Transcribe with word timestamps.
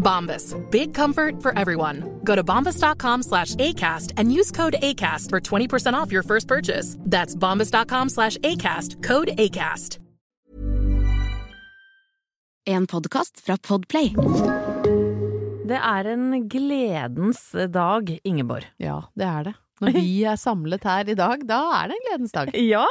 Bombas. 0.00 0.54
Big 0.70 0.94
comfort 0.94 1.42
for 1.42 1.58
everyone. 1.58 2.20
Go 2.24 2.34
to 2.34 2.42
bombas.com 2.42 3.22
slash 3.22 3.54
ACAST 3.56 4.14
and 4.16 4.32
use 4.32 4.50
code 4.50 4.76
ACAST 4.82 5.30
for 5.30 5.40
20% 5.40 5.92
off 5.92 6.12
your 6.12 6.22
first 6.22 6.48
purchase. 6.48 6.96
That's 7.00 7.34
bombas.com 7.36 8.08
slash 8.08 8.38
ACAST. 8.38 9.02
Code 9.02 9.28
ACAST. 9.38 9.98
En 12.68 12.86
podcast 12.86 13.40
fra 13.40 13.56
Podplay. 13.56 14.10
Det 15.68 15.76
er 15.76 16.08
en 16.12 16.48
gledens 16.48 17.40
dag, 17.72 18.10
Ingeborg. 18.24 18.66
Ja, 18.76 18.98
det 19.16 19.24
er 19.24 19.46
det. 19.46 19.54
Når 19.80 19.94
vi 19.94 20.10
er 20.28 20.36
samlet 20.36 20.84
her 20.84 21.08
i 21.08 21.16
dag, 21.16 21.44
da 21.48 21.60
er 21.78 21.88
det 21.88 21.96
en 21.96 22.04
gledens 22.10 22.34
dag. 22.34 22.52
Ja, 22.60 22.84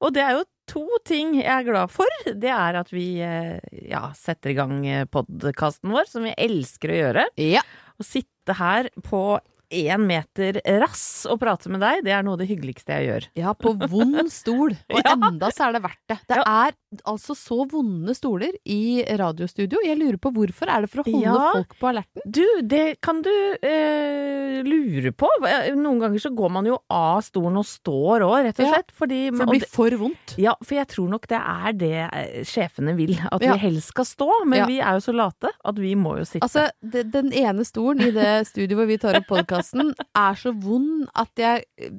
og 0.00 0.12
det 0.12 0.24
er 0.24 0.36
jo 0.36 0.44
to 0.70 0.84
ting 1.06 1.34
jeg 1.38 1.48
er 1.50 1.66
glad 1.66 1.92
for. 1.92 2.10
Det 2.26 2.52
er 2.52 2.78
at 2.80 2.92
vi 2.94 3.08
eh, 3.24 3.58
ja, 3.90 4.06
setter 4.18 4.52
i 4.52 4.58
gang 4.58 4.78
podkasten 5.12 5.92
vår, 5.94 6.08
som 6.10 6.26
vi 6.26 6.36
elsker 6.36 6.92
å 6.92 7.00
gjøre. 7.00 7.26
Ja. 7.40 7.64
Å 8.00 8.06
sitte 8.06 8.56
her 8.58 8.90
på 9.06 9.24
én 9.70 10.04
meter 10.06 10.60
rass 10.80 11.26
å 11.30 11.36
prate 11.40 11.68
med 11.72 11.80
deg, 11.80 12.02
det 12.04 12.12
er 12.12 12.22
noe 12.26 12.34
av 12.36 12.42
det 12.42 12.48
hyggeligste 12.50 12.94
jeg 12.98 13.08
gjør. 13.08 13.28
Ja, 13.40 13.54
på 13.54 13.72
vond 13.88 14.30
stol. 14.32 14.74
Og 14.92 15.00
Ja. 15.04 15.14
enda 15.16 15.50
så 15.54 15.68
er 15.68 15.72
det 15.78 15.82
verdt 15.84 16.02
det. 16.08 16.18
Det 16.28 16.38
er 16.44 16.72
altså 17.10 17.34
så 17.34 17.64
vonde 17.70 18.14
stoler 18.14 18.52
i 18.66 19.02
radiostudio. 19.18 19.80
Jeg 19.84 19.98
lurer 19.98 20.18
på 20.22 20.30
hvorfor. 20.34 20.68
Er 20.70 20.84
det 20.84 20.90
for 20.92 21.02
å 21.02 21.06
holde 21.10 21.22
Ja. 21.24 21.52
folk 21.56 21.74
på 21.80 21.88
alerten? 21.90 22.22
Du, 22.30 22.44
det 22.62 23.00
kan 23.02 23.20
du 23.24 23.30
eh, 23.30 24.62
lure 24.66 25.12
på. 25.12 25.28
Noen 25.76 26.00
ganger 26.02 26.22
så 26.22 26.30
går 26.34 26.50
man 26.54 26.68
jo 26.68 26.78
av 26.92 27.20
stolen 27.26 27.58
og 27.60 27.66
står 27.68 28.24
òg, 28.26 28.36
rett 28.48 28.60
og 28.60 28.66
Ja, 28.68 28.72
slett. 28.76 28.92
Fordi, 28.94 29.20
For 29.34 29.44
det 29.44 29.50
blir 29.54 29.66
for 29.70 29.90
vondt. 30.04 30.36
Ja, 30.40 30.54
for 30.62 30.74
jeg 30.78 30.88
tror 30.92 31.08
nok 31.12 31.26
det 31.30 31.40
er 31.40 31.72
det 31.80 31.92
eh, 32.04 32.44
sjefene 32.46 32.94
vil. 32.98 33.14
At 33.30 33.42
Ja. 33.42 33.52
vi 33.54 33.58
helst 33.66 33.88
skal 33.94 34.04
stå. 34.08 34.30
Men 34.46 34.58
Ja. 34.60 34.66
vi 34.66 34.78
er 34.80 34.92
jo 34.98 35.02
så 35.10 35.14
late 35.14 35.50
at 35.64 35.74
vi 35.78 35.94
må 35.94 36.16
jo 36.18 36.24
sitte. 36.24 36.42
Altså, 36.46 36.68
det, 36.82 37.10
den 37.12 37.32
ene 37.32 37.64
stolen 37.64 38.00
i 38.06 38.10
det 38.14 38.46
studioet 38.50 38.78
hvor 38.78 38.86
vi 38.86 38.98
tar 38.98 39.18
opp 39.20 39.30
podkasten, 39.64 39.94
er 40.14 40.36
så 40.38 40.52
vond 40.52 41.08
at 41.14 41.32
jeg 41.38 41.64
eh, 41.78 41.92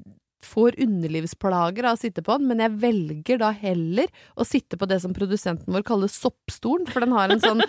får 0.45 0.77
underlivsplager 0.79 1.87
av 1.87 1.95
å 1.95 1.99
sitte 1.99 2.21
på 2.21 2.37
den, 2.37 2.47
men 2.47 2.61
jeg 2.61 2.77
velger 2.77 3.39
da 3.41 3.51
heller 3.51 4.07
å 4.37 4.45
sitte 4.45 4.77
på 4.77 4.85
det 4.85 5.01
som 5.01 5.13
produsenten 5.13 5.73
vår 5.73 5.83
kaller 5.83 6.07
soppstolen, 6.07 6.85
for 6.87 7.01
den 7.01 7.15
har 7.15 7.31
en 7.33 7.41
sånn 7.41 7.63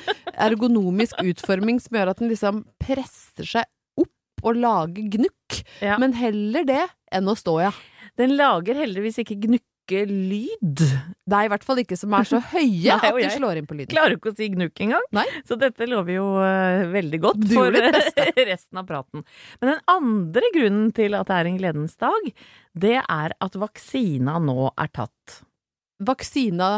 ergonomisk 0.47 1.17
utforming 1.23 1.81
som 1.81 1.97
gjør 1.97 2.13
at 2.13 2.21
den 2.21 2.31
liksom 2.31 2.67
presser 2.79 3.49
seg 3.49 3.65
opp 3.97 4.45
og 4.45 4.61
lager 4.61 5.09
gnukk. 5.17 5.63
Ja. 5.81 5.97
Men 5.99 6.13
heller 6.13 6.67
det 6.69 6.85
enn 7.13 7.31
å 7.31 7.37
stå, 7.39 7.61
ja. 7.65 7.73
Den 8.21 8.37
lager 8.37 8.77
heldigvis 8.77 9.23
ikke 9.23 9.39
gnukkelyd. 9.87 10.83
Det 11.27 11.37
er 11.37 11.47
i 11.47 11.51
hvert 11.51 11.65
fall 11.65 11.81
ikke 11.83 11.97
som 11.99 12.15
er 12.17 12.27
så 12.29 12.41
høye 12.53 12.97
Nei, 12.97 13.11
at 13.11 13.19
de 13.19 13.31
slår 13.37 13.61
inn 13.61 13.69
på 13.69 13.77
lyden. 13.77 13.93
Klarer 13.93 14.17
ikke 14.17 14.33
å 14.33 14.37
si 14.37 14.49
gnukk 14.53 14.81
engang. 14.85 15.05
Nei. 15.17 15.27
Så 15.47 15.59
dette 15.61 15.87
lover 15.89 16.17
jo 16.17 16.27
uh, 16.39 16.87
veldig 16.93 17.21
godt 17.23 17.45
Du 17.45 17.55
for 17.55 17.75
resten 18.51 18.81
av 18.81 18.87
praten. 18.89 19.25
Men 19.61 19.75
den 19.75 19.85
andre 19.91 20.53
grunnen 20.55 20.91
til 20.97 21.17
at 21.19 21.31
det 21.31 21.39
er 21.39 21.51
en 21.51 21.61
gledens 21.61 21.97
dag, 22.01 22.33
det 22.77 22.97
er 23.03 23.37
at 23.41 23.61
vaksina 23.61 24.39
nå 24.43 24.73
er 24.75 24.93
tatt. 24.93 25.41
Vaksina 26.05 26.73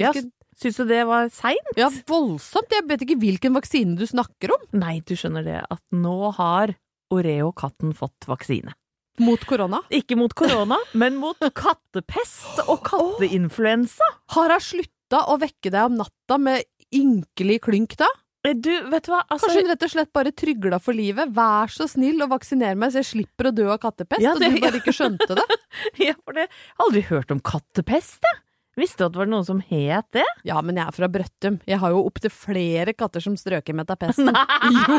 Ja, 0.00 0.14
Syns 0.62 0.76
du 0.78 0.84
det 0.86 1.00
var 1.08 1.30
seint? 1.32 1.72
Ja, 1.80 1.88
voldsomt. 2.06 2.70
Jeg 2.70 2.84
vet 2.86 3.02
ikke 3.02 3.16
hvilken 3.18 3.56
vaksine 3.56 3.96
du 3.98 4.04
snakker 4.06 4.52
om. 4.54 4.66
Nei, 4.78 5.00
du 5.02 5.16
skjønner 5.18 5.42
det 5.46 5.58
at 5.64 5.82
nå 5.96 6.30
har 6.36 6.74
Oreo-katten 7.12 7.96
fått 7.96 8.28
vaksine. 8.28 8.72
Mot 9.20 9.42
korona. 9.44 9.82
Ikke 9.92 10.16
mot 10.16 10.32
korona, 10.34 10.78
men 10.96 11.16
mot 11.20 11.36
kattepest 11.54 12.62
og 12.68 12.80
katteinfluensa. 12.86 14.06
Har 14.36 14.54
hun 14.54 14.60
slutta 14.64 15.26
å 15.28 15.36
vekke 15.42 15.70
deg 15.70 15.84
om 15.90 15.98
natta 16.00 16.38
med 16.40 16.64
ynkelig 16.94 17.60
klynk 17.68 17.96
da? 18.00 18.08
Eh, 18.44 18.54
Du, 18.58 18.70
vet 18.90 19.04
du 19.06 19.12
hva? 19.12 19.20
Altså, 19.30 19.46
Kanskje 19.50 19.60
hun 19.62 19.70
rett 19.70 19.84
og 19.86 19.90
slett 19.92 20.12
bare 20.12 20.32
trygla 20.32 20.80
for 20.82 20.96
livet? 20.96 21.30
Vær 21.36 21.70
så 21.70 21.86
snill 21.88 22.24
å 22.24 22.28
vaksinere 22.32 22.74
meg, 22.76 22.90
så 22.94 23.02
jeg 23.02 23.10
slipper 23.12 23.50
å 23.50 23.54
dø 23.54 23.68
av 23.70 23.78
kattepest. 23.84 24.20
Ja, 24.24 24.32
det- 24.34 24.48
og 24.48 24.56
du 24.56 24.60
bare 24.64 24.80
ikke 24.80 24.96
skjønte 24.96 25.36
det? 25.38 25.46
ja, 26.08 26.14
for 26.24 26.32
det, 26.32 26.48
jeg 26.48 26.78
har 26.78 26.86
aldri 26.88 27.02
hørt 27.12 27.30
om 27.30 27.40
kattepest, 27.40 28.18
jeg. 28.26 28.40
Visste 28.78 29.02
du 29.02 29.10
at 29.10 29.12
det 29.12 29.20
var 29.20 29.28
noen 29.28 29.44
som 29.44 29.58
het 29.68 30.06
det? 30.16 30.24
Ja, 30.48 30.56
men 30.64 30.78
jeg 30.80 30.88
er 30.88 30.96
fra 30.96 31.08
Brøttum. 31.12 31.58
Jeg 31.68 31.76
har 31.82 31.92
jo 31.92 32.04
opptil 32.08 32.32
flere 32.32 32.94
katter 32.96 33.20
som 33.20 33.36
strøker 33.36 33.76
med 33.76 33.90
tapesten. 33.90 34.32
Jo! 34.72 34.98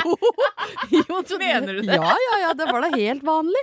jo 0.94 1.22
Mener 1.40 1.74
du 1.74 1.82
det? 1.82 1.96
Ja, 1.96 2.14
ja, 2.26 2.36
ja. 2.44 2.52
Det 2.58 2.68
var 2.70 2.84
da 2.84 2.90
helt 2.94 3.24
vanlig. 3.26 3.62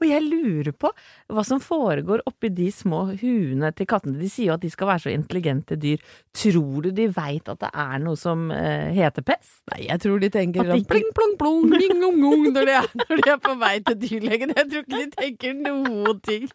Og 0.00 0.06
jeg 0.08 0.24
lurer 0.24 0.72
på 0.74 0.90
hva 1.32 1.44
som 1.46 1.60
foregår 1.62 2.24
oppi 2.28 2.50
de 2.52 2.66
små 2.74 3.04
huene 3.20 3.70
til 3.76 3.88
kattene. 3.88 4.18
De 4.18 4.28
sier 4.30 4.50
jo 4.50 4.56
at 4.56 4.64
de 4.64 4.70
skal 4.72 4.90
være 4.90 5.04
så 5.04 5.12
intelligente 5.12 5.78
dyr. 5.80 6.02
Tror 6.36 6.88
du 6.88 6.90
de 6.96 7.06
veit 7.12 7.48
at 7.52 7.60
det 7.62 7.70
er 7.84 8.02
noe 8.02 8.18
som 8.18 8.48
uh, 8.50 8.90
heter 8.92 9.24
pest? 9.26 9.60
Nei, 9.72 9.84
jeg 9.86 10.02
tror 10.02 10.22
de 10.22 10.32
tenker 10.34 10.64
At 10.64 10.72
de 10.72 10.80
sånn 10.80 10.90
pling, 10.90 11.08
plong, 11.16 11.36
plong, 11.40 11.70
bing, 11.72 12.04
ong, 12.08 12.20
ong, 12.32 12.44
når 12.56 12.68
de, 12.68 12.76
er, 12.80 12.90
når 13.04 13.22
de 13.22 13.32
er 13.34 13.40
på 13.46 13.56
vei 13.62 13.74
til 13.86 13.98
dyrlegen. 14.02 14.54
Jeg 14.58 14.70
tror 14.72 14.86
ikke 14.86 15.02
de 15.04 15.08
tenker 15.16 15.56
noen 15.60 16.22
ting. 16.26 16.48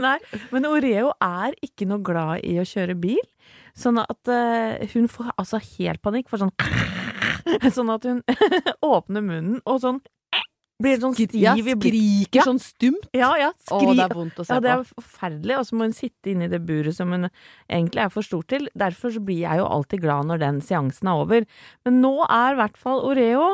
Nei, 0.00 0.16
men 0.52 0.68
Oreo 0.68 1.14
er 1.24 1.56
ikke 1.64 1.88
noe 1.90 2.04
glad 2.04 2.44
i 2.46 2.49
å 2.58 2.66
kjøre 2.66 2.96
bil. 2.98 3.22
Sånn 3.78 4.00
at 4.02 4.30
eh, 4.32 4.88
hun 4.94 5.06
får 5.10 5.30
altså 5.36 5.60
helt 5.78 6.02
panikk 6.02 6.30
for 6.30 6.42
sånn 6.42 6.50
Sånn 7.76 7.90
at 7.92 8.04
hun 8.08 8.24
åpner 8.94 9.22
munnen 9.24 9.60
og 9.64 9.78
sånn 9.82 10.00
blir 10.80 11.00
sånn 11.00 11.14
stiv 11.16 11.36
Ja, 11.36 11.54
i 11.58 11.62
skriker 11.64 12.40
Ja. 12.40 12.46
sånn 12.46 12.60
stumt. 12.62 13.08
Ja, 13.16 13.30
ja, 13.38 13.50
skri... 13.66 13.94
det 13.96 14.06
er 14.06 14.14
vondt 14.16 14.40
å 14.40 14.46
se 14.46 14.56
ja, 14.56 14.62
det 14.64 14.70
er 14.72 14.84
forferdelig, 14.88 15.58
og 15.58 15.66
så 15.68 15.76
må 15.76 15.88
hun 15.88 15.96
sitte 15.96 16.32
inne 16.32 16.48
i 16.48 16.52
det 16.52 16.62
buret 16.66 16.96
som 16.96 17.12
hun 17.12 17.28
egentlig 17.68 18.04
er 18.06 18.12
for 18.14 18.26
stor 18.26 18.46
til. 18.48 18.68
Derfor 18.78 19.12
så 19.14 19.22
blir 19.24 19.42
jeg 19.44 19.60
jo 19.60 19.68
alltid 19.68 20.04
glad 20.06 20.30
når 20.30 20.42
den 20.44 20.60
seansen 20.64 21.10
er 21.12 21.24
over. 21.24 21.46
Men 21.84 22.00
nå 22.00 22.14
er 22.24 22.54
i 22.54 22.60
hvert 22.62 22.80
fall 22.80 23.04
Oreo 23.04 23.50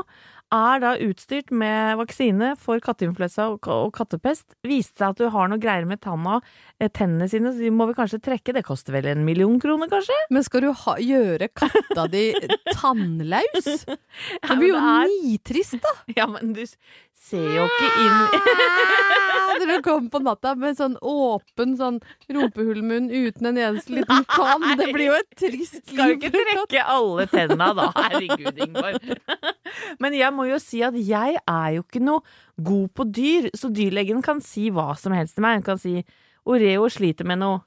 er 0.54 0.82
da 0.82 0.92
utstyrt 1.02 1.50
med 1.50 1.96
vaksine 1.98 2.52
for 2.60 2.80
katteinfluensa 2.82 3.48
og, 3.54 3.90
kattepest. 3.96 4.56
Viste 4.66 5.00
seg 5.02 5.14
at 5.14 5.20
du 5.20 5.30
har 5.34 5.50
noe 5.50 5.60
greier 5.62 5.86
med 5.88 6.00
tanna, 6.04 6.38
eh, 6.78 6.88
tennene 6.88 7.28
sine, 7.28 7.52
så 7.52 7.58
de 7.58 7.72
må 7.74 7.88
vi 7.90 7.96
kanskje 7.98 8.22
trekke. 8.22 8.54
Det 8.54 8.64
koster 8.66 8.94
vel 8.94 9.10
en 9.10 9.24
million 9.26 9.58
kroner, 9.60 9.90
kanskje? 9.90 10.16
Men 10.30 10.46
skal 10.46 10.66
du 10.66 10.70
ha, 10.72 10.96
gjøre 11.02 11.50
katta 11.50 12.06
di 12.12 12.28
tannlaus? 12.72 13.86
Det 14.46 14.56
blir 14.58 14.72
jo 14.74 14.80
nitrist, 14.80 15.80
da! 15.82 15.94
Ja, 16.16 16.26
men 16.30 16.54
du 16.56 16.62
ser 16.64 17.48
jo 17.56 17.66
ikke 17.66 17.88
inn 18.06 19.24
Når 19.56 19.70
du 19.70 19.84
kommer 19.84 20.10
på 20.12 20.20
natta 20.24 20.54
med 20.58 20.78
sånn 20.78 20.96
åpen 21.00 21.74
sånn 21.78 22.00
rumpehullmunn 22.32 23.08
uten 23.10 23.50
en 23.50 23.60
eneste 23.60 23.96
liten 23.98 24.26
tann. 24.36 24.66
Det 24.80 24.88
blir 24.94 25.10
jo 25.10 25.18
et 25.18 25.30
trist 25.38 25.82
Skal 25.82 26.14
du 26.14 26.16
ikke 26.18 26.32
trekke 26.34 26.84
alle 26.96 27.26
tenna 27.30 27.72
da, 27.76 27.90
herregud, 27.96 28.62
Ingvar. 28.66 29.00
Men 30.02 30.16
jeg 30.16 30.32
må 30.36 30.48
jo 30.50 30.60
si 30.62 30.82
at 30.86 30.96
jeg 30.98 31.40
er 31.40 31.68
jo 31.76 31.84
ikke 31.86 32.04
noe 32.04 32.24
god 32.56 32.88
på 32.96 33.08
dyr, 33.16 33.50
så 33.56 33.70
dyrlegen 33.72 34.22
kan 34.24 34.40
si 34.44 34.70
hva 34.74 34.94
som 34.98 35.14
helst 35.16 35.36
til 35.36 35.46
meg. 35.46 35.60
Han 35.60 35.66
kan 35.66 35.80
si 35.82 36.00
Oreo 36.46 36.86
sliter 36.92 37.26
med 37.26 37.42
noe 37.42 37.64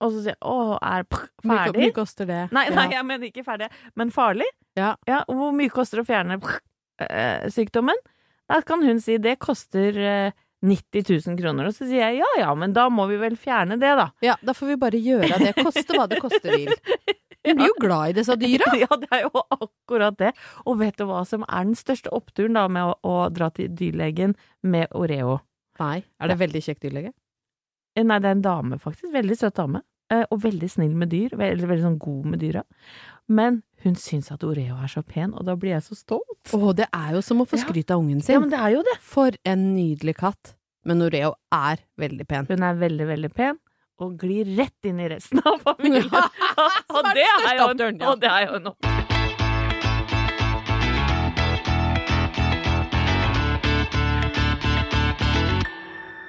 og 0.00 0.14
så 0.14 0.22
sier 0.24 0.32
jeg 0.32 0.40
åh, 0.48 0.76
er 0.80 1.04
prr, 1.04 1.26
ferdig? 1.44 1.72
Hvor 1.74 1.82
mye 1.84 1.96
koster 1.96 2.28
det? 2.28 2.40
Nei, 2.56 2.64
nei, 2.72 2.86
jeg 2.94 3.06
mener 3.06 3.28
ikke 3.28 3.44
ferdig, 3.44 3.68
men 4.00 4.12
farlig. 4.14 4.48
Ja. 4.78 4.94
ja 5.08 5.20
hvor 5.28 5.52
mye 5.56 5.72
koster 5.72 6.00
det 6.00 6.06
å 6.06 6.08
fjerne 6.08 6.38
prr, 6.40 6.56
eh, 7.04 7.48
sykdommen? 7.52 8.00
Da 8.50 8.62
kan 8.66 8.82
hun 8.82 9.02
si 9.04 9.18
det 9.22 9.36
koster 9.44 9.98
eh, 10.00 10.38
90 10.66 11.04
000 11.26 11.38
kroner, 11.40 11.68
og 11.70 11.72
så 11.76 11.86
sier 11.88 12.02
jeg 12.10 12.18
ja 12.20 12.30
ja, 12.42 12.50
men 12.54 12.74
da 12.76 12.88
må 12.92 13.06
vi 13.08 13.16
vel 13.20 13.36
fjerne 13.40 13.78
det, 13.80 13.94
da. 13.96 14.10
Ja, 14.24 14.34
da 14.44 14.52
får 14.56 14.72
vi 14.74 14.76
bare 14.82 15.00
gjøre 15.00 15.38
det. 15.40 15.54
Koste 15.56 15.96
hva 15.96 16.04
det 16.10 16.18
koste 16.20 16.52
vil. 16.52 16.72
Hun 17.46 17.56
blir 17.56 17.70
jo 17.70 17.76
glad 17.80 18.10
i 18.12 18.16
disse 18.20 18.36
dyra. 18.36 18.68
Ja, 18.82 18.88
det 19.00 19.08
er 19.16 19.22
jo 19.24 19.40
akkurat 19.56 20.18
det. 20.20 20.34
Og 20.68 20.76
vet 20.82 20.98
du 21.00 21.06
hva 21.08 21.22
som 21.28 21.46
er 21.48 21.64
den 21.70 21.78
største 21.78 22.12
oppturen 22.12 22.58
da 22.58 22.66
med 22.68 22.84
å, 22.90 22.96
å 23.08 23.14
dra 23.32 23.48
til 23.56 23.70
dyrlegen 23.72 24.34
med 24.62 24.92
Oreo? 24.92 25.38
Nei. 25.80 26.02
Er 26.20 26.28
det 26.28 26.36
veldig 26.42 26.60
kjekk 26.66 26.82
dyrlege? 26.84 27.14
Eh, 27.96 28.04
Nei, 28.04 28.18
det 28.20 28.28
er 28.28 28.36
en 28.36 28.44
dame, 28.44 28.76
faktisk. 28.82 29.08
Veldig 29.16 29.38
søt 29.40 29.56
dame. 29.56 29.80
Eh, 30.12 30.26
Og 30.28 30.42
veldig 30.44 30.68
snill 30.68 30.92
med 31.00 31.08
dyr. 31.14 31.32
Veldig, 31.40 31.70
veldig 31.72 31.86
sånn 31.88 31.98
god 32.04 32.28
med 32.34 32.42
dyra. 32.44 32.66
Men 33.32 33.62
hun 33.84 33.96
syns 33.96 34.28
at 34.32 34.44
Oreo 34.44 34.76
er 34.76 34.90
så 34.92 35.02
pen, 35.06 35.32
og 35.32 35.46
da 35.48 35.54
blir 35.56 35.72
jeg 35.72 35.84
så 35.86 35.96
stolt. 35.96 36.52
Å, 36.52 36.72
det 36.76 36.88
er 36.92 37.14
jo 37.16 37.22
som 37.24 37.40
å 37.40 37.46
få 37.48 37.60
skryt 37.62 37.92
av 37.92 38.02
ungen 38.02 38.20
sin. 38.20 38.36
Ja, 38.36 38.42
men 38.42 38.52
det 38.52 38.60
er 38.60 38.74
jo 38.76 38.84
det. 38.84 38.96
For 39.00 39.36
en 39.48 39.70
nydelig 39.72 40.18
katt. 40.20 40.54
Men 40.84 41.04
Oreo 41.04 41.34
er 41.54 41.80
veldig 42.00 42.26
pen. 42.28 42.48
Hun 42.48 42.64
er 42.64 42.80
veldig, 42.80 43.06
veldig 43.08 43.32
pen, 43.36 43.60
og 44.00 44.16
glir 44.20 44.48
rett 44.58 44.88
inn 44.88 45.00
i 45.00 45.08
resten 45.12 45.40
av 45.44 45.60
familien. 45.64 46.08
Ja, 46.60 46.66
og, 46.98 47.06
det 47.14 47.24
en, 47.24 47.60
oppturen, 47.64 48.00
ja. 48.00 48.10
og 48.10 48.20
det 48.20 48.28
er 48.28 48.48
jo 48.48 48.58
en 48.58 48.72
opptur. 48.74 48.90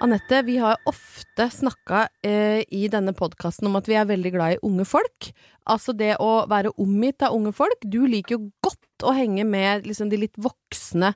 Anette, 0.01 0.42
vi 0.48 0.56
har 0.57 0.80
ofte 0.89 1.20
snakka 1.39 2.07
eh, 2.23 2.61
i 2.67 2.87
denne 2.91 3.13
podkasten 3.13 3.67
om 3.69 3.75
at 3.79 3.87
vi 3.87 3.95
er 3.95 4.09
veldig 4.09 4.31
glad 4.33 4.55
i 4.55 4.61
unge 4.67 4.85
folk. 4.85 5.31
Altså 5.69 5.93
det 5.93 6.17
å 6.19 6.45
være 6.51 6.73
omgitt 6.81 7.21
av 7.23 7.35
unge 7.37 7.53
folk. 7.55 7.79
Du 7.83 8.03
liker 8.05 8.37
jo 8.37 8.51
godt 8.63 9.05
å 9.07 9.13
henge 9.15 9.45
med 9.47 9.87
liksom, 9.87 10.09
de 10.11 10.17
litt 10.17 10.37
voksne 10.37 11.13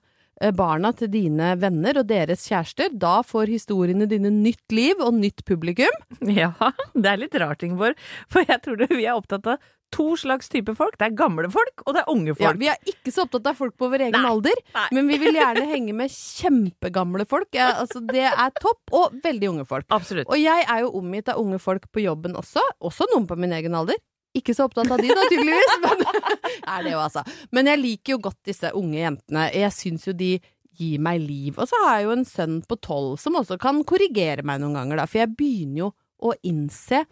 barna 0.56 0.92
til 0.98 1.08
dine 1.14 1.54
venner 1.62 2.02
og 2.02 2.08
deres 2.10 2.44
kjærester. 2.50 2.92
Da 3.00 3.22
får 3.26 3.52
historiene 3.54 4.08
dine 4.12 4.32
nytt 4.34 4.76
liv 4.76 5.00
og 5.04 5.14
nytt 5.20 5.46
publikum. 5.48 5.94
Ja, 6.36 6.52
det 6.96 7.08
er 7.14 7.22
litt 7.22 7.36
rart, 7.40 7.64
Ingeborg. 7.64 7.96
For 8.32 8.44
jeg 8.48 8.62
tror 8.66 8.78
det, 8.82 8.90
vi 8.92 9.06
er 9.08 9.16
opptatt 9.16 9.48
av 9.54 9.64
to 9.96 10.16
slags 10.20 10.50
type 10.52 10.74
folk. 10.76 10.98
Det 11.00 11.06
er 11.08 11.14
gamle 11.16 11.48
folk, 11.54 11.84
og 11.86 11.94
det 11.96 12.02
er 12.02 12.10
unge 12.12 12.34
Ja, 12.34 12.50
folk. 12.50 12.60
vi 12.60 12.68
er 12.68 12.90
ikke 12.90 13.14
så 13.16 13.24
opptatt 13.24 13.46
av 13.48 13.56
folk 13.56 13.76
på 13.80 13.88
vår 13.94 14.08
egen 14.10 14.18
Nei, 14.18 14.32
alder, 14.34 14.60
nei. 14.76 14.88
men 14.98 15.08
vi 15.08 15.20
vil 15.22 15.38
gjerne 15.38 15.64
henge 15.70 15.94
med 15.96 16.12
kjempegamle 16.12 17.26
folk. 17.30 17.48
Ja, 17.56 17.70
altså, 17.84 18.02
det 18.10 18.26
er 18.28 18.52
topp, 18.60 18.82
og 18.98 19.16
veldig 19.24 19.52
unge 19.54 19.66
folk. 19.70 19.88
Absolutt. 19.96 20.28
Og 20.28 20.42
jeg 20.42 20.66
er 20.68 20.82
jo 20.84 20.92
omgitt 21.00 21.30
av 21.32 21.40
unge 21.40 21.62
folk 21.64 21.88
på 21.96 22.04
jobben 22.04 22.36
også, 22.40 22.64
også 22.84 23.08
noen 23.14 23.30
på 23.30 23.38
min 23.40 23.56
egen 23.56 23.78
alder. 23.78 24.02
Ikke 24.36 24.56
så 24.56 24.68
opptatt 24.68 24.92
av 24.92 25.02
de, 25.02 25.12
da, 25.16 25.26
tydeligvis. 25.32 25.76
Men, 25.86 26.04
er 26.76 26.84
det 26.86 26.92
jo, 26.96 27.00
altså. 27.04 27.24
men 27.56 27.70
jeg 27.72 27.82
liker 27.82 28.16
jo 28.16 28.22
godt 28.28 28.42
disse 28.48 28.72
unge 28.76 29.00
jentene. 29.00 29.48
Jeg 29.56 29.74
syns 29.76 30.08
jo 30.10 30.16
de 30.18 30.34
gir 30.76 31.00
meg 31.04 31.22
liv. 31.24 31.56
Og 31.56 31.70
så 31.70 31.80
har 31.86 32.00
jeg 32.00 32.08
jo 32.10 32.16
en 32.18 32.26
sønn 32.28 32.58
på 32.68 32.78
tolv 32.84 33.16
som 33.22 33.38
også 33.40 33.58
kan 33.62 33.80
korrigere 33.88 34.44
meg 34.48 34.60
noen 34.64 34.76
ganger, 34.76 35.00
da. 35.00 35.08
For 35.08 35.24
jeg 35.24 35.36
begynner 35.40 35.86
jo 35.86 35.94
å 36.26 36.34
innse 36.48 37.06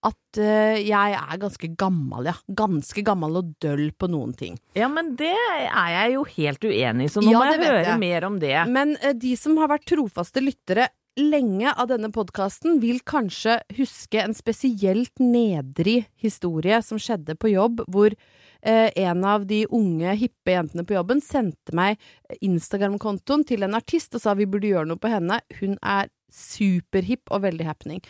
at 0.00 0.38
uh, 0.40 0.78
jeg 0.80 1.16
er 1.18 1.40
ganske 1.42 1.68
gammel, 1.76 2.30
ja. 2.30 2.34
Ganske 2.56 3.02
gammel 3.04 3.40
og 3.42 3.50
døll 3.60 3.90
på 3.92 4.08
noen 4.08 4.32
ting. 4.38 4.54
Ja, 4.78 4.88
men 4.88 5.12
det 5.18 5.34
er 5.34 5.90
jeg 5.92 6.14
jo 6.14 6.22
helt 6.38 6.64
uenig 6.64 7.08
i, 7.10 7.12
så 7.12 7.20
nå 7.24 7.34
Ja, 7.34 7.42
må 7.42 7.50
jeg 7.50 7.60
høre 7.66 7.82
jeg. 7.84 8.00
mer 8.00 8.26
om 8.30 8.38
det. 8.40 8.54
Men 8.72 8.94
uh, 9.02 9.10
de 9.12 9.34
som 9.36 9.58
har 9.60 9.68
vært 9.74 9.88
trofaste 9.90 10.40
lyttere 10.44 10.88
lenge 11.18 11.72
av 11.72 11.88
denne 11.90 12.10
podkasten, 12.14 12.78
vil 12.82 13.00
kanskje 13.06 13.58
huske 13.78 14.20
en 14.22 14.36
spesielt 14.36 15.22
nedrig 15.22 16.04
historie 16.20 16.80
som 16.86 17.00
skjedde 17.00 17.36
på 17.40 17.52
jobb, 17.52 17.82
hvor 17.90 18.14
eh, 18.14 18.88
en 18.94 19.24
av 19.24 19.46
de 19.50 19.64
unge, 19.66 20.14
hippe 20.20 20.54
jentene 20.54 20.86
på 20.86 20.96
jobben 20.96 21.22
sendte 21.24 21.74
meg 21.76 22.00
Instagram-kontoen 22.40 23.44
til 23.48 23.66
en 23.66 23.76
artist 23.78 24.14
og 24.16 24.24
sa 24.24 24.36
vi 24.38 24.48
burde 24.50 24.70
gjøre 24.70 24.92
noe 24.92 25.00
på 25.00 25.12
henne. 25.12 25.40
Hun 25.60 25.76
er 25.82 26.10
superhipp 26.30 27.30
og 27.34 27.42
veldig 27.42 27.66
happening. 27.66 28.02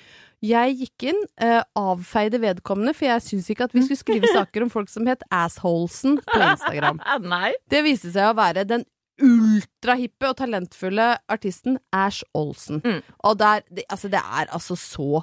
Jeg 0.44 0.76
gikk 0.76 1.08
inn, 1.12 1.20
eh, 1.41 1.62
avfeide 1.76 2.41
vedkommende, 2.41 2.94
for 2.97 3.08
jeg 3.08 3.25
syns 3.25 3.50
ikke 3.52 3.69
at 3.69 3.76
vi 3.76 3.85
skulle 3.85 4.00
skrive 4.00 4.32
saker 4.38 4.64
om 4.64 4.73
folk 4.73 4.93
som 4.93 5.08
het 5.08 5.25
Assholesen 5.32 6.20
på 6.25 6.41
Instagram. 6.41 7.00
Det 7.73 7.85
viste 7.85 8.12
seg 8.12 8.31
å 8.31 8.37
være 8.37 8.64
den 8.69 8.85
ultrahippe 9.22 10.28
og 10.31 10.37
talentfulle 10.40 11.11
artisten 11.31 11.78
Ash 11.93 12.22
Olsen. 12.34 12.81
Mm. 12.84 13.00
Og 13.25 13.38
der, 13.40 13.62
det, 13.70 13.84
altså, 13.88 14.08
det 14.12 14.20
er 14.22 14.50
altså 14.52 14.76
så 14.78 15.22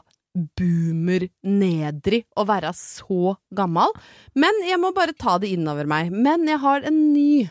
boomer-nedrig 0.97 2.23
å 2.37 2.45
være 2.47 2.71
så 2.77 3.35
gammel. 3.57 3.93
Men 4.37 4.59
jeg 4.67 4.79
må 4.81 4.91
bare 4.95 5.15
ta 5.17 5.37
det 5.41 5.49
innover 5.55 5.87
meg. 5.89 6.11
Men 6.13 6.45
jeg 6.49 6.61
har 6.63 6.85
en 6.87 6.99
ny 7.13 7.47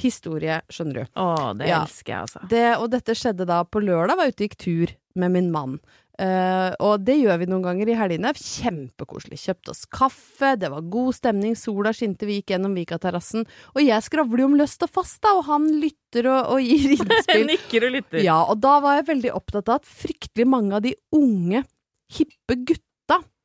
historie, 0.00 0.60
skjønner 0.72 1.02
du. 1.02 1.10
Å, 1.20 1.28
det 1.58 1.68
Ja. 1.68 1.82
elsker 1.82 2.12
jeg, 2.14 2.20
altså. 2.28 2.44
Det, 2.48 2.64
og 2.78 2.90
dette 2.94 3.16
skjedde 3.18 3.46
da 3.46 3.62
på 3.64 3.82
lørdag, 3.82 4.16
var 4.16 4.30
ute 4.30 4.44
og 4.44 4.48
gikk 4.48 4.56
tur 4.62 4.94
med 5.18 5.32
min 5.34 5.50
mann. 5.52 5.80
Eh, 6.20 6.72
og 6.84 7.00
det 7.06 7.16
gjør 7.16 7.38
vi 7.40 7.48
noen 7.48 7.64
ganger 7.64 7.90
i 7.90 7.96
helgene. 7.96 8.32
Kjempekoselig. 8.36 9.38
Kjøpte 9.40 9.72
oss 9.72 9.86
kaffe, 9.88 10.52
det 10.60 10.68
var 10.72 10.84
god 10.92 11.16
stemning, 11.16 11.56
sola 11.56 11.94
skinte, 11.96 12.28
vi 12.28 12.40
gikk 12.40 12.52
gjennom 12.54 12.76
Vikaterrassen. 12.76 13.46
Og 13.72 13.82
jeg 13.84 14.04
skravler 14.04 14.44
jo 14.44 14.50
om 14.50 14.58
løst 14.60 14.84
og 14.84 14.92
fast, 14.92 15.20
da, 15.24 15.32
og 15.38 15.46
han 15.48 15.70
lytter 15.80 16.28
og, 16.28 16.52
og 16.56 16.66
gir 16.66 16.92
innspill. 16.98 17.48
Nikker 17.54 17.88
og 17.88 17.96
lytter. 17.96 18.22
Ja, 18.26 18.42
og 18.44 18.60
da 18.60 18.76
var 18.84 19.00
jeg 19.00 19.08
veldig 19.14 19.34
opptatt 19.38 19.72
av 19.72 19.80
at 19.80 19.88
fryktelig 19.88 20.48
mange 20.50 20.76
av 20.76 20.84
de 20.84 20.94
unge, 21.16 21.64
hippe 22.10 22.56
gutta 22.66 22.86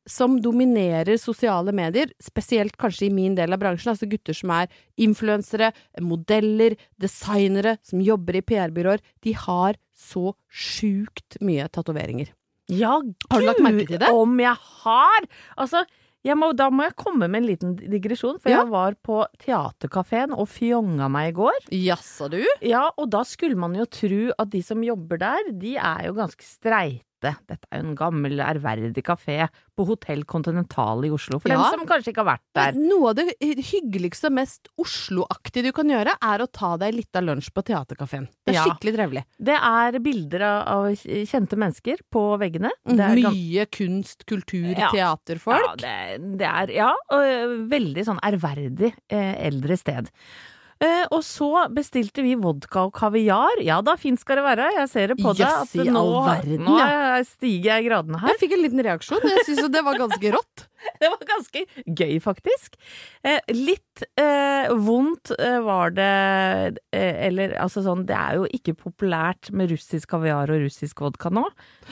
som 0.10 0.36
dominerer 0.42 1.18
sosiale 1.18 1.74
medier, 1.74 2.12
spesielt 2.22 2.76
kanskje 2.82 3.08
i 3.08 3.14
min 3.14 3.36
del 3.38 3.56
av 3.56 3.62
bransjen, 3.62 3.94
altså 3.94 4.10
gutter 4.10 4.38
som 4.38 4.52
er 4.54 4.70
influensere, 5.02 5.72
modeller, 6.04 6.76
designere, 7.02 7.78
som 7.86 8.04
jobber 8.04 8.38
i 8.38 8.44
PR-byråer, 8.46 9.02
de 9.26 9.34
har 9.48 9.80
så 9.98 10.36
sjukt 10.52 11.40
mye 11.42 11.66
tatoveringer. 11.74 12.30
Ja, 12.72 12.96
Har 13.32 13.40
du 13.42 13.46
lagt 13.46 13.62
merke 13.62 13.86
til 13.88 14.00
det? 14.02 14.10
om 14.10 14.40
jeg 14.40 14.56
har! 14.58 15.28
Altså, 15.58 15.84
jeg 16.26 16.36
må, 16.38 16.52
da 16.58 16.72
må 16.74 16.84
jeg 16.88 16.96
komme 16.98 17.28
med 17.30 17.44
en 17.44 17.48
liten 17.48 17.76
digresjon, 17.78 18.40
for 18.42 18.50
Ja. 18.50 18.64
jeg 18.64 18.72
var 18.72 18.96
på 19.06 19.20
teaterkafeen 19.38 20.34
og 20.34 20.48
fjonga 20.50 21.08
meg 21.12 21.30
i 21.34 21.36
går. 21.38 21.60
Jaså, 21.72 22.30
du? 22.32 22.40
Ja, 22.66 22.90
og 22.98 23.12
da 23.14 23.22
skulle 23.24 23.56
man 23.56 23.76
jo 23.78 23.86
tro 23.86 24.32
at 24.40 24.50
de 24.50 24.62
som 24.66 24.82
jobber 24.84 25.18
der, 25.22 25.52
de 25.54 25.76
er 25.78 26.08
jo 26.08 26.14
ganske 26.18 26.42
streite. 26.44 27.04
Dette 27.48 27.66
er 27.72 27.82
jo 27.82 27.90
en 27.90 27.96
gammel, 27.98 28.38
ærverdig 28.40 29.04
kafé 29.04 29.48
på 29.76 29.86
Hotell 29.90 30.24
Continental 30.30 31.04
i 31.06 31.10
Oslo, 31.12 31.40
for 31.40 31.50
Ja. 31.50 31.58
dem 31.58 31.80
som 31.80 31.88
kanskje 31.90 32.12
ikke 32.14 32.24
har 32.24 32.38
vært 32.38 32.46
der. 32.56 32.72
Noe 32.80 33.10
av 33.10 33.16
det 33.16 33.36
hyggeligste 33.42 34.30
og 34.30 34.34
mest 34.38 34.70
Oslo-aktige 34.80 35.64
du 35.64 35.72
kan 35.76 35.90
gjøre, 35.90 36.14
er 36.22 36.40
å 36.40 36.48
ta 36.52 36.76
deg 36.78 36.94
litt 36.96 37.16
av 37.16 37.24
lunsj 37.24 37.50
på 37.56 37.64
teaterkafeen. 37.66 38.28
Det 38.46 38.54
er 38.56 38.60
Ja. 38.60 38.64
skikkelig 38.66 38.96
trivelig. 38.96 39.24
Det 39.42 39.58
er 39.58 40.00
bilder 40.00 40.42
av, 40.66 40.86
kjente 40.96 41.56
mennesker 41.58 41.98
på 42.12 42.38
veggene. 42.40 42.72
Det 42.86 43.10
Mye 43.16 43.66
kunst, 43.68 44.26
kultur, 44.26 44.76
Ja. 44.78 44.90
teaterfolk. 44.92 45.82
Ja, 45.82 46.16
det, 46.18 46.38
det 46.38 46.48
er 46.48 46.68
ja, 46.76 46.94
og 47.10 47.70
veldig 47.70 48.06
sånn 48.06 48.20
ærverdig 48.22 48.94
eh, 49.10 49.36
eldre 49.48 49.78
sted. 49.78 50.10
Eh, 50.84 51.06
og 51.16 51.22
så 51.24 51.50
bestilte 51.72 52.24
vi 52.26 52.34
vodka 52.36 52.86
og 52.90 52.96
kaviar. 52.98 53.62
Ja 53.64 53.80
da, 53.86 53.96
fint 54.00 54.20
skal 54.20 54.42
det 54.42 54.46
være. 54.50 54.70
Jeg 54.82 54.92
ser 54.92 55.14
det 55.14 55.20
på 55.22 55.32
deg. 55.32 55.46
Jøss, 55.46 55.72
at 55.72 55.80
i 55.80 55.88
nå, 55.88 56.02
all 56.02 56.16
verden, 56.28 56.64
nå 56.68 56.78
ja. 56.82 57.20
stiger 57.30 57.78
jeg 57.78 57.88
gradene 57.88 58.20
her. 58.20 58.34
Jeg 58.34 58.42
fikk 58.44 58.56
en 58.58 58.64
liten 58.66 58.86
reaksjon. 58.90 59.28
Jeg 59.32 59.46
syns 59.48 59.62
jo 59.64 59.70
det 59.72 59.84
var 59.88 60.02
ganske 60.04 60.34
rått. 60.36 60.70
Det 61.02 61.08
var 61.10 61.22
ganske 61.26 61.62
gøy, 61.98 62.20
faktisk. 62.22 62.76
Eh, 63.26 63.40
litt 63.56 64.04
eh, 64.22 64.70
vondt 64.86 65.32
eh, 65.34 65.58
var 65.66 65.96
det 65.96 66.78
Eller 66.94 67.56
altså 67.58 67.82
sånn, 67.82 68.04
det 68.06 68.14
er 68.14 68.38
jo 68.38 68.46
ikke 68.54 68.76
populært 68.78 69.50
med 69.50 69.74
russisk 69.74 70.14
kaviar 70.14 70.52
og 70.54 70.62
russisk 70.62 71.02
vodka 71.02 71.32
nå. 71.34 71.42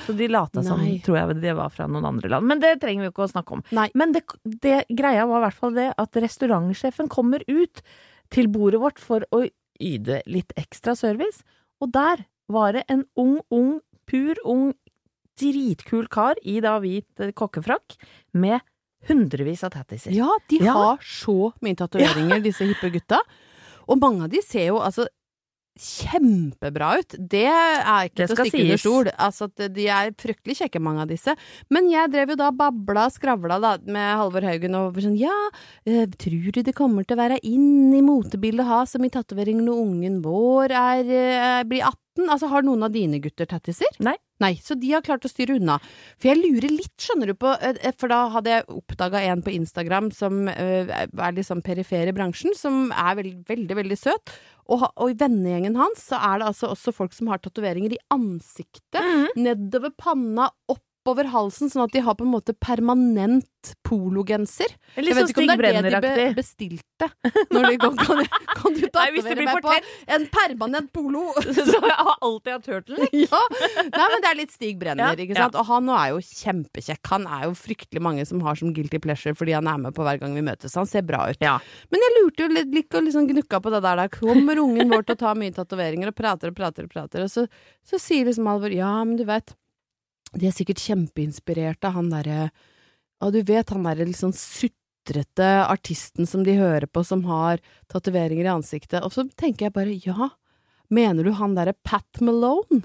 Så 0.05 0.13
de 0.17 0.29
lata 0.29 0.61
som, 0.61 0.83
tror 1.05 1.19
jeg 1.19 1.39
det 1.41 1.57
var 1.57 1.73
fra 1.73 1.89
noen 1.89 2.05
andre 2.11 2.35
land. 2.35 2.47
Men 2.53 2.61
det 2.61 2.75
trenger 2.83 3.01
vi 3.01 3.09
jo 3.09 3.15
ikke 3.15 3.25
å 3.25 3.33
snakke 3.33 3.57
om. 3.57 3.65
Nei. 3.73 3.89
Men 3.97 4.13
det, 4.13 4.27
det 4.43 4.83
greia 4.93 5.25
var 5.25 5.41
i 5.41 5.47
hvert 5.47 5.61
fall 5.65 5.77
det 5.77 5.89
at 5.97 6.23
restaurantsjefen 6.27 7.09
kommer 7.11 7.41
ut 7.49 7.81
til 8.31 8.47
bordet 8.47 8.79
vårt 8.81 8.99
for 8.99 9.25
å 9.31 9.43
yte 9.81 10.21
litt 10.29 10.53
ekstra 10.59 10.95
service, 10.95 11.43
og 11.81 11.91
der 11.91 12.25
var 12.47 12.73
det 12.73 12.83
en 12.89 13.05
ung, 13.19 13.39
ung, 13.51 13.79
pur 14.07 14.35
ung, 14.45 14.73
dritkul 15.39 16.05
kar 16.13 16.37
i 16.45 16.59
da 16.61 16.75
hvit 16.83 17.07
eh, 17.19 17.31
kokkefrakk 17.33 17.95
med 18.37 18.61
hundrevis 19.09 19.63
av 19.65 19.73
tattiser. 19.73 20.13
Ja, 20.15 20.29
de 20.49 20.59
Ja. 20.61 20.73
har 20.77 20.97
så 21.01 21.51
mye 21.65 21.75
tatoveringer, 21.75 22.39
disse 22.47 22.67
hippe 22.69 22.91
gutta. 22.93 23.19
Og 23.89 23.97
mange 23.99 24.23
av 24.23 24.29
de 24.29 24.41
ser 24.45 24.67
jo 24.69 24.77
altså 24.79 25.07
kjempebra 25.79 26.91
ut. 27.01 27.15
Det 27.17 27.47
er 27.49 28.09
ikke 28.09 28.27
til 28.27 28.35
å 28.35 28.37
stikke 28.37 28.63
under 28.63 28.81
stol. 28.81 29.09
Altså, 29.17 29.47
de 29.49 29.87
er 29.89 30.13
fryktelig 30.19 30.59
kjekke, 30.61 30.81
mange 30.83 31.03
av 31.05 31.09
disse. 31.11 31.35
Men 31.73 31.89
jeg 31.91 32.11
drev 32.13 32.33
jo 32.33 32.39
da 32.43 32.51
babla 32.55 33.07
og 33.09 33.15
skravla 33.15 33.59
da 33.63 33.73
med 33.85 34.13
Halvor 34.19 34.45
Haugen 34.47 34.77
og 34.79 35.01
sånn 35.03 35.17
ja, 35.19 35.33
eh, 35.89 36.05
tror 36.19 36.53
du 36.53 36.61
det 36.61 36.75
kommer 36.77 37.07
til 37.07 37.17
å 37.17 37.23
være 37.23 37.41
inn 37.47 37.93
i 37.95 38.03
motebildet 38.05 38.65
å 38.65 38.69
ha 38.69 38.81
så 38.89 39.01
mye 39.01 39.13
tatoveringer 39.13 39.65
når 39.65 39.83
ungen 39.87 40.21
vår 40.25 40.75
er, 40.77 41.03
eh, 41.09 41.63
blir 41.67 41.83
18 41.83 42.02
gutten, 42.13 42.29
altså 42.29 42.47
har 42.49 42.61
noen 42.63 42.83
av 42.85 42.91
dine 42.93 43.19
gutter 43.19 43.45
tattiser? 43.49 43.89
Nei. 43.99 44.15
Nei, 44.39 44.55
så 44.59 44.75
de 44.75 44.89
har 44.91 45.01
klart 45.01 45.23
å 45.25 45.29
styre 45.31 45.55
unna. 45.59 45.77
For 46.19 46.29
jeg 46.29 46.41
lurer 46.41 46.69
litt, 46.73 46.93
skjønner 46.99 47.27
du, 47.27 47.33
på 47.39 47.53
eh, 47.61 47.91
For 47.97 48.07
da 48.11 48.27
hadde 48.33 48.49
jeg 48.49 48.65
oppdaga 48.67 49.21
en 49.29 49.41
på 49.45 49.53
Instagram 49.53 50.11
som 50.11 50.47
eh, 50.51 50.89
er 50.89 51.31
litt 51.37 51.47
sånn 51.47 51.61
perifer 51.63 52.07
i 52.09 52.15
bransjen, 52.15 52.53
som 52.57 52.91
er 52.91 53.15
veldig, 53.21 53.45
veldig, 53.47 53.75
veldig 53.79 53.97
søt. 53.97 54.33
Og, 54.71 54.83
og 54.95 55.11
i 55.11 55.17
vennegjengen 55.19 55.75
hans 55.75 56.05
så 56.09 56.19
er 56.23 56.39
det 56.39 56.47
altså 56.47 56.69
også 56.71 56.93
folk 56.95 57.13
som 57.15 57.27
har 57.31 57.39
tatoveringer 57.43 57.95
i 57.95 58.01
ansiktet, 58.13 59.01
Mhm. 59.03 59.27
nedover 59.43 59.91
panna, 59.97 60.49
oppover 61.03 61.27
halsen, 61.33 61.67
sånn 61.67 61.83
at 61.83 61.91
de 61.91 62.01
har 62.03 62.15
på 62.15 62.23
en 62.23 62.31
måte 62.31 62.53
permanent 62.55 63.49
pologenser. 63.83 64.71
Jeg 64.95 65.05
vet 65.07 65.17
sånn 65.17 65.31
ikke 65.31 65.41
om 65.43 65.49
det 65.49 65.69
er 65.69 65.83
det 65.83 65.91
de 65.91 65.99
be 66.03 66.25
bestilte. 66.37 67.07
Når 67.51 67.67
de 67.67 67.77
går, 67.81 67.97
kan, 67.99 68.21
kan 68.59 68.75
du 68.77 68.85
tatovere 68.93 69.45
meg 69.47 69.59
på 69.63 69.73
en 70.15 70.25
permanent 70.31 70.91
polo? 70.95 71.25
Så 71.57 71.75
jeg 71.75 71.97
har 71.99 72.15
alltid 72.15 72.51
hatt 72.53 72.67
turtle. 72.67 73.07
ja. 73.25 73.41
Nei, 73.51 74.07
men 74.13 74.23
det 74.23 74.29
er 74.31 74.39
litt 74.39 74.55
Stig 74.55 74.79
Brenner, 74.79 75.11
Ja, 75.11 75.27
ikke 75.27 75.37
sant? 75.37 75.57
Og 75.59 75.67
han 75.67 75.87
nå 75.87 75.95
er 75.99 76.13
jo 76.13 76.21
kjempekjekk. 76.23 77.03
Han 77.11 77.27
er 77.27 77.47
jo 77.49 77.55
fryktelig 77.59 78.03
mange 78.03 78.27
som 78.29 78.43
har 78.47 78.59
som 78.59 78.71
guilty 78.75 79.01
pleasure 79.03 79.35
fordi 79.37 79.55
han 79.57 79.67
er 79.67 79.81
med 79.87 79.95
på 79.95 80.07
hver 80.07 80.21
gang 80.23 80.35
vi 80.37 80.45
møtes. 80.45 80.77
Han 80.79 80.87
ser 80.89 81.03
bra 81.07 81.25
ut. 81.31 81.43
Ja. 81.43 81.57
Men 81.91 82.03
jeg 82.07 82.15
lurte 82.19 82.47
jo 82.47 82.51
litt, 82.51 82.71
litt 82.75 82.99
og 82.99 83.07
liksom 83.07 83.27
gnukka 83.31 83.59
på 83.63 83.75
det 83.75 83.83
der. 83.83 84.05
Da 84.05 84.07
kommer 84.11 84.63
ungen 84.63 84.91
vår 84.91 85.07
til 85.07 85.19
å 85.19 85.23
ta 85.25 85.35
mye 85.39 85.55
tatoveringer 85.55 86.13
og 86.13 86.19
prater 86.19 86.53
og 86.53 86.59
prater 86.59 86.87
og 86.87 86.95
prater, 86.95 87.27
og 87.27 87.31
så, 87.31 87.47
så 87.87 87.99
sier 87.99 88.27
liksom 88.27 88.47
Alvor 88.53 88.73
ja, 88.75 88.95
men 89.03 89.17
du 89.19 89.23
vet, 89.27 89.55
de 90.39 90.49
er 90.49 90.55
sikkert 90.55 90.81
kjempeinspirert 90.81 91.85
av 91.85 91.97
han 91.97 92.09
derre 92.13 92.47
Og 93.23 93.33
du 93.35 93.41
vet 93.47 93.69
han 93.73 93.85
derre 93.85 94.07
litt 94.07 94.19
sånn 94.19 94.35
sutrete 94.35 95.49
artisten 95.67 96.27
som 96.29 96.43
de 96.45 96.57
hører 96.57 96.87
på, 96.89 97.03
som 97.05 97.23
har 97.29 97.61
tatoveringer 97.91 98.47
i 98.47 98.53
ansiktet. 98.55 99.03
Og 99.03 99.13
så 99.15 99.27
tenker 99.39 99.67
jeg 99.67 99.75
bare 99.75 99.95
ja, 100.03 100.31
mener 100.91 101.23
du 101.23 101.31
han 101.37 101.55
derre 101.55 101.75
Pat 101.85 102.21
Malone? 102.21 102.83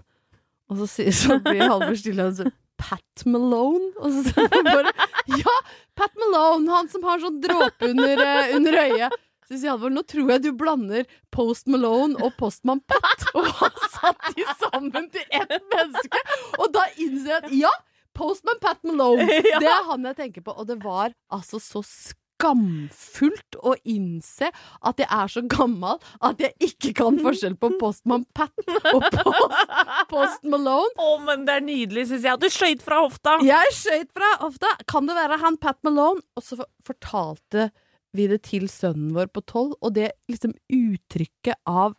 Og 0.69 0.83
så, 0.83 0.88
sier, 0.99 1.14
så 1.17 1.38
blir 1.43 1.64
Halvor 1.64 1.97
stille 1.97 2.28
og 2.28 2.37
så 2.38 2.50
Pat 2.78 3.25
Malone? 3.26 3.90
Og 3.99 4.12
så 4.14 4.25
sier 4.28 4.67
bare 4.69 4.93
Ja, 5.40 5.57
Pat 5.99 6.14
Malone! 6.21 6.69
Han 6.71 6.93
som 6.93 7.07
har 7.09 7.23
sånn 7.23 7.40
dråpe 7.43 7.90
under, 7.90 8.23
eh, 8.23 8.55
under 8.57 8.78
øyet. 8.85 9.17
Så 9.49 9.57
Halvor, 9.64 9.93
nå 9.95 10.02
tror 10.05 10.28
jeg 10.35 10.45
du 10.45 10.50
blander 10.61 11.09
Post 11.33 11.71
Malone 11.73 12.19
og 12.21 12.35
Postman 12.37 12.83
Pat. 12.85 13.25
Og 13.38 13.49
han 13.62 13.83
satt 13.95 14.31
de 14.37 14.45
sammen 14.61 15.09
til 15.14 15.25
ett 15.33 15.57
menneske. 15.73 16.21
Og 16.61 16.69
da 16.76 16.85
innser 17.00 17.33
jeg 17.33 17.40
at 17.40 17.50
ja, 17.57 17.73
Postman 18.19 18.61
Pat 18.61 18.85
Malone. 18.85 19.25
Ja. 19.49 19.61
Det 19.62 19.71
er 19.73 19.85
han 19.88 20.05
jeg 20.11 20.19
tenker 20.19 20.45
på. 20.45 20.52
Og 20.52 20.69
det 20.69 20.76
var 20.85 21.14
altså 21.33 21.61
så 21.62 21.81
skamfullt 21.87 23.57
å 23.67 23.73
innse 23.88 24.50
at 24.87 25.00
jeg 25.00 25.09
er 25.11 25.33
så 25.33 25.43
gammel 25.50 25.97
at 26.23 26.45
jeg 26.45 26.52
ikke 26.69 26.93
kan 27.00 27.19
forskjell 27.25 27.57
på 27.59 27.73
Postman 27.81 28.26
Pat 28.37 28.52
og 28.93 29.09
Post, 29.17 29.75
Post 30.12 30.45
Malone. 30.45 30.93
Å, 31.00 31.09
men 31.25 31.49
det 31.49 31.57
er 31.57 31.67
nydelig, 31.67 32.09
syns 32.12 32.28
jeg. 32.28 32.43
Du 32.45 32.49
skøyt 32.52 32.85
fra 32.85 33.00
hofta! 33.07 33.38
Jeg 33.47 33.75
skøyt 33.81 34.12
fra 34.12 34.35
hofta. 34.45 34.76
Kan 34.93 35.09
det 35.09 35.17
være 35.19 35.40
han 35.43 35.59
Pat 35.62 35.81
Malone? 35.88 36.23
Og 36.37 36.45
så 36.45 36.61
fortalte 36.87 37.71
vi 38.17 38.27
det 38.31 38.43
til 38.49 38.69
sønnen 38.73 39.12
vår 39.17 39.27
på 39.35 39.43
tolv, 39.45 39.75
og 39.83 39.93
det 39.95 40.12
liksom 40.31 40.55
uttrykket 40.73 41.59
av 41.69 41.95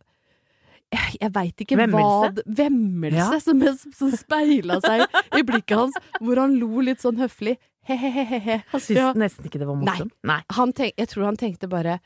jeg, 0.90 1.20
jeg 1.22 1.30
veit 1.36 1.62
ikke 1.62 1.78
Vemmelse? 1.78 2.30
hva 2.34 2.44
Vemmelse 2.64 3.18
Ja. 3.20 3.40
som, 3.40 3.62
som 3.94 4.10
speila 4.18 4.80
seg 4.82 5.04
i 5.38 5.44
blikket 5.46 5.78
hans, 5.78 5.94
hvor 6.20 6.40
han 6.42 6.56
lo 6.58 6.82
litt 6.82 6.98
sånn 7.04 7.20
høflig. 7.22 7.58
He-he-he-he. 7.86 8.64
Han 8.72 8.82
syntes 8.82 8.98
Ja. 8.98 9.12
nesten 9.14 9.46
ikke 9.46 9.60
det 9.62 9.68
var 9.70 9.78
morsomt. 9.78 10.14
Nei. 10.26 10.40
Han 10.58 10.74
tenk, 10.74 10.94
jeg 10.98 11.08
tror 11.12 11.26
han 11.30 11.38
tenkte 11.38 11.70
bare 11.70 12.00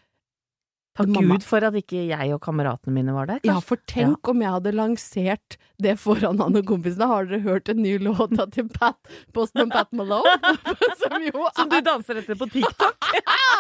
Takk 0.93 1.09
Mamma. 1.09 1.33
Gud 1.33 1.45
for 1.47 1.65
at 1.65 1.73
ikke 1.79 2.03
jeg 2.05 2.33
og 2.35 2.41
kameratene 2.45 2.93
mine 2.93 3.13
var 3.15 3.25
der. 3.31 3.39
Ja, 3.47 3.55
for 3.65 3.81
tenk 3.89 4.29
om 4.29 4.43
jeg 4.43 4.53
hadde 4.53 4.73
lansert 4.77 5.55
det 5.81 5.95
foran 5.97 6.38
han 6.38 6.59
og 6.59 6.67
kompisene. 6.69 7.07
Har 7.09 7.25
dere 7.29 7.41
hørt 7.41 7.71
en 7.73 7.81
ny 7.81 7.95
låt 8.03 8.35
av 8.38 8.51
til 8.53 8.67
Pat, 8.69 9.00
Boston 9.33 9.73
Pat 9.73 9.89
Malone? 9.97 10.35
Som 11.01 11.25
jo 11.25 11.47
Som 11.57 11.71
du 11.71 11.79
er 11.79 11.88
danser 11.88 12.21
etter 12.21 12.38
på 12.38 12.45
TikTok. 12.53 13.09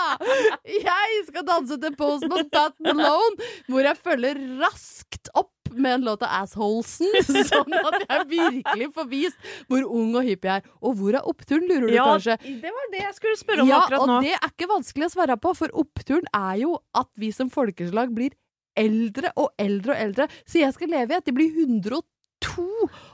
Jeg 0.89 1.25
skal 1.31 1.47
danse 1.47 1.79
til 1.81 1.97
Boston 1.97 2.49
Pat 2.53 2.77
Malone, 2.85 3.49
hvor 3.71 3.85
jeg 3.87 3.97
følger 3.97 4.39
raskt 4.61 5.31
opp 5.33 5.49
med 5.79 5.95
en 5.97 6.05
låt 6.07 6.23
av 6.25 6.31
Assholesen, 6.43 7.09
sånn 7.51 7.75
at 7.79 7.97
jeg 8.03 8.27
virkelig 8.31 8.87
får 8.95 9.07
vist 9.11 9.49
hvor 9.71 9.83
ung 9.87 10.13
og 10.19 10.27
hippie 10.27 10.51
jeg 10.51 10.63
er. 10.63 10.71
Og 10.83 10.95
hvor 10.99 11.17
er 11.19 11.27
oppturen, 11.29 11.65
lurer 11.69 11.87
du 11.89 11.95
Ja, 11.95 12.05
kanskje? 12.13 12.37
det 12.63 12.71
var 12.75 12.89
det 12.93 13.01
jeg 13.03 13.17
skulle 13.19 13.39
spørre 13.41 13.65
om 13.65 13.71
Ja, 13.71 13.81
akkurat 13.85 14.05
og 14.07 14.25
det 14.27 14.33
er 14.37 14.49
ikke 14.51 14.69
vanskelig 14.73 15.09
å 15.09 15.13
svare 15.15 15.37
på, 15.43 15.53
for 15.57 15.75
oppturen 15.83 16.27
er 16.37 16.57
jo 16.63 16.75
at 16.97 17.09
vi 17.19 17.31
som 17.35 17.49
folkeslag 17.53 18.13
blir 18.15 18.35
eldre 18.79 19.29
og 19.37 19.51
eldre 19.61 19.93
og 19.93 19.99
eldre. 20.01 20.27
Så 20.49 20.59
jeg 20.63 20.73
skal 20.73 20.89
leve 20.93 21.13
i 21.13 21.19
at 21.21 21.27
de 21.29 21.33
blir 21.35 21.53
102 21.53 22.67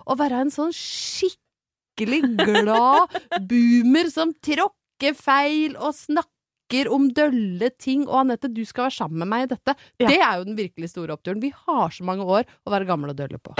og 0.07 0.17
være 0.19 0.43
en 0.45 0.51
sånn 0.53 0.71
skikkelig 0.75 2.21
glad 2.39 3.17
boomer 3.49 4.07
som 4.13 4.31
tråkker 4.45 5.15
feil 5.19 5.75
og 5.77 5.91
snakker 5.97 6.31
om 6.93 7.09
dølle 7.09 7.71
ting. 7.77 8.07
Og 8.07 8.21
Anette, 8.23 8.51
du 8.51 8.61
skal 8.65 8.88
være 8.88 8.97
sammen 9.01 9.23
med 9.23 9.27
meg 9.27 9.47
i 9.47 9.51
dette. 9.55 9.75
Ja. 9.99 10.07
Det 10.07 10.19
er 10.19 10.38
jo 10.38 10.47
den 10.51 10.59
virkelig 10.59 10.91
store 10.93 11.15
oppturen. 11.17 11.41
Vi 11.41 11.53
har 11.55 11.89
så 11.89 12.05
mange 12.05 12.23
år 12.23 12.45
å 12.65 12.73
være 12.73 12.89
gamle 12.89 13.13
og 13.13 13.17
dølle 13.17 13.41
på. 13.41 13.57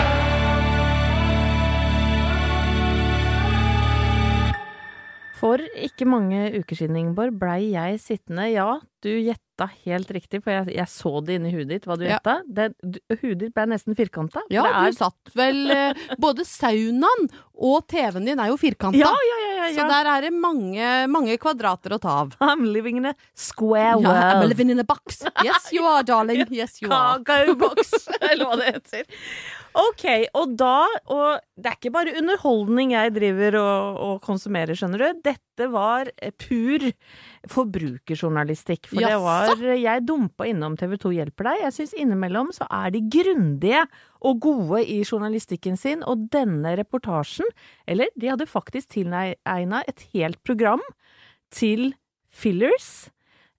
For 5.40 5.62
ikke 5.80 6.04
mange 6.04 6.50
uker 6.52 6.76
siden, 6.76 6.98
Ingeborg, 7.00 7.32
blei 7.40 7.70
jeg 7.72 8.00
sittende 8.02 8.50
Ja, 8.52 8.74
du 9.02 9.10
gjetta 9.20 9.66
helt 9.84 10.08
riktig, 10.14 10.40
for 10.44 10.52
jeg, 10.54 10.70
jeg 10.76 10.88
så 10.88 11.10
det 11.24 11.34
inni 11.36 11.50
huet 11.52 11.68
ditt, 11.68 11.84
hva 11.88 11.96
du 12.00 12.06
gjetta. 12.06 12.38
Det- 12.48 12.72
Huet 13.20 13.38
ditt 13.42 13.52
ble 13.56 13.66
nesten 13.74 13.96
firkanta. 13.98 14.40
Ja, 14.52 14.62
det 14.64 14.70
er, 14.72 14.90
du 14.94 14.96
satt 15.00 15.32
vel 15.36 15.70
eh, 15.74 16.00
Både 16.20 16.44
saunaen 16.48 17.26
og 17.60 17.84
TV-en 17.92 18.24
din 18.24 18.40
er 18.40 18.48
jo 18.48 18.56
firkanta. 18.56 18.96
ja, 18.98 19.10
ja, 19.12 19.38
ja, 19.44 19.68
ja, 19.68 19.70
Så 19.76 19.84
der 19.90 20.08
er 20.14 20.20
det 20.24 20.32
mange, 20.32 20.90
mange 21.12 21.36
kvadrater 21.42 21.92
å 21.92 22.00
ta 22.00 22.14
av. 22.22 22.32
I'm 22.40 22.64
living 22.72 22.96
in 23.02 23.10
a 23.10 23.14
square 23.36 24.00
Ja, 24.00 24.14
I'm 24.40 24.46
living 24.48 24.70
in 24.70 24.80
a 24.80 24.84
box. 24.84 25.22
Yes, 25.44 25.68
you 25.72 25.84
are, 25.84 26.02
darling. 26.02 26.46
Yes, 26.60 26.80
you 26.80 26.88
are. 26.90 27.18
Kakaoboks, 27.20 27.92
eller 28.30 28.44
hva 28.48 28.56
det 28.62 28.70
heter. 28.78 29.04
Ok, 29.80 30.04
og 30.34 30.56
da 30.58 30.86
Og 31.14 31.38
det 31.60 31.68
er 31.70 31.76
ikke 31.76 31.92
bare 31.94 32.14
underholdning 32.18 32.90
jeg 32.96 33.12
driver 33.14 33.56
og, 33.60 34.00
og 34.06 34.14
konsumerer, 34.24 34.74
skjønner 34.74 34.98
du. 35.04 35.20
Dette 35.28 35.38
var 35.68 36.08
eh, 36.22 36.32
pur 36.32 36.86
forbrukerjournalistikk. 37.50 38.88
For 38.90 39.04
det 39.04 39.18
var 39.20 39.62
Jeg 39.76 40.06
dumpa 40.08 40.48
innom 40.48 40.76
TV 40.80 40.96
2 41.00 41.12
hjelper 41.18 41.50
deg. 41.50 41.62
Jeg 41.66 41.76
syns 41.76 41.94
innimellom 42.00 42.50
så 42.56 42.66
er 42.70 42.90
de 42.94 43.02
grundige 43.12 43.84
og 44.20 44.40
gode 44.40 44.82
i 44.84 45.02
journalistikken 45.04 45.76
sin, 45.80 46.02
og 46.04 46.28
denne 46.32 46.74
reportasjen 46.76 47.48
Eller 47.88 48.08
de 48.16 48.28
hadde 48.32 48.46
faktisk 48.48 48.88
tilegna 48.96 49.84
et 49.88 50.04
helt 50.12 50.42
program 50.44 50.82
til 51.50 51.94
fillers. 52.30 53.10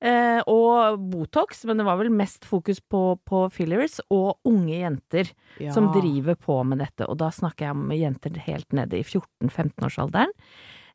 Eh, 0.01 0.41
og 0.50 0.98
Botox, 1.12 1.60
men 1.70 1.77
det 1.77 1.86
var 1.86 2.00
vel 2.00 2.10
mest 2.10 2.46
fokus 2.50 2.79
på, 2.81 3.20
på 3.22 3.43
fillers 3.53 4.00
og 4.10 4.39
unge 4.50 4.79
jenter 4.79 5.29
Ja. 5.60 5.72
som 5.75 5.91
driver 5.93 6.34
på 6.36 6.55
med 6.65 6.79
dette. 6.81 7.05
Og 7.05 7.20
da 7.22 7.29
snakker 7.29 7.67
jeg 7.67 7.75
om 7.75 7.91
jenter 7.93 8.39
helt 8.48 8.74
nede 8.74 8.98
i 8.98 9.03
14-15-årsalderen. 9.05 10.31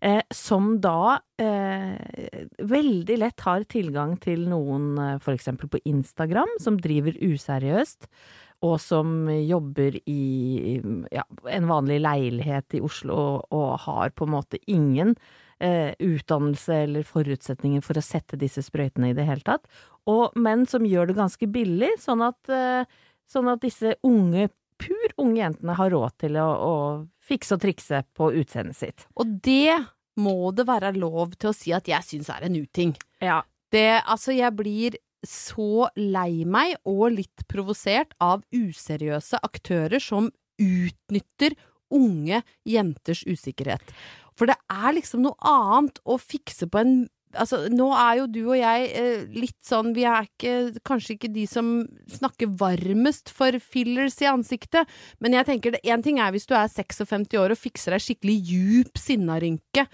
Eh, 0.01 0.23
som 0.35 0.75
da 0.85 1.19
eh, 1.41 2.45
veldig 2.59 3.19
lett 3.23 3.45
har 3.47 3.65
tilgang 3.71 4.17
til 4.21 4.45
noen, 4.51 4.95
f.eks. 4.99 5.25
for 5.25 5.37
eksempel 5.39 5.71
på 5.73 5.81
Instagram, 5.89 6.51
som 6.61 6.77
driver 6.81 7.17
useriøst, 7.23 8.11
og 8.65 8.77
som 8.81 9.27
jobber 9.29 9.99
i 10.09 10.79
ja, 11.13 11.25
en 11.53 11.67
vanlig 11.69 11.99
leilighet 12.05 12.79
i 12.79 12.83
Oslo 12.85 13.17
og, 13.17 13.49
og 13.53 13.75
har 13.85 14.15
på 14.17 14.25
en 14.25 14.33
måte 14.33 14.61
ingen 14.65 15.13
eh, 15.61 15.93
utdannelse 16.01 16.79
eller 16.87 17.05
forutsetninger 17.07 17.85
for 17.85 17.99
å 17.99 18.05
sette 18.05 18.39
disse 18.41 18.65
sprøytene 18.65 19.13
i 19.13 19.17
det 19.17 19.27
hele 19.29 19.45
tatt, 19.45 19.69
og, 20.09 20.37
men 20.39 20.65
som 20.71 20.87
gjør 20.87 21.11
det 21.11 21.19
ganske 21.19 21.49
billig, 21.51 21.93
sånn 22.03 22.25
at, 22.25 22.41
eh, 22.53 22.89
sånn 23.31 23.51
at 23.53 23.65
disse 23.65 23.97
unge, 24.07 24.49
pur 24.81 25.21
unge 25.21 25.41
jentene 25.41 25.77
har 25.77 25.93
råd 25.93 26.17
til 26.21 26.41
å, 26.41 26.47
å 26.47 26.75
fikse 27.27 27.57
og 27.57 27.65
trikse 27.65 28.03
på 28.17 28.31
utseendet 28.41 28.79
sitt. 28.79 29.07
Og 29.19 29.39
det 29.45 29.75
må 30.21 30.53
det 30.57 30.67
være 30.69 30.95
lov 30.97 31.35
til 31.37 31.51
å 31.51 31.57
si 31.57 31.75
at 31.77 31.89
jeg 31.91 32.07
syns 32.07 32.31
er 32.33 32.47
en 32.47 32.57
uting. 32.57 32.95
Ja. 33.25 33.43
Det, 33.75 34.01
altså, 34.07 34.33
jeg 34.37 34.55
blir 34.57 34.97
så 35.27 35.89
lei 35.99 36.47
meg 36.49 36.77
og 36.87 37.17
litt 37.17 37.47
provosert 37.51 38.15
av 38.23 38.45
useriøse 38.55 39.41
aktører 39.45 40.03
som 40.03 40.31
utnytter 40.63 41.57
unge 41.93 42.41
jenters 42.67 43.23
usikkerhet. 43.27 43.83
For 44.37 44.49
det 44.51 44.57
er 44.73 44.97
liksom 44.97 45.25
noe 45.25 45.37
annet 45.49 46.01
å 46.05 46.19
fikse 46.21 46.69
på 46.71 46.83
en 46.83 46.97
Altså, 47.39 47.59
nå 47.73 47.87
er 47.95 48.19
jo 48.21 48.27
du 48.33 48.41
og 48.49 48.57
jeg 48.59 48.87
eh, 48.97 49.25
litt 49.37 49.59
sånn 49.67 49.93
Vi 49.97 50.05
er 50.09 50.27
ikke, 50.27 50.55
kanskje 50.87 51.17
ikke 51.17 51.31
de 51.35 51.45
som 51.51 51.71
snakker 52.13 52.51
varmest 52.61 53.31
for 53.35 53.57
fillers 53.63 54.17
i 54.25 54.29
ansiktet, 54.31 54.89
men 55.21 55.37
jeg 55.39 55.47
tenker 55.51 55.77
det 55.77 55.83
én 55.85 56.03
ting 56.05 56.19
er 56.23 56.33
hvis 56.35 56.49
du 56.49 56.55
er 56.59 56.69
56 56.73 57.37
år 57.41 57.55
og 57.55 57.61
fikser 57.61 57.97
deg 57.97 58.05
skikkelig 58.07 58.39
djup 58.51 58.99
sinnarynke, 59.01 59.87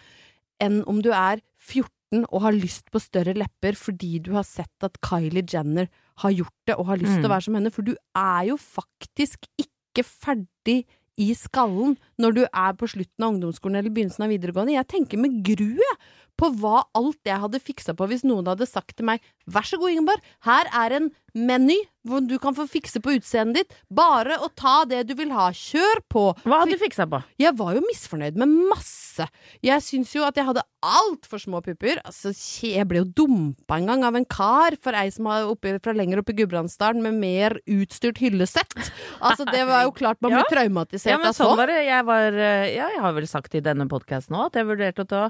enn 0.62 0.82
om 0.87 1.02
du 1.02 1.11
er 1.11 1.42
14 1.58 2.26
og 2.28 2.42
har 2.44 2.52
lyst 2.52 2.90
på 2.92 3.00
større 3.00 3.32
lepper 3.38 3.72
fordi 3.78 4.18
du 4.20 4.32
har 4.37 4.44
sett 4.44 4.84
at 4.84 4.99
Kylie 5.04 5.46
Jenner 5.49 5.88
har 6.20 6.34
gjort 6.37 6.66
det 6.68 6.75
og 6.76 6.87
har 6.90 7.00
lyst 7.00 7.14
til 7.16 7.25
Mm. 7.25 7.30
å 7.30 7.34
være 7.34 7.44
som 7.46 7.54
henne, 7.56 7.72
for 7.72 7.82
du 7.82 7.94
er 8.14 8.42
jo 8.50 8.56
faktisk 8.61 9.46
ikke 9.58 10.04
ferdig 10.04 10.82
i 11.20 11.32
skallen 11.37 11.96
når 12.20 12.34
du 12.34 12.42
er 12.44 12.72
på 12.76 12.88
slutten 12.88 13.25
av 13.25 13.32
ungdomsskolen 13.34 13.76
eller 13.80 13.92
begynnelsen 13.92 14.25
av 14.25 14.30
videregående. 14.32 14.76
Jeg 14.76 14.88
tenker 14.88 15.18
med 15.20 15.42
gru 15.44 15.72
jeg, 15.76 15.96
på 16.42 16.50
hva 16.58 16.82
alt 16.99 17.22
jeg 17.30 17.38
hadde 17.46 17.62
fiksa 17.62 17.94
på 17.99 18.11
hvis 18.11 18.26
noen 18.26 18.50
hadde 18.50 18.66
sagt 18.68 18.96
til 18.99 19.06
meg 19.08 19.22
vær 19.50 19.66
så 19.66 19.78
god, 19.80 19.90
Ingeborg, 19.90 20.22
her 20.46 20.68
er 20.84 20.92
en 21.00 21.08
meny 21.34 21.75
hvor 22.06 22.22
du 22.26 22.34
kan 22.42 22.54
få 22.54 22.64
fikse 22.70 23.00
på 23.02 23.14
utseendet 23.16 23.62
ditt. 23.62 23.75
Bare 23.94 24.37
å 24.42 24.49
ta 24.58 24.82
det 24.87 25.00
du 25.08 25.14
vil 25.18 25.30
ha. 25.34 25.49
Kjør 25.54 26.00
på. 26.12 26.22
Hva 26.46 26.61
hadde 26.61 26.76
du 26.76 26.80
fiksa 26.82 27.06
på? 27.11 27.18
Jeg 27.42 27.54
var 27.58 27.72
jo 27.75 27.82
misfornøyd 27.87 28.38
med 28.42 28.52
masse. 28.70 29.26
Jeg 29.64 29.82
syns 29.87 30.12
jo 30.14 30.22
at 30.26 30.38
jeg 30.38 30.46
hadde 30.49 30.62
altfor 30.87 31.42
små 31.42 31.61
pupper. 31.64 31.99
Altså, 32.06 32.30
jeg 32.68 32.87
ble 32.90 33.02
jo 33.02 33.08
dumpa 33.22 33.78
en 33.80 33.90
gang 33.90 34.04
av 34.06 34.18
en 34.18 34.26
kar 34.30 34.76
for 34.82 34.99
ei 34.99 35.08
som 35.14 35.26
var 35.30 35.46
oppe, 35.50 35.75
fra 35.82 35.94
lenger 35.96 36.22
oppe 36.22 36.34
i 36.34 36.38
Gudbrandsdalen 36.42 37.02
med 37.06 37.18
mer 37.22 37.58
utstyrt 37.70 38.22
hyllesett. 38.22 38.75
Altså, 39.22 39.46
det 39.50 39.62
var 39.70 39.87
jo 39.88 39.94
klart 40.02 40.22
man 40.22 40.34
Ja. 40.37 40.42
blir 40.44 40.54
traumatisert 40.54 41.16
Ja, 41.16 41.18
men 41.22 41.34
sånn 41.38 41.56
var 41.58 41.70
det. 41.70 41.80
Jeg 41.88 42.06
var 42.11 42.30
eh, 42.34 42.68
Ja, 42.76 42.90
jeg 42.94 43.02
har 43.08 43.16
vel 43.18 43.26
sagt 43.30 43.54
i 43.58 43.62
denne 43.64 43.88
podkasten 43.90 44.38
òg 44.38 44.50
at 44.52 44.61
jeg 44.62 44.70
vurderte 44.70 45.06
å 45.06 45.11
ta 45.16 45.25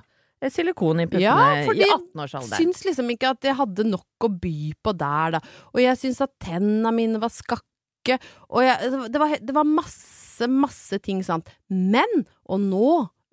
silikon 0.51 1.05
i 1.05 1.07
puppene 1.07 1.23
Ja, 1.23 1.37
i 1.63 1.87
18-årsalderen. 1.87 2.59
Syns 2.59 2.83
liksom 2.89 3.11
ikke 3.15 3.31
at 3.37 3.47
jeg 3.47 3.55
hadde 3.59 3.87
nok 3.87 4.27
å 4.27 4.31
by 4.43 4.57
på 4.83 4.95
der, 4.99 5.37
da. 5.37 5.43
Og 5.71 5.83
jeg 5.85 6.01
syns 6.01 6.23
at 6.25 6.35
tenna 6.43 6.91
mine 6.95 7.21
var 7.23 7.31
skakke, 7.31 8.19
og 8.51 8.65
jeg, 8.67 8.91
det, 9.13 9.21
var, 9.23 9.37
det 9.39 9.55
var 9.55 9.69
masse, 9.69 10.49
masse 10.51 10.99
ting, 11.05 11.23
sant. 11.23 11.53
Men, 11.71 12.25
og 12.51 12.65
nå 12.65 12.89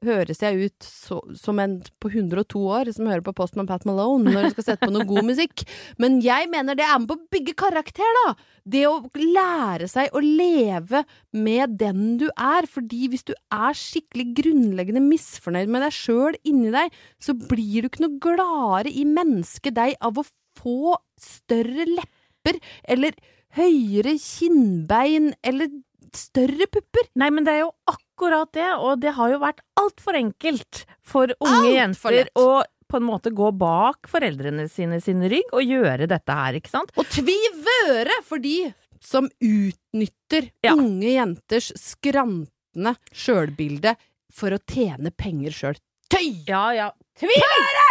høres 0.06 0.41
jeg 0.44 0.70
ut 0.70 0.86
så, 0.86 1.20
som 1.38 1.60
en 1.62 1.77
på 2.01 2.12
102 2.12 2.62
år 2.75 2.91
som 2.96 3.10
hører 3.10 3.24
på 3.25 3.34
Postman 3.38 3.68
Pat 3.70 3.86
Malone 3.88 4.32
når 4.34 4.48
du 4.48 4.53
skal 4.56 4.68
sette 4.68 4.88
på 4.88 4.94
noe 4.94 5.08
god 5.10 5.27
musikk. 5.27 5.63
Men 6.01 6.20
jeg 6.24 6.50
mener 6.51 6.77
det 6.77 6.86
er 6.88 7.00
med 7.01 7.10
på 7.12 7.18
å 7.18 7.27
bygge 7.36 7.56
karakter, 7.60 8.20
da! 8.22 8.34
Det 8.70 8.84
å 8.86 9.00
lære 9.18 9.88
seg 9.89 10.13
å 10.13 10.22
leve 10.22 11.03
med 11.34 11.77
den 11.79 12.20
du 12.22 12.27
er. 12.36 12.68
Fordi 12.70 13.10
hvis 13.12 13.25
du 13.27 13.34
er 13.34 13.77
skikkelig 13.77 14.27
grunnleggende 14.41 15.03
misfornøyd 15.06 15.72
med 15.72 15.86
deg 15.88 15.96
sjøl 15.96 16.38
inni 16.44 16.74
deg, 16.75 16.94
så 17.22 17.36
blir 17.36 17.82
du 17.82 17.89
ikke 17.89 18.06
noe 18.06 18.22
gladere 18.22 18.94
i 18.94 19.08
mennesket 19.10 19.77
deg 19.79 19.98
av 20.06 20.22
å 20.22 20.27
få 20.60 20.96
større 21.20 21.88
lepper, 21.88 22.60
eller 22.89 23.15
høyere 23.58 24.18
kinnbein, 24.22 25.34
eller 25.46 25.72
større 26.15 26.68
pupper. 26.72 27.10
Nei, 27.20 27.29
men 27.34 27.46
det 27.48 27.58
er 27.58 27.65
jo 27.65 27.74
akkurat 27.89 28.09
det, 28.54 28.68
og 28.78 29.00
det 29.00 29.14
har 29.16 29.30
jo 29.32 29.40
vært 29.40 29.62
altfor 29.80 30.18
enkelt 30.20 30.86
for 31.02 31.32
unge 31.40 31.62
Alt 31.62 31.74
jenter 31.76 32.30
å 32.36 32.64
på 32.90 32.98
en 32.98 33.06
måte 33.06 33.30
gå 33.30 33.52
bak 33.54 34.08
foreldrene 34.10 34.68
sine 34.70 34.98
sin 35.02 35.22
rygg 35.30 35.52
og 35.54 35.62
gjøre 35.62 36.08
dette 36.10 36.34
her, 36.34 36.54
ikke 36.58 36.72
sant? 36.72 36.90
Og 36.98 37.06
tvi 37.14 37.36
vøre 37.62 38.16
for 38.26 38.42
de 38.42 38.74
som 39.00 39.30
utnytter 39.40 40.50
Ja. 40.66 40.74
unge 40.74 41.14
jenters 41.14 41.72
skrantende 41.78 42.96
sjølbilde 43.14 43.96
for 44.34 44.52
å 44.52 44.60
tjene 44.66 45.12
penger 45.16 45.52
sjøl. 45.54 45.78
Tøy! 46.10 46.44
Ja, 46.48 46.72
ja. 46.74 46.90
Tvivære! 47.20 47.88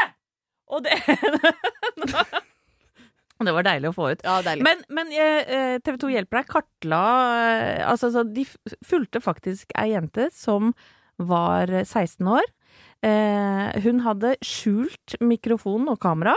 Og 0.74 0.82
det 0.84 0.98
Det 3.46 3.54
var 3.54 3.66
deilig 3.66 3.92
å 3.92 3.96
få 3.96 4.12
ut. 4.12 4.24
Ja. 4.26 4.38
Men, 4.58 4.84
men 4.90 5.10
eh, 5.14 5.78
TV 5.84 5.98
2 6.02 6.12
Hjelper 6.16 6.40
deg 6.40 6.48
kartla 6.50 7.02
eh, 7.38 7.82
Altså, 7.86 8.10
så 8.14 8.24
de 8.26 8.46
fulgte 8.86 9.22
faktisk 9.22 9.74
ei 9.78 9.92
jente 9.92 10.28
som 10.34 10.72
var 11.18 11.70
16 11.82 12.26
år. 12.30 12.46
Eh, 13.06 13.78
hun 13.84 14.02
hadde 14.02 14.34
skjult 14.42 15.16
mikrofon 15.22 15.86
og 15.90 16.00
kamera. 16.02 16.34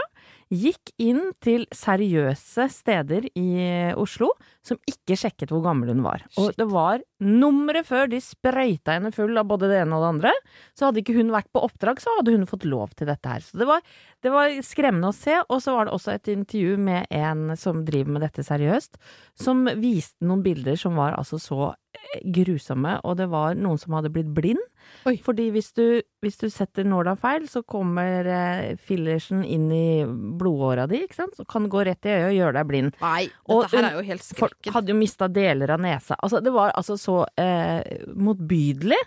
Gikk 0.52 0.92
inn 1.00 1.30
til 1.42 1.64
seriøse 1.74 2.68
steder 2.70 3.26
i 3.38 3.92
Oslo 3.98 4.28
som 4.62 4.78
ikke 4.90 5.16
sjekket 5.18 5.54
hvor 5.54 5.62
gammel 5.64 5.94
hun 5.94 6.04
var. 6.04 6.26
Og 6.38 6.52
det 6.58 6.66
var 6.70 7.02
nummeret 7.22 7.86
før 7.88 8.10
de 8.12 8.20
sprøyta 8.22 8.96
henne 8.98 9.12
full 9.14 9.38
av 9.40 9.48
både 9.50 9.70
det 9.70 9.80
ene 9.82 9.96
og 9.96 10.04
det 10.04 10.10
andre. 10.16 10.32
Så 10.78 10.88
hadde 10.88 11.02
ikke 11.02 11.16
hun 11.16 11.32
vært 11.34 11.50
på 11.54 11.62
oppdrag, 11.64 12.02
så 12.02 12.14
hadde 12.18 12.34
hun 12.36 12.48
fått 12.50 12.66
lov 12.68 12.94
til 12.98 13.10
dette 13.10 13.30
her. 13.32 13.44
Så 13.44 13.60
det 13.60 13.68
var, 13.68 13.84
det 14.24 14.32
var 14.34 14.56
skremmende 14.66 15.12
å 15.12 15.16
se. 15.16 15.38
Og 15.48 15.62
så 15.64 15.76
var 15.76 15.88
det 15.88 15.94
også 15.96 16.16
et 16.16 16.32
intervju 16.34 16.76
med 16.82 17.06
en 17.10 17.54
som 17.58 17.84
driver 17.86 18.16
med 18.16 18.26
dette 18.26 18.44
seriøst, 18.46 18.98
som 19.38 19.64
viste 19.80 20.24
noen 20.26 20.44
bilder 20.44 20.78
som 20.78 20.98
var 20.98 21.16
altså 21.18 21.38
så 21.40 21.72
eh, 21.72 22.20
grusomme, 22.34 22.98
og 23.06 23.16
det 23.20 23.30
var 23.32 23.56
noen 23.58 23.80
som 23.80 23.96
hadde 23.98 24.12
blitt 24.12 24.30
blind. 24.34 24.60
Oi. 25.06 25.16
Fordi 25.22 25.48
hvis 25.54 25.70
du, 25.76 26.02
hvis 26.22 26.38
du 26.40 26.48
setter 26.52 26.86
nåla 26.86 27.14
feil, 27.18 27.46
så 27.50 27.62
kommer 27.66 28.26
eh, 28.28 28.74
fillersen 28.82 29.44
inn 29.46 29.68
i 29.74 30.04
blodåra 30.06 30.88
di, 30.90 31.02
ikke 31.06 31.20
sant? 31.20 31.36
Så 31.38 31.46
kan 31.48 31.68
gå 31.70 31.84
rett 31.86 32.06
i 32.06 32.12
øyet 32.12 32.28
og 32.28 32.36
gjøre 32.36 32.56
deg 32.58 32.70
blind. 32.70 32.98
Nei, 33.02 33.24
Og 33.48 33.64
dette 33.64 33.78
her 33.78 33.88
er 33.90 33.98
jo 33.98 34.06
helt 34.10 34.28
Folk 34.42 34.72
hadde 34.74 34.92
jo 34.92 34.98
mista 34.98 35.28
deler 35.30 35.74
av 35.74 35.82
nesa. 35.82 36.18
Altså, 36.18 36.42
det 36.44 36.52
var 36.54 36.74
altså 36.78 36.98
så 37.00 37.11
eh, 37.40 38.04
motbydelig. 38.16 39.00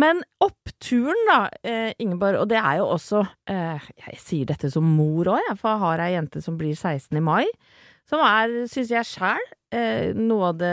Men 0.00 0.22
oppturen, 0.40 1.18
da, 1.28 1.38
eh, 1.68 1.90
Ingeborg, 2.00 2.38
og 2.40 2.48
det 2.48 2.56
er 2.56 2.78
jo 2.80 2.86
også 2.94 3.18
eh, 3.52 3.88
Jeg 4.06 4.20
sier 4.22 4.48
dette 4.48 4.70
som 4.72 4.86
mor 4.88 5.28
òg, 5.34 5.42
jeg, 5.50 5.58
for 5.60 5.74
jeg 5.74 5.82
har 5.84 6.02
ei 6.06 6.12
jente 6.14 6.40
som 6.44 6.56
blir 6.60 6.72
16 6.78 7.18
i 7.20 7.24
mai. 7.26 7.44
Som 8.08 8.22
er, 8.24 8.54
syns 8.72 8.88
jeg 8.90 9.06
sjæl, 9.06 9.44
eh, 9.72 10.08
noe 10.16 10.48
av 10.48 10.56
det 10.58 10.72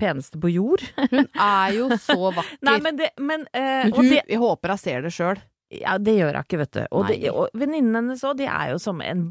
peneste 0.00 0.40
på 0.42 0.50
jord. 0.54 0.82
Hun 1.12 1.28
er 1.28 1.76
jo 1.76 1.90
så 2.00 2.16
vakker. 2.38 2.56
Nei, 2.66 2.78
men 2.82 2.96
det 2.98 3.10
Men, 3.20 3.44
eh, 3.52 3.84
Men 3.86 3.94
hun, 3.98 4.08
det, 4.10 4.22
jeg 4.32 4.40
håper 4.42 4.74
hun 4.74 4.80
ser 4.80 5.04
det 5.06 5.12
sjøl. 5.14 5.38
ja, 5.74 5.98
det 5.98 6.16
gjør 6.18 6.32
hun 6.34 6.42
ikke, 6.46 6.58
vet 6.64 6.72
du. 6.78 6.82
Og, 6.90 7.06
det- 7.12 7.30
og 7.36 7.48
venninnene 7.54 8.00
hennes 8.00 8.24
òg, 8.24 8.36
de 8.40 8.48
er 8.48 8.72
jo 8.72 8.80
som 8.82 9.00
en 9.04 9.26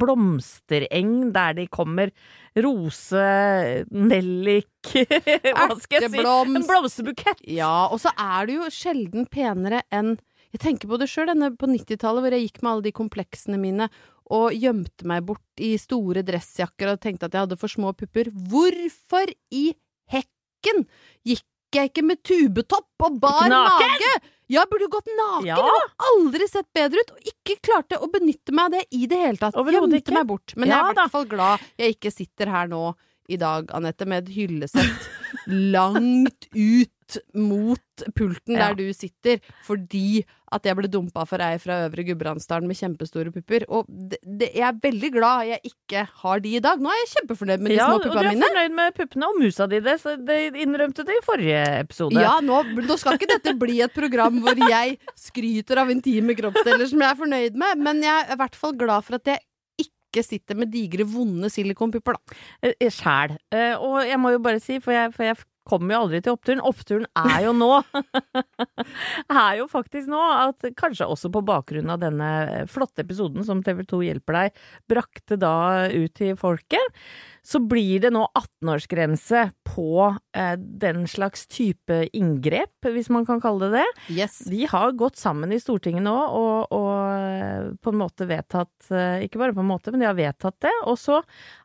blomstereng 0.00 1.32
der 1.34 1.56
de 1.58 1.66
kommer 1.72 2.12
rose, 2.58 3.26
nellik 3.90 4.92
Hva 4.92 5.68
skal 5.80 6.06
jeg 6.06 6.12
si? 6.12 6.20
En 6.22 6.66
blomsterbukett! 6.68 7.42
Ja, 7.48 7.88
og 7.92 8.00
så 8.02 8.12
er 8.16 8.48
det 8.48 8.58
jo 8.58 8.70
sjelden 8.72 9.28
penere 9.32 9.82
enn 9.94 10.16
Jeg 10.52 10.60
tenker 10.64 10.90
på 10.90 10.98
det 11.00 11.08
sjøl, 11.08 11.32
på 11.56 11.70
90-tallet 11.70 12.24
hvor 12.24 12.36
jeg 12.36 12.48
gikk 12.48 12.60
med 12.62 12.72
alle 12.74 12.86
de 12.88 12.96
kompleksene 12.96 13.60
mine 13.60 13.88
og 14.32 14.54
gjemte 14.56 15.06
meg 15.08 15.24
bort 15.28 15.60
i 15.60 15.74
store 15.80 16.22
dressjakker 16.24 16.92
og 16.92 17.00
tenkte 17.02 17.28
at 17.28 17.34
jeg 17.34 17.44
hadde 17.46 17.58
for 17.60 17.72
små 17.72 17.90
pupper. 17.96 18.30
Hvorfor 18.32 19.32
i 19.52 19.72
hekken 20.12 20.86
gikk 21.26 21.44
jeg 21.72 21.90
ikke 21.90 22.04
med 22.04 22.20
tubetopp 22.24 23.04
og 23.06 23.18
bar 23.20 23.48
Naken? 23.48 23.92
mage? 23.96 24.12
Ja, 24.52 24.66
burde 24.68 24.84
jo 24.86 24.92
gått 24.92 25.08
naken! 25.16 25.46
Ja. 25.48 25.56
Har 25.64 25.86
aldri 26.12 26.48
sett 26.50 26.68
bedre 26.76 27.00
ut, 27.00 27.14
og 27.14 27.30
ikke 27.32 27.56
klarte 27.64 27.98
å 28.02 28.08
benytte 28.12 28.52
meg 28.52 28.68
av 28.68 28.76
det 28.76 28.82
i 28.98 29.06
det 29.08 29.20
hele 29.22 29.40
tatt. 29.40 29.56
Gjemte 29.56 30.12
meg 30.12 30.28
bort. 30.28 30.52
Men 30.58 30.68
jeg 30.72 30.78
er 30.78 30.92
i 30.92 30.98
hvert 31.00 31.14
fall 31.14 31.28
glad 31.30 31.64
jeg 31.80 31.96
ikke 31.96 32.12
sitter 32.12 32.52
her 32.52 32.68
nå 32.70 32.82
i 33.32 33.38
dag, 33.40 33.70
Anette, 33.72 34.04
med 34.08 34.26
et 34.26 34.34
hyllesett 34.34 35.08
langt 35.48 36.48
ut 36.52 36.90
mot 37.34 37.78
pulten 38.16 38.56
Ja. 38.56 38.68
der 38.72 38.74
du 38.78 38.92
sitter, 38.96 39.38
fordi 39.66 40.24
at 40.52 40.66
jeg 40.68 40.76
ble 40.76 40.88
dumpa 40.92 41.22
for 41.26 41.40
ei 41.40 41.56
fra 41.62 41.78
Øvre 41.86 42.04
Gudbrandsdalen 42.04 42.66
med 42.68 42.76
kjempestore 42.76 43.32
pupper. 43.32 43.64
Og 43.72 43.86
det, 43.88 44.18
det, 44.22 44.50
jeg 44.54 44.66
er 44.68 44.80
veldig 44.82 45.10
glad 45.14 45.46
jeg 45.48 45.60
ikke 45.70 46.02
har 46.22 46.42
de 46.44 46.56
i 46.56 46.60
dag. 46.60 46.80
Nå 46.82 46.90
er 46.92 46.98
jeg 47.00 47.10
kjempefornøyd 47.14 47.62
med 47.64 47.72
de 47.72 47.78
Ja, 47.78 47.86
små 47.88 47.94
og 47.96 48.02
du 48.02 48.10
er 48.10 48.28
fornøyd 48.34 48.74
med 48.76 48.94
puppene 48.98 49.30
og 49.30 49.38
musa 49.40 49.66
di, 49.70 49.80
det, 49.80 49.96
det 50.28 50.40
innrømte 50.66 51.06
du 51.08 51.12
i 51.14 51.22
forrige 51.24 51.62
episode. 51.80 52.20
Ja, 52.20 52.34
nå, 52.44 52.60
nå 52.84 52.98
skal 53.00 53.16
ikke 53.16 53.30
dette 53.32 53.54
bli 53.58 53.80
et 53.86 53.94
program 53.96 54.42
hvor 54.44 54.60
jeg 54.68 54.98
skryter 55.16 55.80
av 55.84 55.90
intime 55.94 56.36
kroppsdeler 56.36 56.84
som 56.90 57.00
jeg 57.00 57.10
er 57.14 57.20
fornøyd 57.22 57.56
med, 57.64 57.80
men 57.88 58.02
jeg 58.04 58.12
er 58.26 58.36
i 58.36 58.40
hvert 58.42 58.58
fall 58.58 58.76
glad 58.76 59.06
for 59.08 59.16
at 59.20 59.32
jeg 59.32 59.40
ikke 59.86 60.20
sitter 60.26 60.58
med 60.60 60.68
digre, 60.68 61.06
vonde 61.08 61.48
silikonpupper, 61.48 62.18
da. 62.18 62.36
Eh, 62.68 62.90
Sjæl. 62.92 63.38
Eh, 63.56 63.72
Og 63.80 64.02
jeg 64.04 64.20
må 64.20 64.34
jo 64.34 64.42
bare 64.44 64.60
si, 64.60 64.76
for 64.84 64.92
jeg, 64.92 65.08
for 65.16 65.24
jeg 65.24 65.38
kommer 65.68 65.96
jo 65.96 66.00
aldri 66.06 66.22
til 66.24 66.36
oppturen. 66.36 66.62
Oppturen 66.64 67.08
er 67.18 67.48
jo 67.48 67.52
nå. 67.56 67.70
er 69.44 69.60
jo 69.60 69.68
faktisk 69.70 70.08
nå 70.12 70.22
at 70.22 70.70
kanskje 70.78 71.10
også 71.10 71.32
på 71.34 71.44
bakgrunn 71.46 71.92
av 71.92 72.00
denne 72.02 72.30
flotte 72.70 73.04
episoden 73.04 73.44
som 73.46 73.62
TV 73.64 73.84
2 73.88 74.02
hjelper 74.08 74.38
deg 74.38 74.64
brakte 74.90 75.38
da 75.40 75.54
ut 75.92 76.14
til 76.16 76.36
folket, 76.38 77.02
så 77.42 77.58
blir 77.58 78.02
det 78.04 78.12
nå 78.14 78.22
18-årsgrense 78.38 79.48
på 79.66 80.06
eh, 80.36 80.54
den 80.56 81.08
slags 81.10 81.48
type 81.50 81.96
inngrep, 82.14 82.86
hvis 82.86 83.10
man 83.12 83.26
kan 83.26 83.42
kalle 83.42 83.70
det 83.72 83.82
det. 83.82 84.14
Yes. 84.14 84.38
De 84.48 84.66
har 84.70 84.94
gått 84.98 85.18
sammen 85.20 85.52
i 85.52 85.60
Stortinget 85.62 86.04
nå 86.04 86.14
og, 86.14 86.72
og 86.74 86.92
eh, 87.10 87.70
på 87.82 87.92
en 87.92 88.00
måte 88.00 88.28
vedtatt 88.30 88.90
eh, 88.92 89.24
Ikke 89.26 89.40
bare 89.42 89.56
på 89.56 89.62
en 89.64 89.70
måte, 89.70 89.92
men 89.92 90.02
de 90.02 90.08
har 90.08 90.18
vedtatt 90.18 90.58
det. 90.64 90.74
Og 90.90 90.98
så 91.00 91.20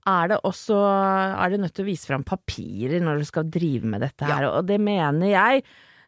er 0.08 0.34
det 0.34 0.42
også 0.48 0.78
er 0.78 1.54
det 1.54 1.62
nødt 1.62 1.76
til 1.78 1.86
å 1.86 1.90
vise 1.92 2.10
fram 2.10 2.26
papirer 2.28 3.04
når 3.04 3.22
du 3.22 3.28
skal 3.30 3.50
drive 3.52 3.87
med 3.90 4.04
dette 4.06 4.28
her, 4.28 4.50
og 4.52 4.68
det 4.70 4.80
mener 4.84 5.32
jeg. 5.32 5.66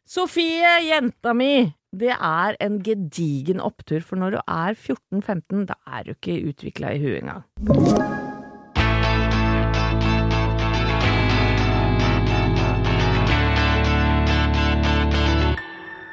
Sofie, 0.10 0.80
jenta 0.88 1.36
mi! 1.38 1.68
Det 1.89 2.12
er 2.13 2.56
en 2.62 2.78
gedigen 2.86 3.62
opptur, 3.65 4.04
for 4.06 4.22
når 4.22 4.36
du 4.36 4.39
er 4.44 4.76
14-15, 4.78 5.65
da 5.72 5.78
er 5.89 6.06
du 6.06 6.12
ikke 6.13 6.36
utvikla 6.52 6.94
i 6.94 7.00
huet 7.02 7.24
engang. 7.24 7.46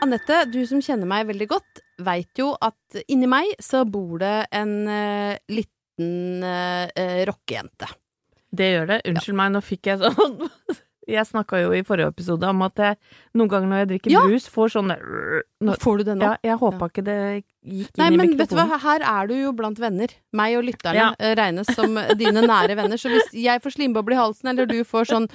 Anette, 0.07 0.45
du 0.53 0.61
som 0.69 0.81
kjenner 0.85 1.09
meg 1.09 1.27
veldig 1.29 1.49
godt, 1.51 1.85
veit 2.07 2.39
jo 2.39 2.53
at 2.63 3.01
inni 3.11 3.29
meg 3.29 3.53
så 3.61 3.83
bor 3.89 4.21
det 4.23 4.47
en 4.55 4.75
uh, 4.87 5.35
liten 5.51 6.45
uh, 6.45 7.23
rockejente. 7.27 7.89
Det 8.57 8.73
gjør 8.73 8.93
det. 8.93 9.01
Unnskyld 9.11 9.41
meg, 9.41 9.55
nå 9.57 9.65
fikk 9.65 9.91
jeg 9.91 10.05
sånn 10.05 10.39
Jeg 11.07 11.27
snakka 11.29 11.61
jo 11.62 11.71
i 11.77 11.83
forrige 11.87 12.09
episode 12.11 12.49
om 12.51 12.62
at 12.66 12.81
jeg 12.83 12.97
noen 13.38 13.49
ganger 13.53 13.69
når 13.71 13.83
jeg 13.85 13.88
drikker 13.92 14.11
Ja. 14.11 14.23
brus, 14.27 14.49
får 14.51 14.73
sånn 14.75 14.90
Får 15.79 15.99
du 15.99 16.05
det 16.05 16.16
nå? 16.19 16.25
Ja, 16.25 16.37
jeg 16.42 16.59
håpa 16.59 16.88
ikke 16.90 17.05
det 17.07 17.19
gikk 17.67 17.99
Nei, 17.99 18.07
inn 18.07 18.15
i 18.15 18.17
men 18.23 18.37
vet 18.39 18.49
du 18.53 18.55
hva, 18.57 18.79
her 18.79 19.03
er 19.03 19.27
du 19.27 19.35
jo 19.35 19.53
blant 19.59 19.79
venner. 19.83 20.09
Meg 20.37 20.57
og 20.59 20.65
lytterne 20.69 20.95
Ja. 21.01 21.09
eh, 21.19 21.35
regnes 21.35 21.67
som 21.75 21.95
dine 22.17 22.45
nære 22.47 22.77
venner. 22.79 22.97
Så 23.01 23.11
hvis 23.11 23.33
jeg 23.35 23.61
får 23.65 23.75
slimboble 23.77 24.15
i 24.15 24.21
halsen, 24.21 24.49
eller 24.53 24.67
du 24.71 24.79
får 24.85 25.05
sånn 25.11 25.27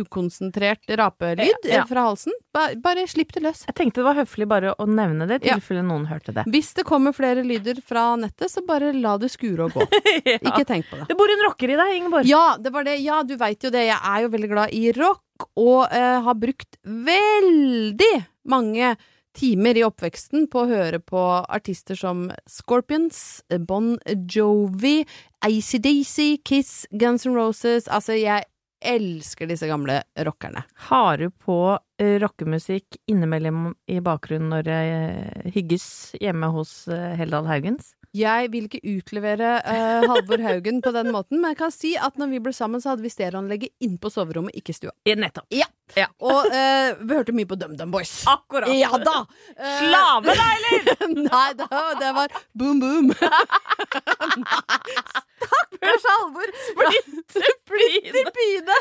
ukonsentrert 0.00 0.84
rapelyd 0.98 1.64
Ja. 1.64 1.84
fra 1.86 2.02
halsen, 2.08 2.32
ba 2.52 2.68
bare 2.76 3.06
slipp 3.08 3.32
det 3.32 3.42
løs. 3.42 3.64
Jeg 3.66 3.74
tenkte 3.74 4.02
det 4.02 4.04
var 4.08 4.14
høflig 4.20 4.48
bare 4.48 4.74
å 4.78 4.86
nevne 4.86 5.26
det, 5.28 5.42
i 5.44 5.48
Ja. 5.48 5.54
tilfelle 5.56 5.82
noen 5.84 6.06
hørte 6.08 6.32
det. 6.34 6.44
Hvis 6.46 6.74
det 6.74 6.84
kommer 6.84 7.12
flere 7.14 7.42
lyder 7.44 7.80
fra 7.82 8.16
nettet, 8.16 8.50
så 8.50 8.64
bare 8.66 8.92
la 8.92 9.16
det 9.18 9.30
skure 9.30 9.64
og 9.64 9.72
gå. 9.72 9.86
Ja. 10.28 10.38
Ikke 10.38 10.64
tenk 10.66 10.86
på 10.90 10.96
det. 10.98 11.08
Det 11.08 11.16
bor 11.16 11.28
en 11.30 11.42
rocker 11.46 11.70
i 11.70 11.76
deg, 11.76 11.92
Ingeborg. 12.02 12.26
Ja, 12.26 12.56
det 12.60 12.72
var 12.72 12.84
det. 12.84 12.98
Ja, 13.00 13.22
du 13.22 13.36
veit 13.36 13.62
jo 13.64 13.70
det. 13.70 13.86
Jeg 13.88 13.98
er 14.02 14.22
jo 14.22 14.28
veldig 14.28 14.48
glad 14.50 14.70
i 14.76 14.92
rock, 14.92 15.22
og 15.56 15.86
uh, 15.92 16.20
har 16.24 16.34
brukt 16.34 16.76
veldig 16.84 18.26
mange 18.46 18.96
timer 19.38 19.78
i 19.78 19.84
oppveksten 19.86 20.48
på 20.50 20.64
å 20.64 20.68
høre 20.70 21.00
på 21.00 21.22
artister 21.46 21.98
som 21.98 22.26
Scorpions, 22.50 23.40
Bon 23.68 23.94
Jovi, 24.26 25.02
ACDC, 25.46 26.40
Kiss, 26.44 26.86
Guns 26.90 27.26
N' 27.26 27.36
Roses 27.38 27.86
Altså, 27.86 28.16
jeg 28.18 28.48
elsker 28.78 29.48
disse 29.50 29.66
gamle 29.66 30.00
rockerne. 30.26 30.62
Har 30.88 31.18
du 31.18 31.30
på 31.30 31.78
eh, 32.00 32.18
rockemusikk 32.22 32.98
innimellom 33.10 33.72
i 33.90 33.98
bakgrunnen 34.04 34.52
når 34.54 34.70
jeg 34.70 34.98
eh, 34.98 35.48
hygges 35.56 35.88
hjemme 36.22 36.50
hos 36.54 36.72
eh, 36.92 37.14
Heldal 37.18 37.48
Haugens? 37.50 37.94
Jeg 38.16 38.48
vil 38.52 38.68
ikke 38.68 38.80
utlevere 38.96 39.58
uh, 39.60 40.06
Halvor 40.08 40.40
Haugen 40.40 40.80
på 40.84 40.92
den 40.96 41.10
måten, 41.12 41.42
men 41.42 41.52
jeg 41.52 41.58
kan 41.60 41.72
si 41.74 41.92
at 42.00 42.16
når 42.20 42.32
vi 42.32 42.40
ble 42.46 42.52
sammen, 42.56 42.80
så 42.80 42.94
hadde 42.94 43.04
vi 43.04 43.12
stereoanlegget 43.12 43.74
inne 43.84 43.98
på 44.00 44.10
soverommet, 44.12 44.56
ikke 44.56 44.72
i 44.72 44.78
stua. 44.78 44.94
Ja, 45.08 45.18
nettopp. 45.18 45.46
Ja. 45.52 45.68
Ja. 45.96 46.08
Og 46.20 46.48
uh, 46.52 46.96
vi 47.00 47.16
hørte 47.16 47.32
mye 47.36 47.48
på 47.48 47.56
DumDum 47.60 47.92
Boys. 47.92 48.12
Akkurat. 48.28 48.68
Ja 48.76 48.90
da! 49.00 49.22
Uh, 49.56 49.78
Slave, 49.80 50.34
deg, 50.34 50.40
eller? 50.56 51.06
Nei, 51.30 51.48
det 51.58 51.68
var, 51.72 51.94
det 52.00 52.12
var 52.16 52.28
boom 52.56 52.80
boom. 52.82 53.12
Stakkars 55.38 56.04
Halvor! 56.10 56.52
Splitter 57.28 58.30
pine! 58.34 58.76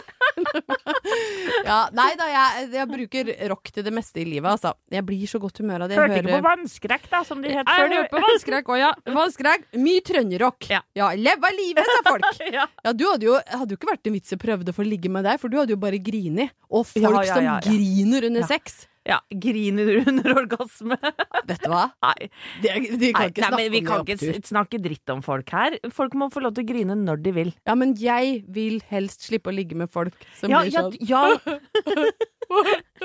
ja, 1.67 1.79
nei 1.95 2.09
da, 2.19 2.27
jeg, 2.31 2.67
jeg 2.73 2.87
bruker 2.89 3.31
rock 3.51 3.71
til 3.75 3.85
det 3.85 3.93
meste 3.95 4.21
i 4.23 4.25
livet, 4.27 4.49
altså. 4.49 4.73
Jeg 4.91 5.05
blir 5.07 5.29
så 5.29 5.39
godt 5.43 5.61
humør 5.61 5.85
av 5.85 5.91
det. 5.91 5.99
Hørte 5.99 6.19
ikke 6.21 6.39
på 6.39 6.47
vannskrekk, 6.47 7.07
da, 7.11 7.21
som 7.27 7.43
de 7.43 7.53
het 7.53 7.69
Jeg 7.69 7.91
hørte 7.93 8.11
på 8.13 8.23
Vannskrekk 8.23 8.71
òg, 8.73 8.79
ja. 8.81 8.91
Vannskrekk. 9.19 9.67
Mye 9.81 10.01
trønderrock. 10.05 10.67
Ja. 10.71 10.81
ja 10.97 11.11
leva 11.17 11.51
livet, 11.55 11.85
sa 11.89 12.03
folk. 12.11 12.27
ja. 12.57 12.67
Ja, 12.85 12.93
du 12.93 13.07
hadde 13.09 13.27
jo, 13.29 13.37
hadde 13.51 13.73
jo 13.73 13.79
ikke 13.79 13.91
vært 13.93 14.07
en 14.11 14.17
vits 14.19 14.35
prøvde 14.41 14.73
å 14.73 14.77
få 14.77 14.85
ligge 14.87 15.09
med 15.13 15.25
deg, 15.27 15.39
for 15.41 15.49
du 15.51 15.57
hadde 15.61 15.73
jo 15.75 15.79
bare 15.81 15.99
grini. 16.03 16.49
Og 16.69 16.85
folk 16.89 17.03
Ja, 17.03 17.11
ja, 17.23 17.23
ja, 17.25 17.57
som 17.61 17.71
griner 17.71 18.27
under 18.29 18.43
Ja. 18.45 18.47
sex. 18.51 18.85
ja. 19.07 19.17
Griner 19.31 20.03
under 20.03 20.33
orgasme? 20.41 20.97
Vet 21.47 21.61
du 21.63 21.69
hva? 21.71 21.85
Nei. 22.03 22.27
De, 22.61 22.73
de 22.99 23.11
kan 23.15 23.29
ikke 23.31 23.41
nei, 23.41 23.47
snakke 23.47 23.61
nei, 23.61 23.67
vi 23.71 23.81
kan 23.85 24.03
ikke 24.03 24.41
snakke 24.49 24.81
dritt 24.83 25.13
om 25.13 25.21
folk 25.23 25.49
her. 25.55 25.77
Folk 25.95 26.17
må 26.19 26.27
få 26.33 26.43
lov 26.43 26.57
til 26.57 26.65
å 26.65 26.69
grine 26.73 26.97
når 26.99 27.21
de 27.23 27.31
vil. 27.37 27.53
Ja, 27.69 27.77
men 27.79 27.95
jeg 27.97 28.41
vil 28.51 28.81
helst 28.91 29.23
slippe 29.29 29.49
å 29.53 29.55
ligge 29.55 29.79
med 29.79 29.89
folk 29.93 30.11
som 30.41 30.51
Ja, 30.51 30.59
blir 30.65 30.75
ja, 30.75 30.83
sånn 30.83 30.97
ja. 31.07 31.23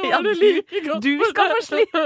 ja 0.10 0.18
du, 0.26 0.98
du 1.06 1.12
skal 1.30 1.54
få 1.54 1.62
slippe. 1.70 2.02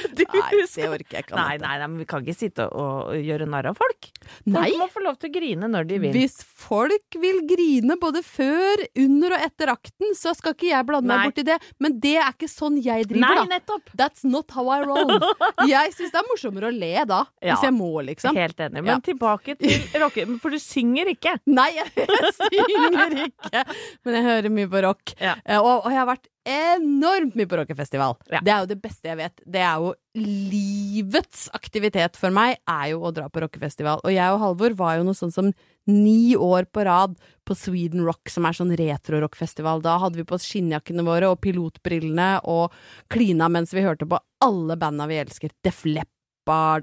Du 0.20 0.24
Nei, 0.30 0.50
det 0.74 0.86
orker 0.88 1.16
jeg 1.18 1.24
ikke. 1.26 1.36
Nei, 1.36 1.56
nei, 1.60 1.74
nei, 1.80 1.86
men 1.90 1.98
vi 2.02 2.06
kan 2.08 2.22
ikke 2.24 2.36
sitte 2.38 2.66
og, 2.70 3.10
og 3.12 3.24
gjøre 3.26 3.46
narr 3.50 3.68
av 3.70 3.78
folk. 3.78 4.08
Folk 4.46 4.76
må 4.80 4.86
få 4.92 5.02
lov 5.04 5.18
til 5.20 5.30
å 5.30 5.34
grine 5.34 5.68
når 5.70 5.88
de 5.90 5.98
vil. 6.02 6.12
Hvis 6.14 6.38
folk 6.44 7.18
vil 7.22 7.40
grine 7.50 7.96
både 8.00 8.22
før, 8.26 8.82
under 9.04 9.36
og 9.36 9.44
etter 9.46 9.72
akten, 9.72 10.14
så 10.18 10.32
skal 10.36 10.54
ikke 10.56 10.70
jeg 10.70 10.86
blande 10.88 11.10
Nei. 11.10 11.18
meg 11.20 11.32
borti 11.32 11.44
det. 11.48 11.58
Men 11.82 11.98
det 12.02 12.14
er 12.22 12.32
ikke 12.34 12.50
sånn 12.50 12.78
jeg 12.82 13.08
driver, 13.10 13.44
Nei, 13.50 13.60
da. 13.66 13.78
That's 14.00 14.24
not 14.26 14.50
how 14.56 14.66
I 14.72 14.80
roll. 14.86 15.10
Jeg 15.70 15.92
syns 15.96 16.12
det 16.14 16.18
er 16.20 16.26
morsommere 16.28 16.70
å 16.70 16.74
le 16.74 16.92
da, 17.08 17.20
Ja. 17.42 17.54
hvis 17.54 17.66
jeg 17.68 17.74
må, 17.76 17.90
liksom. 18.06 18.36
Helt 18.38 18.58
enig. 18.64 18.80
Men 18.82 18.94
Ja. 18.94 18.98
tilbake 19.04 19.56
til 19.60 19.84
rocker, 20.02 20.30
for 20.42 20.50
du 20.54 20.58
synger 20.62 21.10
ikke. 21.12 21.36
Nei, 21.50 21.68
jeg, 21.76 21.92
jeg 21.96 22.32
synger 22.38 23.16
ikke, 23.28 23.64
men 24.06 24.16
jeg 24.18 24.24
hører 24.26 24.54
mye 24.56 24.70
på 24.72 24.82
rock. 24.86 25.14
Ja. 25.20 25.36
Eh, 25.44 25.58
Og, 25.60 25.84
og 25.86 25.90
jeg 25.92 26.00
har 26.00 26.08
vært 26.08 26.28
enormt 26.48 27.34
mye 27.36 27.48
på 27.48 27.58
rockefestival. 27.60 28.16
Ja. 28.32 28.40
Det 28.44 28.52
er 28.52 28.62
jo 28.62 28.70
det 28.70 28.78
beste 28.82 29.10
jeg 29.10 29.18
vet. 29.20 29.42
Det 29.44 29.60
er 29.64 29.82
jo 29.82 29.92
livets 30.16 31.48
aktivitet 31.56 32.16
for 32.18 32.34
meg, 32.34 32.58
er 32.68 32.92
jo 32.94 33.02
å 33.04 33.12
dra 33.14 33.28
på 33.30 33.42
rockefestival. 33.44 34.02
Og 34.04 34.14
jeg 34.14 34.34
og 34.34 34.40
Halvor 34.42 34.76
var 34.78 34.98
jo 34.98 35.06
noe 35.08 35.18
sånn 35.18 35.34
som 35.34 35.52
ni 35.90 36.36
år 36.36 36.68
på 36.72 36.84
rad 36.86 37.16
på 37.48 37.56
Sweden 37.58 38.04
Rock, 38.06 38.30
som 38.32 38.46
er 38.46 38.56
sånn 38.56 38.72
retro-rockfestival. 38.78 39.82
Da 39.84 39.98
hadde 40.02 40.20
vi 40.20 40.26
på 40.28 40.38
oss 40.38 40.48
skinnjakkene 40.48 41.04
våre 41.06 41.32
og 41.32 41.40
pilotbrillene 41.44 42.32
og 42.50 42.74
klina 43.12 43.50
mens 43.52 43.74
vi 43.76 43.84
hørte 43.84 44.08
på 44.08 44.20
alle 44.44 44.78
banda 44.80 45.08
vi 45.10 45.20
elsker. 45.20 45.52
Def 45.64 45.84
Leppard 45.84 46.19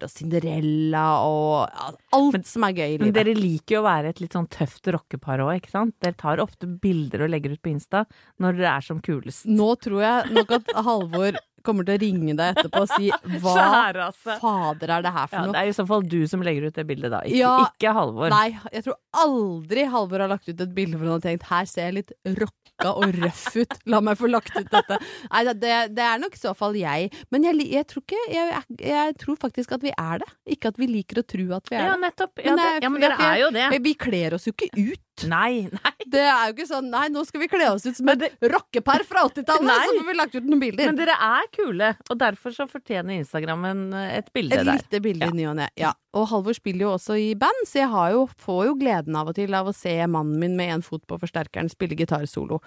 og 0.06 0.12
Cinderella 0.12 1.06
og 1.26 1.72
alt 1.88 2.00
alt 2.15 2.48
som 2.48 2.63
er 2.67 2.76
gøy 2.78 2.93
i 2.93 3.00
Men 3.02 3.15
dere 3.15 3.34
liker 3.36 3.78
jo 3.78 3.82
å 3.82 3.88
være 3.88 4.13
et 4.13 4.22
litt 4.22 4.38
sånn 4.38 4.48
tøft 4.54 4.88
rockepar 4.93 5.41
òg, 5.43 5.58
ikke 5.58 5.74
sant? 5.74 5.96
Dere 6.04 6.17
tar 6.20 6.39
ofte 6.43 6.67
bilder 6.67 7.26
og 7.26 7.34
legger 7.34 7.56
ut 7.56 7.63
på 7.63 7.74
Insta 7.74 8.06
når 8.43 8.60
dere 8.60 8.76
er 8.78 8.86
som 8.86 9.02
kulest. 9.04 9.48
Nå 9.50 9.74
tror 9.82 10.04
jeg 10.06 10.38
nok 10.38 10.56
at 10.60 10.74
Halvor 10.88 11.39
kommer 11.65 11.86
til 11.88 11.98
å 11.98 12.02
ringe 12.02 12.36
deg 12.38 12.56
etterpå 12.58 12.84
og 12.86 12.91
si 12.93 13.10
hva 13.43 13.56
av 14.08 14.20
fader 14.41 14.93
er 14.98 15.02
det 15.06 15.13
her 15.15 15.28
for 15.32 15.38
Ja, 15.39 15.52
det 15.56 15.62
er 15.63 15.72
i 15.72 15.76
så 15.78 15.86
fall 15.89 16.06
du 16.08 16.20
som 16.30 16.43
legger 16.46 16.67
ut 16.70 16.76
det 16.78 16.86
bildet, 16.89 17.12
da. 17.12 17.22
Ikke, 17.26 17.38
Ja. 17.41 17.56
ikke 17.67 17.93
Halvor. 17.98 18.30
Nei, 18.34 18.60
jeg 18.74 18.86
tror 18.88 18.98
aldri 19.24 19.88
Halvor 19.91 20.24
har 20.26 20.32
lagt 20.36 20.48
ut 20.50 20.62
et 20.62 20.74
bilde 20.78 20.98
hvor 21.00 21.10
han 21.12 21.17
har 21.22 21.26
tenkt 21.28 21.48
her 21.50 21.65
ser 21.70 21.89
jeg 21.89 21.98
litt 22.02 22.13
rocka 22.38 22.93
og 22.93 23.15
røff 23.17 23.48
ut, 23.58 23.74
la 23.89 24.00
meg 24.06 24.20
få 24.20 24.30
lagt 24.30 24.54
ut 24.56 24.70
dette. 24.70 25.00
Nei, 25.32 25.43
det, 25.50 25.56
det- 25.98 26.06
er 26.08 26.20
nok 26.22 26.36
i 26.38 26.39
så 26.39 26.54
fall 26.56 26.76
jeg. 26.78 27.10
Men 27.34 27.43
jeg, 27.48 27.58
jeg 27.74 27.88
tror 27.89 28.04
ikke 28.06 28.22
jeg, 28.32 28.62
jeg, 28.86 29.15
tror 29.24 29.39
faktisk 29.41 29.74
at 29.78 29.82
vi 29.84 29.91
er 29.98 30.22
det. 30.22 30.30
Ikke 30.58 30.70
at 30.72 30.78
vi 30.78 30.88
liker 30.91 31.24
å 31.24 31.26
tro 31.26 31.48
at 31.58 31.72
vi 31.72 31.76
er 31.80 31.88
Ja, 31.88 31.96
det. 31.96 32.04
nettopp. 32.06 32.43
Ja, 32.43 32.54
Men 32.54 32.62
det, 32.62 32.84
ja, 32.86 32.89
men 32.93 33.02
dere 33.02 33.17
er 33.32 33.41
jo 33.41 33.50
det. 33.56 33.67
Vi 33.88 33.93
kler 33.98 34.38
oss 34.38 34.46
jo 34.48 34.54
ikke 34.54 34.70
ut. 34.78 35.02
Nei, 35.25 35.65
nei. 35.73 35.91
Det 36.06 36.21
er 36.21 36.43
jo 36.49 36.53
ikke 36.53 36.67
sånn 36.69 36.91
nei, 36.93 37.08
nå 37.10 37.23
skal 37.25 37.41
vi 37.41 37.47
kle 37.49 37.65
oss 37.73 37.86
ut 37.88 37.97
som 37.97 38.08
en 38.13 38.21
et 38.27 38.43
rockepar 38.53 39.01
fra 39.08 39.23
80-tallet, 39.27 39.65
Nei. 39.65 39.77
så 39.89 39.95
får 39.97 40.06
vi 40.12 40.15
lagt 40.19 40.36
ut 40.38 40.45
noen 40.45 40.62
bilder. 40.62 40.91
Men 40.91 40.99
dere 40.99 41.15
er 41.25 41.47
kule, 41.56 41.89
og 42.13 42.19
derfor 42.21 42.53
så 42.56 42.67
fortjener 42.69 43.17
Instagrammen 43.17 43.82
et 44.06 44.30
bilde 44.36 44.60
Et 44.60 44.63
der. 44.65 44.77
lite 44.77 45.01
bilde 45.01 45.25
Ja. 45.25 45.32
i 45.34 45.36
ny 45.39 45.47
og 45.49 45.56
ne. 45.58 45.67
Ja. 45.75 45.93
Og 46.13 46.27
Halvor 46.30 46.53
spiller 46.53 46.86
jo 46.86 46.93
også 46.93 47.17
i 47.19 47.34
band, 47.36 47.65
så 47.65 47.82
jeg 47.82 47.89
har 47.89 48.12
jo, 48.13 48.27
får 48.45 48.62
jo 48.69 48.75
gleden 48.80 49.15
av 49.19 49.27
og 49.34 49.36
til 49.36 49.53
av 49.58 49.67
å 49.67 49.75
se 49.75 49.97
mannen 50.08 50.38
min 50.39 50.56
med 50.56 50.77
én 50.77 50.84
fot 50.86 51.01
på 51.10 51.19
forsterkeren 51.19 51.69
spille 51.73 51.97
gitarsolo. 51.97 52.62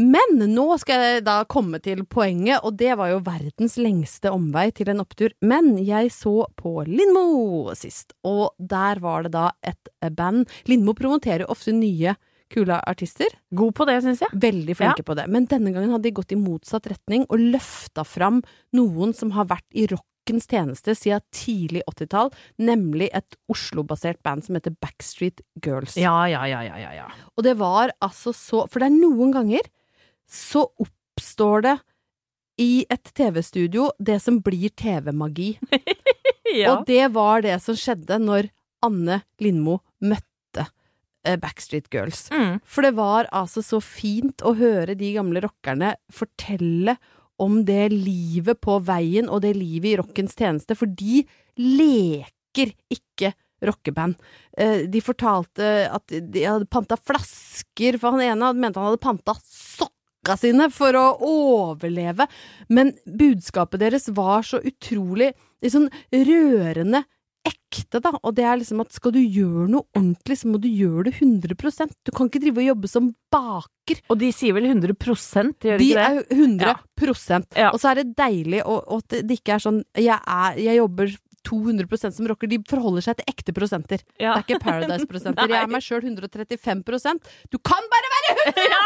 Men 0.00 0.40
nå 0.50 0.66
skal 0.82 1.02
jeg 1.04 1.24
da 1.28 1.36
komme 1.46 1.78
til 1.82 2.02
poenget, 2.10 2.64
og 2.66 2.74
det 2.80 2.96
var 2.98 3.12
jo 3.12 3.22
verdens 3.26 3.76
lengste 3.78 4.32
omvei 4.34 4.68
til 4.74 4.90
en 4.90 5.02
opptur. 5.04 5.34
Men 5.46 5.76
jeg 5.78 6.10
så 6.14 6.48
på 6.58 6.80
Lindmo 6.88 7.70
sist, 7.78 8.16
og 8.26 8.56
der 8.58 8.98
var 9.04 9.26
det 9.26 9.34
da 9.36 9.52
et 9.62 9.92
band. 10.16 10.48
Lindmo 10.66 10.96
promoterer 10.98 11.46
ofte 11.50 11.74
nye 11.76 12.16
kule 12.54 12.78
artister. 12.86 13.30
God 13.54 13.74
på 13.78 13.86
det, 13.88 14.00
syns 14.04 14.24
jeg. 14.24 14.40
Veldig 14.42 14.76
flinke 14.78 15.04
på 15.06 15.16
det. 15.18 15.28
Men 15.30 15.46
denne 15.50 15.70
gangen 15.74 15.94
hadde 15.94 16.08
de 16.08 16.16
gått 16.16 16.34
i 16.34 16.40
motsatt 16.40 16.88
retning 16.90 17.28
og 17.28 17.46
løfta 17.54 18.04
fram 18.06 18.42
noen 18.76 19.14
som 19.16 19.32
har 19.36 19.48
vært 19.50 19.66
i 19.78 19.86
rockens 19.90 20.48
tjeneste 20.50 20.94
siden 20.98 21.22
tidlig 21.34 21.84
80-tall, 21.90 22.32
nemlig 22.58 23.10
et 23.14 23.38
Oslo-basert 23.52 24.20
band 24.26 24.46
som 24.46 24.58
heter 24.58 24.74
Backstreet 24.82 25.42
Girls. 25.64 25.98
Ja, 26.00 26.16
ja, 26.30 26.44
ja, 26.50 26.62
ja, 26.66 26.78
ja. 26.82 26.92
ja. 26.98 27.08
Og 27.38 27.46
det 27.46 27.56
var 27.62 27.94
altså 28.04 28.34
så 28.34 28.66
For 28.70 28.82
det 28.82 28.90
er 28.90 28.98
noen 28.98 29.34
ganger 29.34 29.72
så 30.30 30.66
oppstår 30.80 31.66
det 31.66 31.76
i 32.60 32.84
et 32.90 33.10
TV-studio 33.16 33.88
det 33.98 34.20
som 34.22 34.38
blir 34.44 34.70
TV-magi. 34.78 35.54
ja. 36.54 36.74
Og 36.76 36.84
det 36.86 37.08
var 37.14 37.42
det 37.44 37.56
som 37.64 37.76
skjedde 37.78 38.20
når 38.22 38.50
Anne 38.84 39.22
Lindmo 39.42 39.80
møtte 40.04 40.68
eh, 41.26 41.38
Backstreet 41.40 41.88
Girls. 41.92 42.28
Mm. 42.30 42.60
For 42.62 42.86
det 42.86 42.94
var 42.98 43.30
altså 43.34 43.64
så 43.64 43.80
fint 43.82 44.44
å 44.46 44.54
høre 44.58 44.94
de 44.98 45.14
gamle 45.16 45.42
rockerne 45.44 45.94
fortelle 46.14 46.96
om 47.42 47.64
det 47.66 47.88
livet 47.90 48.60
på 48.62 48.78
veien 48.86 49.26
og 49.26 49.42
det 49.42 49.56
livet 49.58 49.90
i 49.90 49.96
rockens 49.98 50.36
tjeneste, 50.38 50.76
for 50.78 50.86
de 50.86 51.24
leker 51.58 52.70
ikke 52.92 53.32
rockeband. 53.64 54.14
Eh, 54.56 54.84
De 54.92 55.00
fortalte 55.02 55.88
at 55.90 56.14
de 56.14 56.44
hadde 56.44 56.68
panta 56.70 56.98
flasker, 57.00 57.98
for 57.98 58.14
han 58.14 58.22
ene 58.22 58.52
mente 58.54 58.78
han 58.78 58.92
hadde 58.92 59.02
panta 59.02 59.34
sokka 60.24 60.36
sine 60.40 60.70
for 60.72 60.96
å 60.96 61.04
overleve, 61.20 62.26
men 62.72 62.92
budskapet 63.04 63.80
deres 63.80 64.08
var 64.08 64.42
så 64.42 64.60
utrolig 64.64 65.32
liksom 65.62 65.88
rørende 66.12 67.04
ekte, 67.44 68.00
da, 68.00 68.14
og 68.24 68.32
det 68.38 68.44
er 68.48 68.56
liksom 68.56 68.80
at 68.80 68.94
skal 68.96 69.12
du 69.12 69.20
gjøre 69.20 69.66
noe 69.68 69.84
ordentlig, 69.92 70.38
så 70.40 70.48
må 70.48 70.56
du 70.62 70.68
gjøre 70.70 71.10
det 71.10 71.18
100% 71.18 71.92
Du 72.06 72.12
kan 72.16 72.30
ikke 72.30 72.40
drive 72.40 72.62
og 72.62 72.68
jobbe 72.70 72.88
som 72.88 73.10
baker. 73.34 74.00
Og 74.08 74.16
de 74.22 74.30
sier 74.32 74.54
vel 74.56 74.70
100 74.70 74.94
gjør 74.96 75.82
De 75.82 75.90
ikke 75.90 76.06
det? 76.06 76.06
er 76.08 76.38
100 76.38 77.52
Ja. 77.52 77.68
Og 77.74 77.82
så 77.82 77.90
er 77.90 78.00
det 78.00 78.16
deilig 78.16 78.62
og, 78.64 78.80
og 78.88 79.04
at 79.04 79.20
det 79.28 79.36
ikke 79.42 79.58
er 79.58 79.64
sånn 79.66 79.82
jeg, 79.92 80.16
er, 80.16 80.56
jeg 80.56 80.80
jobber 80.80 81.12
200% 81.48 82.16
som 82.16 82.28
rocker. 82.30 82.48
De 82.50 82.58
forholder 82.68 83.04
seg 83.04 83.18
til 83.20 83.28
ekte 83.34 83.54
prosenter. 83.56 84.02
Ja. 84.18 84.34
Det 84.34 84.40
er 84.40 84.46
ikke 84.46 84.62
Paradise-prosenter. 84.64 85.48
Jeg 85.54 85.60
er 85.62 85.70
meg 85.70 85.84
sjøl 85.84 86.02
135% 86.08 87.28
Du 87.52 87.58
kan 87.60 87.88
bare 87.92 88.10
være 88.16 88.36
100! 88.54 88.80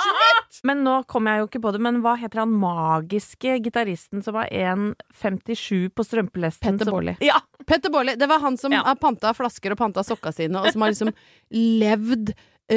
Men 0.68 0.80
nå 0.86 0.94
kommer 1.10 1.34
jeg 1.34 1.42
jo 1.42 1.46
ikke 1.50 1.60
på 1.66 1.70
det, 1.74 1.80
men 1.84 1.98
hva 2.00 2.14
heter 2.16 2.40
han 2.40 2.52
magiske 2.56 3.56
gitaristen 3.64 4.22
som 4.24 4.36
var 4.38 4.46
1,57 4.54 5.90
på 5.92 6.04
strømpelesten? 6.06 6.78
Petter 6.78 6.88
Baarli. 6.94 7.16
Ja! 7.26 7.40
Petter 7.68 7.92
Baarli. 7.92 8.14
Det 8.20 8.28
var 8.30 8.40
han 8.40 8.56
som 8.56 8.72
Ja. 8.72 8.80
har 8.86 8.96
panta 8.96 9.34
flasker 9.36 9.74
og 9.74 9.78
panta 9.82 10.04
sokka 10.06 10.32
sine, 10.32 10.62
og 10.62 10.70
som 10.72 10.80
har 10.86 10.94
liksom 10.94 11.10
levd 11.82 12.32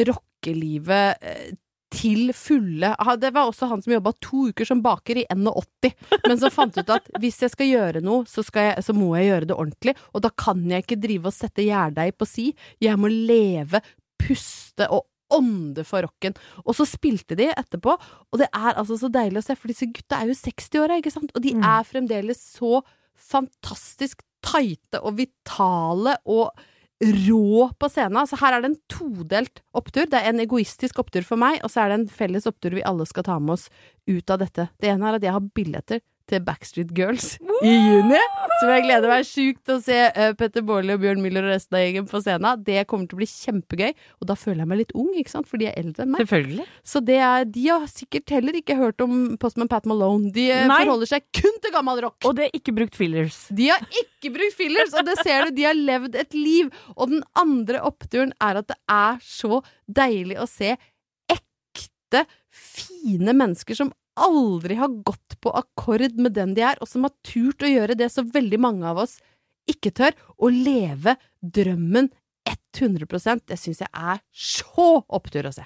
rockelivet 0.09 1.23
eh, 1.23 1.53
til 1.93 2.33
fulle. 2.35 2.89
Det 3.21 3.29
var 3.33 3.47
også 3.47 3.69
han 3.71 3.81
som 3.81 3.93
jobba 3.93 4.11
to 4.21 4.49
uker 4.51 4.67
som 4.67 4.81
baker 4.83 5.21
i 5.21 5.25
81, 5.31 5.93
men 6.27 6.39
som 6.41 6.51
fant 6.51 6.75
ut 6.77 6.89
at 6.97 7.07
hvis 7.21 7.39
jeg 7.45 7.53
skal 7.53 7.69
gjøre 7.71 8.01
noe, 8.03 8.25
så, 8.27 8.43
jeg, 8.53 8.83
så 8.83 8.93
må 8.97 9.13
jeg 9.15 9.29
gjøre 9.31 9.47
det 9.51 9.55
ordentlig. 9.57 9.93
Og 10.13 10.23
da 10.25 10.31
kan 10.35 10.65
jeg 10.67 10.83
ikke 10.83 10.99
drive 11.07 11.31
og 11.31 11.37
sette 11.37 11.63
gjærdeig 11.63 12.11
på 12.19 12.27
si. 12.27 12.49
Jeg 12.83 12.99
må 12.99 13.07
leve, 13.11 13.79
puste 14.19 14.89
og 14.91 15.05
ånde 15.31 15.83
for 15.87 16.05
rocken. 16.07 16.35
Og 16.63 16.75
så 16.77 16.85
spilte 16.87 17.35
de 17.35 17.49
etterpå, 17.51 17.95
og 17.95 18.39
det 18.39 18.47
er 18.55 18.77
altså 18.79 18.95
så 18.99 19.09
deilig 19.11 19.41
å 19.41 19.47
se, 19.47 19.55
for 19.59 19.71
disse 19.71 19.87
gutta 19.91 20.21
er 20.21 20.29
jo 20.31 20.37
60-åra, 20.39 20.99
ikke 21.01 21.11
sant? 21.11 21.33
Og 21.35 21.43
de 21.43 21.51
Mm. 21.55 21.63
er 21.67 21.83
fremdeles 21.87 22.39
så 22.59 22.81
fantastisk 23.31 24.21
tighte 24.45 25.01
og 25.03 25.17
vitale 25.17 26.15
og 26.29 26.51
rå 27.03 27.69
på 27.79 27.89
scenen. 27.91 28.27
Så 28.27 28.39
her 28.41 28.57
er 28.57 28.63
det 28.63 28.71
en 28.71 28.81
todelt 28.91 29.61
opptur. 29.77 30.07
Det 30.09 30.19
er 30.19 30.31
en 30.31 30.43
egoistisk 30.43 30.99
opptur 31.03 31.25
for 31.27 31.39
meg, 31.39 31.59
og 31.63 31.71
så 31.73 31.83
er 31.83 31.93
det 31.93 31.99
en 32.01 32.11
felles 32.19 32.47
opptur 32.49 32.77
vi 32.77 32.85
alle 32.87 33.05
skal 33.09 33.27
ta 33.27 33.37
med 33.39 33.57
oss 33.57 33.67
ut 34.09 34.33
av 34.33 34.41
dette. 34.41 34.69
Det 34.81 34.91
ene 34.91 35.09
er 35.09 35.19
at 35.19 35.27
jeg 35.27 35.35
har 35.35 35.51
billetter 35.57 36.01
til 36.27 36.43
Backstreet 36.45 36.91
Girls 36.95 37.35
i 37.65 37.71
juni, 37.71 38.19
som 38.59 38.71
jeg 38.71 38.83
gleder 38.85 39.09
meg 39.09 39.25
sjukt 39.27 39.61
til 39.65 39.77
å 39.77 39.83
se 39.83 39.97
uh, 40.13 40.31
Petter 40.37 40.65
Baarli 40.67 40.95
og 40.95 41.01
Bjørn 41.03 41.21
Müller 41.23 41.47
og 41.47 41.53
resten 41.53 41.77
av 41.77 41.83
gjengen 41.83 42.09
på 42.09 42.21
scenen. 42.23 42.63
Det 42.67 42.83
kommer 42.89 43.09
til 43.09 43.17
å 43.17 43.21
bli 43.21 43.29
kjempegøy, 43.31 43.93
og 44.21 44.29
da 44.29 44.37
føler 44.39 44.63
jeg 44.63 44.71
meg 44.71 44.81
litt 44.83 44.93
ung, 44.97 45.09
ikke 45.17 45.33
sant, 45.33 45.49
for 45.49 45.61
de 45.61 45.69
er 45.69 45.77
eldre 45.79 46.05
enn 46.05 46.13
meg. 46.13 46.23
Selvfølgelig. 46.23 46.67
Så 46.93 47.01
det 47.07 47.19
er, 47.29 47.47
de 47.57 47.65
har 47.69 47.87
sikkert 47.91 48.35
heller 48.37 48.59
ikke 48.59 48.77
hørt 48.79 49.05
om 49.05 49.15
Postman 49.41 49.71
Pat 49.71 49.87
Malone. 49.89 50.31
De 50.35 50.49
uh, 50.51 50.65
forholder 50.71 51.13
seg 51.13 51.27
kun 51.39 51.61
til 51.63 51.75
gammel 51.75 52.03
rock. 52.07 52.19
Og 52.27 52.37
de 52.37 52.47
har 52.47 52.59
ikke 52.59 52.75
brukt 52.77 52.99
fillers. 52.99 53.39
De 53.57 53.71
har 53.71 53.85
ikke 54.03 54.33
brukt 54.35 54.57
fillers, 54.57 54.93
og 54.97 55.07
det 55.07 55.17
ser 55.23 55.47
du, 55.47 55.55
de 55.57 55.67
har 55.69 55.77
levd 55.77 56.19
et 56.19 56.37
liv. 56.37 56.73
Og 56.97 57.13
den 57.13 57.23
andre 57.39 57.81
oppturen 57.87 58.35
er 58.43 58.61
at 58.61 58.69
det 58.69 58.79
er 58.91 59.23
så 59.23 59.61
deilig 59.87 60.39
å 60.41 60.49
se 60.49 60.75
ekte, 61.33 62.27
fine 62.53 63.33
mennesker 63.35 63.77
som 63.77 63.91
aldri 64.25 64.77
har 64.79 64.93
gått 65.05 65.37
på 65.43 65.53
akkord 65.55 66.17
med 66.19 66.35
den 66.37 66.53
de 66.57 66.63
er, 66.65 66.79
og 66.81 66.89
som 66.89 67.05
har 67.07 67.13
turt 67.25 67.63
å 67.63 67.71
gjøre 67.71 67.97
det 67.97 68.09
så 68.13 68.25
veldig 68.25 68.59
mange 68.61 68.87
av 68.89 69.03
oss 69.05 69.17
ikke 69.67 69.91
tør, 69.91 70.15
å 70.39 70.49
leve 70.51 71.17
drømmen 71.41 72.09
100% 72.77 73.43
Det 73.49 73.57
syns 73.59 73.81
jeg 73.83 73.89
er 73.91 74.21
så 74.31 75.01
opptur 75.11 75.49
å 75.49 75.51
se. 75.51 75.65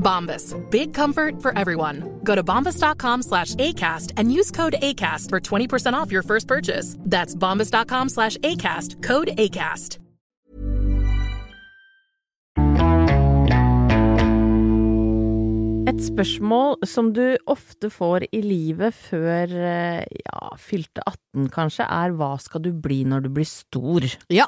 Bombas. 0.00 0.56
Big 0.70 0.92
comfort 0.92 1.40
for 1.40 1.56
everyone. 1.56 2.20
Go 2.24 2.34
to 2.34 2.42
bombas.com 2.42 3.22
slash 3.22 3.54
ACAST 3.54 4.14
and 4.16 4.32
use 4.32 4.50
code 4.50 4.74
ACAST 4.82 5.28
for 5.28 5.40
20% 5.40 5.92
off 5.92 6.10
your 6.10 6.22
first 6.22 6.48
purchase. 6.48 6.96
That's 7.04 7.36
bombas.com 7.36 8.08
slash 8.08 8.36
ACAST. 8.38 9.02
Code 9.02 9.28
ACAST. 9.36 9.98
Et 15.90 15.98
spørsmål 16.06 16.76
som 16.86 17.08
du 17.16 17.34
ofte 17.50 17.88
får 17.90 18.28
i 18.36 18.42
livet 18.44 18.94
før 18.94 19.50
eh, 19.50 20.04
ja, 20.04 20.50
fylte 20.60 21.02
18 21.02 21.48
kanskje, 21.50 21.86
er 21.88 22.14
hva 22.14 22.36
skal 22.38 22.62
du 22.62 22.70
bli 22.72 23.00
når 23.08 23.24
du 23.24 23.30
blir 23.34 23.48
stor? 23.48 24.06
Ja. 24.30 24.46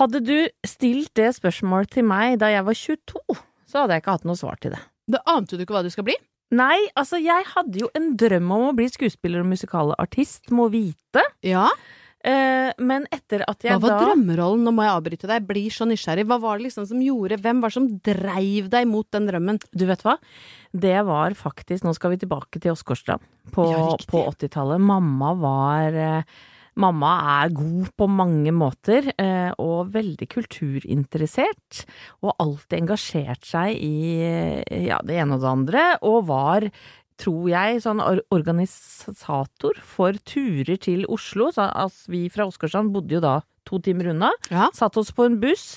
Hadde 0.00 0.22
du 0.24 0.34
stilt 0.66 1.12
det 1.18 1.28
spørsmålet 1.36 1.92
til 1.94 2.08
meg 2.08 2.40
da 2.42 2.50
jeg 2.50 2.66
var 2.66 2.78
22, 2.80 3.38
så 3.70 3.84
hadde 3.84 3.96
jeg 3.96 4.04
ikke 4.04 4.18
hatt 4.18 4.28
noe 4.28 4.38
svar 4.38 4.58
til 4.60 4.74
det. 4.74 4.82
Da 5.10 5.22
ante 5.30 5.56
du 5.56 5.64
ikke 5.64 5.76
hva 5.78 5.84
du 5.86 5.92
skal 5.92 6.06
bli? 6.06 6.18
Nei, 6.50 6.78
altså 6.98 7.20
jeg 7.22 7.46
hadde 7.52 7.78
jo 7.84 7.88
en 7.94 8.12
drøm 8.18 8.50
om 8.56 8.68
å 8.68 8.76
bli 8.76 8.88
skuespiller 8.90 9.44
og 9.44 9.50
musikalartist, 9.52 10.50
må 10.54 10.66
vite. 10.72 11.22
Ja. 11.46 11.68
Eh, 12.20 12.68
men 12.84 13.06
etter 13.14 13.46
at 13.48 13.64
jeg 13.64 13.72
da 13.72 13.78
Hva 13.78 13.86
var 13.86 13.94
da 13.94 14.08
drømmerollen? 14.10 14.64
Nå 14.66 14.72
må 14.76 14.84
jeg 14.84 14.92
avbryte 14.92 15.28
deg. 15.30 15.38
Jeg 15.38 15.46
blir 15.48 15.72
så 15.72 15.86
nysgjerrig. 15.88 16.26
Hva 16.28 16.36
var 16.42 16.58
det 16.58 16.66
liksom 16.66 16.84
som 16.90 17.00
gjorde 17.00 17.38
Hvem 17.40 17.62
var 17.62 17.72
det 17.72 17.78
som 17.78 17.86
dreiv 18.10 18.68
deg 18.74 18.88
mot 18.90 19.08
den 19.14 19.28
drømmen? 19.30 19.60
Du 19.72 19.86
vet 19.88 20.04
hva? 20.04 20.18
Det 20.84 20.98
var 21.08 21.36
faktisk 21.38 21.86
Nå 21.86 21.94
skal 21.96 22.12
vi 22.12 22.20
tilbake 22.20 22.60
til 22.60 22.74
Åsgårdstrand 22.74 23.24
på, 23.54 23.64
Ja, 23.72 23.86
på 24.10 24.24
80-tallet. 24.34 24.82
Mamma 24.84 25.32
var 25.40 25.96
eh, 25.96 26.40
Mamma 26.80 27.12
er 27.40 27.52
god 27.54 27.90
på 27.98 28.08
mange 28.10 28.52
måter, 28.56 29.10
eh, 29.20 29.50
og 29.60 29.92
veldig 29.94 30.28
kulturinteressert. 30.30 31.84
Og 32.24 32.34
alltid 32.40 32.78
engasjert 32.80 33.44
seg 33.48 33.76
i 33.76 34.16
eh, 34.24 34.86
ja, 34.88 35.00
det 35.04 35.20
ene 35.20 35.36
og 35.36 35.44
det 35.44 35.52
andre, 35.52 35.84
og 36.06 36.26
var 36.30 36.70
tror 37.20 37.50
jeg, 37.52 37.82
sånn 37.84 38.00
organisator 38.32 39.80
for 39.84 40.16
turer 40.24 40.78
til 40.80 41.04
Oslo. 41.12 41.50
Så, 41.52 41.66
altså, 41.68 42.12
vi 42.14 42.24
fra 42.32 42.46
Åsgårdstrand 42.48 42.94
bodde 42.94 43.18
jo 43.18 43.24
da 43.24 43.40
to 43.68 43.80
timer 43.84 44.14
unna. 44.14 44.32
Ja. 44.48 44.70
Satt 44.76 44.96
oss 45.00 45.12
på 45.12 45.28
en 45.28 45.36
buss. 45.42 45.74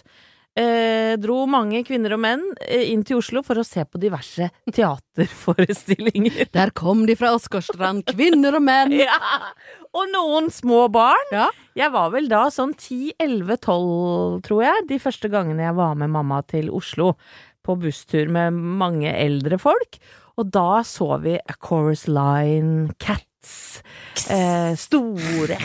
Eh, 0.54 1.16
dro 1.18 1.48
mange 1.50 1.80
kvinner 1.82 2.14
og 2.14 2.20
menn 2.22 2.42
eh, 2.62 2.92
inn 2.92 3.02
til 3.02 3.18
Oslo 3.18 3.42
for 3.46 3.58
å 3.58 3.66
se 3.66 3.82
på 3.90 3.98
diverse 4.02 4.52
teaterforestillinger. 4.70 6.46
Der 6.58 6.70
kom 6.78 7.08
de 7.10 7.16
fra 7.18 7.32
Åsgårdstrand, 7.34 8.06
kvinner 8.12 8.60
og 8.60 8.66
menn. 8.68 8.94
ja. 9.02 9.18
Og 9.98 10.12
noen 10.14 10.52
små 10.54 10.86
barn. 10.94 11.34
Ja. 11.34 11.48
Jeg 11.78 11.90
var 11.96 12.14
vel 12.14 12.30
da 12.30 12.44
sånn 12.54 12.76
10-11-12, 12.78 14.44
tror 14.46 14.62
jeg, 14.62 14.86
de 14.92 15.02
første 15.02 15.32
gangene 15.34 15.66
jeg 15.66 15.78
var 15.80 15.98
med 15.98 16.14
mamma 16.14 16.44
til 16.46 16.70
Oslo 16.70 17.16
på 17.66 17.78
busstur 17.82 18.30
med 18.30 18.54
mange 18.54 19.10
eldre 19.10 19.58
folk. 19.62 19.98
Og 20.38 20.54
da 20.54 20.84
så 20.86 21.16
vi 21.24 21.34
A 21.38 21.58
Chorus 21.58 22.06
Line, 22.10 22.94
Cats, 23.02 23.82
eh, 24.30 24.74
store 24.78 25.58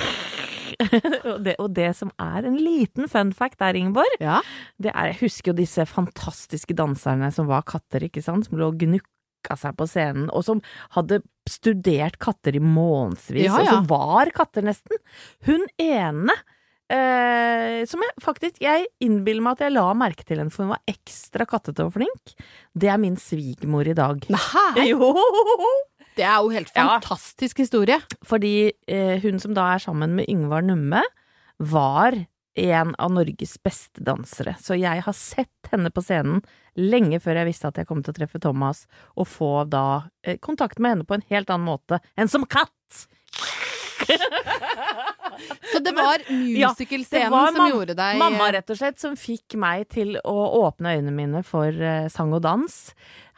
og, 1.33 1.39
det, 1.45 1.55
og 1.59 1.73
det 1.75 1.89
som 1.99 2.11
er 2.23 2.47
en 2.49 2.57
liten 2.61 3.09
fun 3.11 3.33
fact 3.37 3.59
der, 3.63 3.75
Ingeborg, 3.79 4.13
Ja. 4.23 4.41
det 4.79 4.93
er, 4.95 5.11
jeg 5.13 5.21
husker 5.25 5.53
jo 5.53 5.59
disse 5.61 5.87
fantastiske 5.91 6.77
danserne 6.79 7.33
som 7.35 7.49
var 7.51 7.65
katter, 7.69 8.05
ikke 8.07 8.23
sant, 8.23 8.47
som 8.47 8.59
lå 8.61 8.69
og 8.73 8.79
gnukka 8.79 9.57
seg 9.59 9.75
på 9.79 9.87
scenen, 9.91 10.29
og 10.31 10.45
som 10.47 10.63
hadde 10.95 11.21
studert 11.49 12.19
katter 12.23 12.59
i 12.59 12.63
månedsvis, 12.63 13.49
Ja, 13.49 13.59
og 13.59 13.73
som 13.73 13.91
var 13.91 14.31
katter 14.37 14.63
nesten. 14.67 14.99
Hun 15.49 15.67
ene 15.83 16.35
eh, 16.93 17.83
som 17.89 18.01
jeg 18.05 18.15
faktisk 18.25 18.63
Jeg 18.65 18.87
innbiller 19.05 19.45
meg 19.45 19.59
at 19.59 19.67
jeg 19.67 19.75
la 19.77 19.87
merke 19.99 20.25
til 20.29 20.39
henne, 20.41 20.53
for 20.55 20.65
hun 20.67 20.75
var 20.77 20.83
ekstra 20.91 21.47
kattete 21.49 21.85
og 21.89 21.95
flink. 21.99 22.35
Det 22.79 22.89
er 22.93 23.01
min 23.03 23.17
svigermor 23.21 23.89
i 23.89 23.97
dag. 23.99 24.23
Nei, 24.31 24.89
Jo! 24.93 25.11
Det 26.19 26.27
er 26.27 26.41
jo 26.43 26.51
helt 26.55 26.73
fantastisk 26.75 27.63
historie. 27.63 28.01
Fordi 28.27 28.73
eh, 28.91 29.17
hun 29.23 29.39
som 29.43 29.55
da 29.57 29.73
er 29.75 29.85
sammen 29.85 30.17
med 30.19 30.29
Yngvar 30.31 30.67
Numme, 30.67 31.05
var 31.59 32.15
en 32.59 32.95
av 32.99 33.13
Norges 33.15 33.57
beste 33.63 34.03
dansere. 34.05 34.57
Så 34.63 34.77
jeg 34.79 35.03
har 35.05 35.15
sett 35.17 35.71
henne 35.73 35.91
på 35.95 36.03
scenen 36.03 36.43
lenge 36.79 37.21
før 37.23 37.41
jeg 37.41 37.51
visste 37.51 37.71
at 37.71 37.79
jeg 37.79 37.89
kom 37.89 38.03
til 38.03 38.15
å 38.15 38.19
treffe 38.19 38.41
Thomas, 38.43 38.87
og 39.19 39.31
få 39.31 39.53
da 39.71 40.11
eh, 40.27 40.39
kontakt 40.43 40.83
med 40.83 40.97
henne 40.97 41.09
på 41.09 41.19
en 41.19 41.27
helt 41.31 41.51
annen 41.55 41.69
måte 41.69 42.03
enn 42.19 42.31
som 42.31 42.47
katt! 42.47 43.07
Så 45.73 45.79
det 45.85 45.93
var 45.95 46.23
musicalscenen 46.31 47.35
ja, 47.35 47.43
som 47.55 47.69
gjorde 47.71 47.95
deg 47.99 48.19
Mamma, 48.19 48.49
rett 48.55 48.71
og 48.73 48.79
slett, 48.81 48.99
som 48.99 49.15
fikk 49.19 49.55
meg 49.61 49.87
til 49.95 50.17
å 50.27 50.37
åpne 50.65 50.97
øynene 50.97 51.15
mine 51.15 51.43
for 51.47 51.69
eh, 51.71 52.09
sang 52.13 52.33
og 52.35 52.43
dans. 52.47 52.79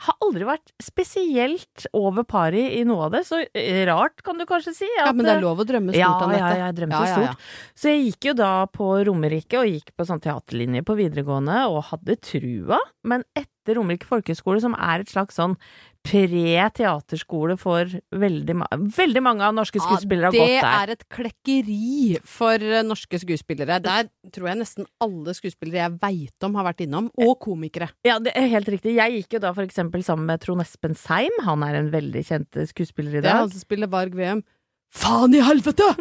Har 0.01 0.17
aldri 0.25 0.47
vært 0.49 0.71
spesielt 0.81 1.85
over 1.97 2.25
pari 2.25 2.63
i 2.79 2.85
noe 2.89 3.09
av 3.09 3.15
det, 3.15 3.21
så 3.29 3.43
eh, 3.53 3.83
rart 3.89 4.23
kan 4.25 4.39
du 4.41 4.47
kanskje 4.49 4.73
si. 4.79 4.89
Ja, 4.97 5.11
men 5.13 5.27
det 5.29 5.35
er 5.35 5.43
lov 5.45 5.61
å 5.61 5.67
drømme 5.69 5.93
stort, 5.93 6.01
ja, 6.01 6.13
Anette. 6.25 6.39
Ja, 6.57 6.67
jeg 6.71 6.77
drømte 6.79 7.01
Ja, 7.03 7.11
ja, 7.11 7.21
ja. 7.27 7.35
stort. 7.35 7.51
Så 7.83 7.93
jeg 7.93 8.07
gikk 8.07 8.31
jo 8.31 8.35
da 8.41 8.53
på 8.73 8.89
Romerike, 9.11 9.61
og 9.61 9.69
gikk 9.69 9.93
på 10.01 10.07
sånn 10.09 10.23
teaterlinje 10.25 10.85
på 10.89 10.97
videregående, 10.99 11.59
og 11.69 11.83
hadde 11.91 12.17
trua. 12.25 12.81
Men 13.05 13.27
etter 13.37 13.77
Romerike 13.77 14.09
folkehøgskole, 14.09 14.63
som 14.65 14.73
er 14.81 15.05
et 15.05 15.13
slags 15.13 15.37
sånn 15.37 15.59
pre-teaterskole 16.07 17.57
for 17.61 17.89
veldig, 18.17 18.55
ma 18.61 18.67
veldig 18.73 19.23
mange 19.25 19.45
av 19.47 19.55
norske 19.57 19.81
skuespillere, 19.83 20.31
har 20.31 20.35
Ja, 20.35 20.41
gått 20.41 20.51
det 20.51 20.61
der. 20.63 20.83
er 20.83 20.93
et 20.95 21.05
klekkeri 21.13 22.21
for 22.25 22.55
eh, 22.55 22.83
norske 22.87 23.21
skuespillere. 23.23 23.81
Der 23.85 24.09
tror 24.33 24.49
jeg 24.51 24.61
nesten 24.63 24.87
alle 25.01 25.35
skuespillere 25.37 25.85
jeg 25.85 25.99
veit 26.03 26.47
om, 26.49 26.55
har 26.59 26.65
vært 26.71 26.85
innom. 26.87 27.11
Og 27.21 27.39
komikere. 27.41 27.91
Ja, 28.07 28.19
det 28.19 28.33
er 28.37 28.49
helt 28.53 28.69
riktig. 28.73 28.95
Jeg 28.97 29.19
gikk 29.23 29.37
jo 29.39 29.43
da 29.47 29.53
for 29.57 29.63
eksempel 29.67 30.03
sammen 30.07 30.27
med 30.27 30.41
Trond 30.45 30.65
Espen 30.65 30.97
Seim. 30.97 31.31
Han 31.47 31.63
er 31.67 31.81
en 31.83 31.91
veldig 31.93 32.25
kjent 32.27 32.63
skuespiller 32.73 33.19
i 33.19 33.21
Det 33.21 33.31
er 33.31 33.43
han 33.45 33.51
som 33.53 33.61
spiller 33.61 33.91
Varg 33.93 34.15
Veum. 34.17 34.43
Faen 34.91 35.35
i 35.35 35.41
helvete! 35.47 35.87
Han 35.87 35.99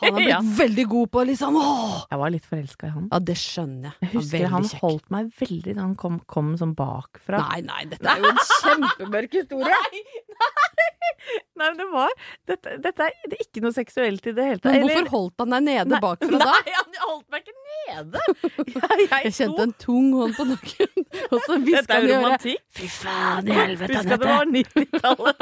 har 0.02 0.16
blitt 0.16 0.28
Ja. 0.28 0.38
veldig 0.42 0.84
god 0.90 1.10
på 1.14 1.22
liksom 1.28 1.56
åh! 1.60 2.00
Jeg 2.10 2.18
var 2.18 2.32
litt 2.34 2.46
forelska 2.50 2.88
i 2.88 2.90
han. 2.90 3.04
Ja, 3.12 3.18
det 3.22 3.36
skjønner 3.38 3.92
jeg. 3.92 3.94
Jeg 4.02 4.10
husker 4.16 4.46
han 4.50 4.66
han 4.66 4.80
holdt 4.82 5.06
meg 5.14 5.28
veldig 5.38 5.74
da 5.76 5.84
han 5.84 5.94
kom, 6.00 6.18
kom 6.26 6.50
sånn 6.58 6.74
bakfra. 6.78 7.44
Nei, 7.46 7.60
nei, 7.68 7.84
dette 7.92 8.10
er 8.10 8.18
jo 8.24 8.32
en 8.32 8.42
kjempemørk 8.48 9.38
historie! 9.38 9.70
Nei, 9.70 10.02
Nei, 10.38 10.77
men 11.58 11.76
det 11.78 11.86
var 11.92 12.12
Dette, 12.48 12.74
dette 12.84 13.06
er, 13.08 13.14
det 13.28 13.36
er 13.38 13.44
ikke 13.44 13.62
noe 13.64 13.74
seksuelt 13.76 14.26
i 14.30 14.32
det 14.36 14.44
hele 14.46 14.60
tatt. 14.62 14.72
Eller- 14.74 14.94
hvorfor 14.94 15.10
holdt 15.14 15.42
han 15.44 15.54
deg 15.56 15.64
nede 15.68 15.92
Nei, 15.92 16.00
bakfra 16.04 16.40
da? 16.42 16.52
Nei, 16.54 16.74
han 16.78 16.98
holdt 17.04 17.26
meg 17.34 17.44
ikke 17.44 17.56
nede! 17.58 18.24
Jeg, 18.68 19.08
Jeg 19.28 19.34
kjente 19.38 19.66
en 19.66 19.74
tung 19.84 20.08
hånd 20.18 20.36
på 20.38 20.46
nakken, 20.48 21.06
og 21.28 21.36
så 21.44 21.56
Dette 21.56 21.62
hviska 21.66 21.98
han 21.98 22.08
i 22.08 22.14
øret. 22.18 22.46
Fy 22.78 22.88
faen 22.98 23.48
i 23.48 23.56
helvete, 23.58 23.98
Husk 23.98 24.12
det 24.12 24.18
var 24.24 24.52
90-tallet. 24.52 25.36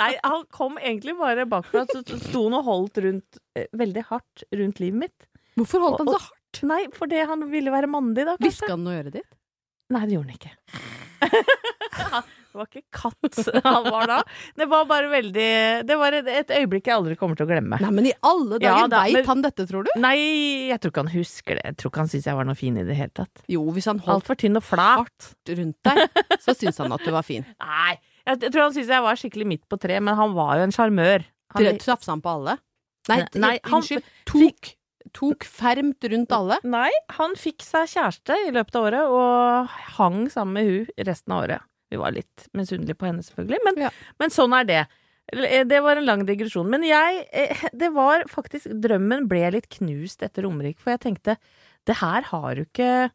Nei, 0.00 0.10
han 0.24 0.46
kom 0.58 0.78
egentlig 0.80 1.16
bare 1.20 1.46
bakfra, 1.50 1.84
så 1.92 2.02
sto 2.04 2.46
han 2.48 2.58
og 2.60 2.68
holdt 2.68 3.02
rundt 3.04 3.40
eh, 3.58 3.68
veldig 3.76 4.04
hardt 4.10 4.46
rundt 4.54 4.82
livet 4.82 5.00
mitt. 5.06 5.28
Hvorfor 5.58 5.84
holdt 5.86 6.02
han 6.04 6.12
så 6.14 6.20
hardt? 6.20 6.62
Nei, 6.70 6.82
fordi 6.94 7.18
han 7.26 7.48
ville 7.50 7.72
være 7.74 7.88
mandig, 7.90 8.26
da, 8.28 8.36
Hviska 8.42 8.70
han 8.74 8.84
noe 8.86 8.94
i 8.96 9.02
øret 9.02 9.16
ditt? 9.20 9.30
Nei, 9.94 10.04
det 10.08 10.16
gjorde 10.16 10.30
han 10.30 10.38
ikke. 10.40 10.52
Det 12.54 12.60
var 12.60 12.68
ikke 12.70 12.84
katt 12.94 13.38
han 13.66 13.86
var 13.90 14.06
da. 14.06 14.18
Det 14.54 14.66
var 14.70 14.84
bare 14.86 15.08
veldig 15.10 15.46
Det 15.88 15.96
var 15.98 16.14
et, 16.20 16.52
øyeblikk 16.54 16.86
jeg 16.86 16.94
aldri 16.94 17.16
kommer 17.18 17.34
til 17.38 17.48
å 17.48 17.50
glemme. 17.50 17.80
Nei, 17.82 17.90
men 17.96 18.06
i 18.06 18.12
alle 18.22 18.60
Ja, 18.62 18.76
dager, 18.76 18.92
da, 18.94 19.00
veit 19.02 19.18
men- 19.18 19.26
han 19.32 19.42
dette, 19.42 19.66
tror 19.70 19.88
du? 19.88 19.90
Nei, 19.98 20.14
jeg 20.70 20.78
tror 20.80 20.94
ikke 20.94 21.02
han 21.04 21.12
husker 21.16 21.58
det. 21.58 21.64
Jeg 21.72 21.76
tror 21.82 21.90
ikke 21.92 22.04
han 22.04 22.12
syns 22.14 22.28
jeg 22.30 22.38
var 22.38 22.46
noe 22.46 22.58
fin 22.60 22.78
i 22.78 22.84
det 22.86 22.94
hele 22.98 23.10
tatt. 23.18 23.42
Jo, 23.50 23.64
hvis 23.74 23.90
han 23.90 23.98
holdt 24.06 24.22
Altfor 24.22 24.38
tynn 24.44 24.60
og 24.60 24.64
flat. 24.64 25.30
rundt 25.50 25.90
deg, 25.90 26.22
så 26.46 26.54
syns 26.54 26.78
han 26.84 26.94
at 26.94 27.02
du 27.04 27.10
var 27.16 27.26
fin. 27.26 27.42
Nei, 27.66 27.98
jeg, 28.24 28.38
tror 28.46 28.62
han 28.68 28.72
syntes 28.78 28.94
jeg 28.94 29.02
var 29.10 29.18
skikkelig 29.20 29.50
midt 29.56 29.66
på 29.68 29.80
treet, 29.82 30.00
men 30.06 30.14
han 30.16 30.32
var 30.38 30.56
jo 30.62 30.68
en 30.70 30.72
sjarmør. 30.78 31.26
Han- 31.58 31.82
Tafsa 31.82 32.14
han 32.14 32.22
på 32.24 32.32
alle? 32.38 32.56
Nei, 33.10 33.20
Nei, 33.34 33.56
han- 33.66 33.82
unnskyld. 33.82 34.06
Tok, 34.30 34.70
tok 35.12 35.44
fermt 35.44 36.06
rundt 36.10 36.32
alle? 36.32 36.56
Nei, 36.64 36.88
han 37.18 37.34
fikk 37.36 37.60
seg 37.66 37.90
kjæreste 37.92 38.38
i 38.46 38.50
løpet 38.54 38.78
av 38.80 38.86
året, 38.88 39.12
og 39.12 39.68
hang 39.98 40.24
sammen 40.32 40.56
med 40.56 40.70
hun 40.70 41.04
resten 41.10 41.34
av 41.36 41.42
året. 41.44 41.66
Vi 41.94 42.00
var 42.02 42.14
litt 42.16 42.48
misunnelige 42.58 42.98
på 42.98 43.08
henne, 43.08 43.24
selvfølgelig, 43.26 43.62
men, 43.68 43.82
Ja. 43.86 43.90
men 44.20 44.34
sånn 44.34 44.54
er 44.60 44.68
det. 44.68 44.82
Det 45.70 45.78
var 45.80 45.96
en 45.96 46.04
lang 46.04 46.22
digresjon. 46.28 46.68
Men 46.68 46.82
jeg 46.84 47.22
eh, 47.32 47.62
Det 47.72 47.88
var 47.94 48.26
faktisk 48.28 48.68
Drømmen 48.84 49.24
ble 49.30 49.46
litt 49.54 49.70
knust 49.72 50.20
etter 50.26 50.44
Romerike, 50.44 50.82
for 50.82 50.92
jeg 50.92 51.00
tenkte 51.06 51.38
det 51.88 51.96
her 52.02 52.26
har 52.28 52.54
du 52.58 52.64
ikke 52.66 53.10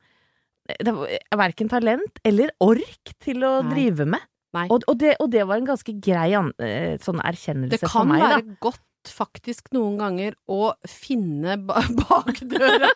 det 0.86 0.92
var 0.94 1.10
Verken 1.39 1.70
talent 1.72 2.20
eller 2.28 2.52
ork 2.62 3.13
til 3.26 3.42
å 3.46 3.56
Nei. 3.63 3.72
drive 3.74 4.06
med. 4.06 4.26
Og, 4.70 4.84
og, 4.89 4.96
det, 5.02 5.15
og 5.22 5.30
det 5.34 5.44
var 5.46 5.60
en 5.62 5.68
ganske 5.70 5.94
grei 6.02 6.32
an, 6.38 6.52
eh, 6.62 6.98
sånn 7.02 7.22
erkjennelse 7.22 7.78
Det 7.78 7.89
kan 7.89 8.10
være 8.10 8.39
da. 8.42 8.56
godt 8.65 8.82
faktisk 9.12 9.72
noen 9.76 9.98
ganger 10.00 10.36
å 10.50 10.74
finne 10.88 11.58
ba 11.67 11.82
bakdøra, 12.02 12.89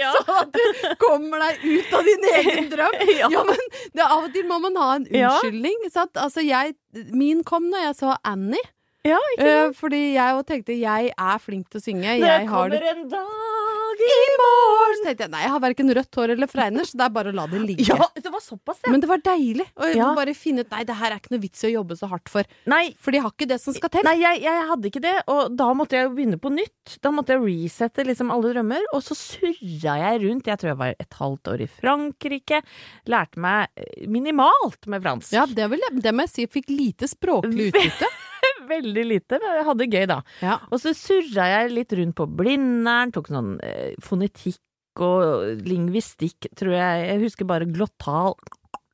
Ja. 0.00 0.10
sånn 0.18 0.36
at 0.42 0.52
du 0.54 0.94
kommer 1.00 1.40
deg 1.42 1.62
ut 1.64 1.94
av 1.96 2.04
din 2.06 2.26
egen 2.34 2.68
drøm. 2.72 2.96
Ja. 3.20 3.28
Ja, 3.32 3.42
men 3.46 3.60
det, 3.96 4.04
av 4.04 4.24
og 4.26 4.32
til 4.34 4.46
må 4.48 4.58
man 4.62 4.76
ha 4.80 4.90
en 4.98 5.06
Ja. 5.12 5.30
unnskyldning. 5.34 5.86
Sant? 5.92 6.16
Altså, 6.20 6.44
jeg, 6.46 6.74
min 7.12 7.42
kom 7.44 7.68
når 7.72 7.88
jeg 7.88 7.96
så 8.02 8.14
Annie. 8.26 8.62
Ja, 9.06 9.18
Eh, 9.40 9.70
fordi 9.72 10.12
jeg 10.12 10.34
òg 10.36 10.42
tenkte 10.44 10.74
jeg 10.76 11.12
er 11.16 11.38
flink 11.40 11.70
til 11.72 11.80
å 11.80 11.84
synge. 11.84 12.18
Det 12.20 12.26
Jeg 12.26 12.48
kommer 12.50 12.74
det 12.74 12.82
en 12.90 13.06
dag 13.08 14.00
i 14.00 14.18
morgen! 14.36 14.96
Så 15.00 15.04
tenkte 15.06 15.24
jeg 15.24 15.30
nei, 15.32 15.40
jeg 15.44 15.50
har 15.54 15.60
verken 15.60 15.90
rødt 15.96 16.16
hår 16.20 16.32
eller 16.34 16.48
fregner, 16.50 16.84
så 16.88 16.98
det 17.00 17.04
er 17.06 17.12
bare 17.14 17.32
å 17.32 17.34
la 17.36 17.46
det 17.48 17.60
ligge. 17.64 17.86
Ja, 17.88 18.06
det 18.16 18.30
var 18.32 18.40
såpass, 18.44 18.78
ja. 18.84 18.92
Men 18.92 19.00
det 19.00 19.08
var 19.08 19.22
deilig 19.24 19.66
å 19.80 19.88
Ja. 19.96 20.10
bare 20.16 20.34
finne 20.36 20.60
ut 20.64 20.70
nei, 20.70 20.84
det 20.84 20.96
her 21.00 21.12
er 21.12 21.16
ikke 21.20 21.32
noe 21.32 21.40
vits 21.40 21.64
i 21.64 21.68
å 21.70 21.72
jobbe 21.80 21.96
så 21.96 22.08
hardt 22.12 22.28
for. 22.28 22.44
Nei, 22.66 22.94
For 23.00 23.10
de 23.12 23.18
har 23.24 23.30
ikke 23.32 23.48
det 23.48 23.60
som 23.60 23.72
skal 23.76 23.88
til. 23.88 24.04
Nei, 24.04 24.16
jeg, 24.20 24.42
jeg 24.44 24.68
hadde 24.68 24.90
ikke 24.92 25.02
det, 25.04 25.16
og 25.32 25.56
da 25.56 25.70
måtte 25.72 25.96
jeg 25.96 26.04
jo 26.08 26.14
begynne 26.16 26.40
på 26.40 26.52
nytt. 26.52 26.98
Da 27.00 27.10
måtte 27.10 27.36
jeg 27.36 27.44
resette 27.48 28.04
liksom 28.04 28.30
alle 28.30 28.52
drømmer, 28.52 28.84
og 28.92 29.00
så 29.04 29.16
surra 29.16 29.96
jeg 30.04 30.22
rundt. 30.28 30.44
Jeg 30.52 30.58
tror 30.60 30.72
jeg 30.74 30.80
var 30.84 30.94
et 31.00 31.14
halvt 31.20 31.52
år 31.54 31.60
i 31.64 31.70
Frankrike. 31.80 32.62
Lærte 33.08 33.40
meg 33.40 33.68
minimalt 34.08 34.84
med 34.86 35.00
fransk. 35.02 35.32
Ja, 35.32 35.46
det, 35.48 35.70
vil 35.72 35.80
jeg, 35.88 36.02
det 36.04 36.12
må 36.14 36.28
jeg 36.28 36.34
si. 36.36 36.46
Fikk 36.60 36.68
lite 36.68 37.08
språklig 37.08 37.72
utbytte. 37.72 38.08
Veldig 38.68 39.04
lite, 39.06 39.38
men 39.40 39.58
jeg 39.58 39.66
hadde 39.68 39.84
det 39.84 39.98
gøy, 39.98 40.06
da. 40.10 40.18
Ja. 40.44 40.56
Og 40.70 40.82
så 40.82 40.92
surra 40.96 41.48
jeg 41.54 41.72
litt 41.74 41.94
rundt 41.96 42.16
på 42.18 42.26
Blindern, 42.40 43.12
tok 43.14 43.30
sånn 43.32 43.54
eh, 43.64 43.94
fonetikk 44.04 44.60
og 45.00 45.62
lingvistikk, 45.64 46.50
tror 46.58 46.74
jeg. 46.76 47.04
Jeg 47.08 47.22
husker 47.24 47.48
bare 47.48 47.68
glottal. 47.70 48.36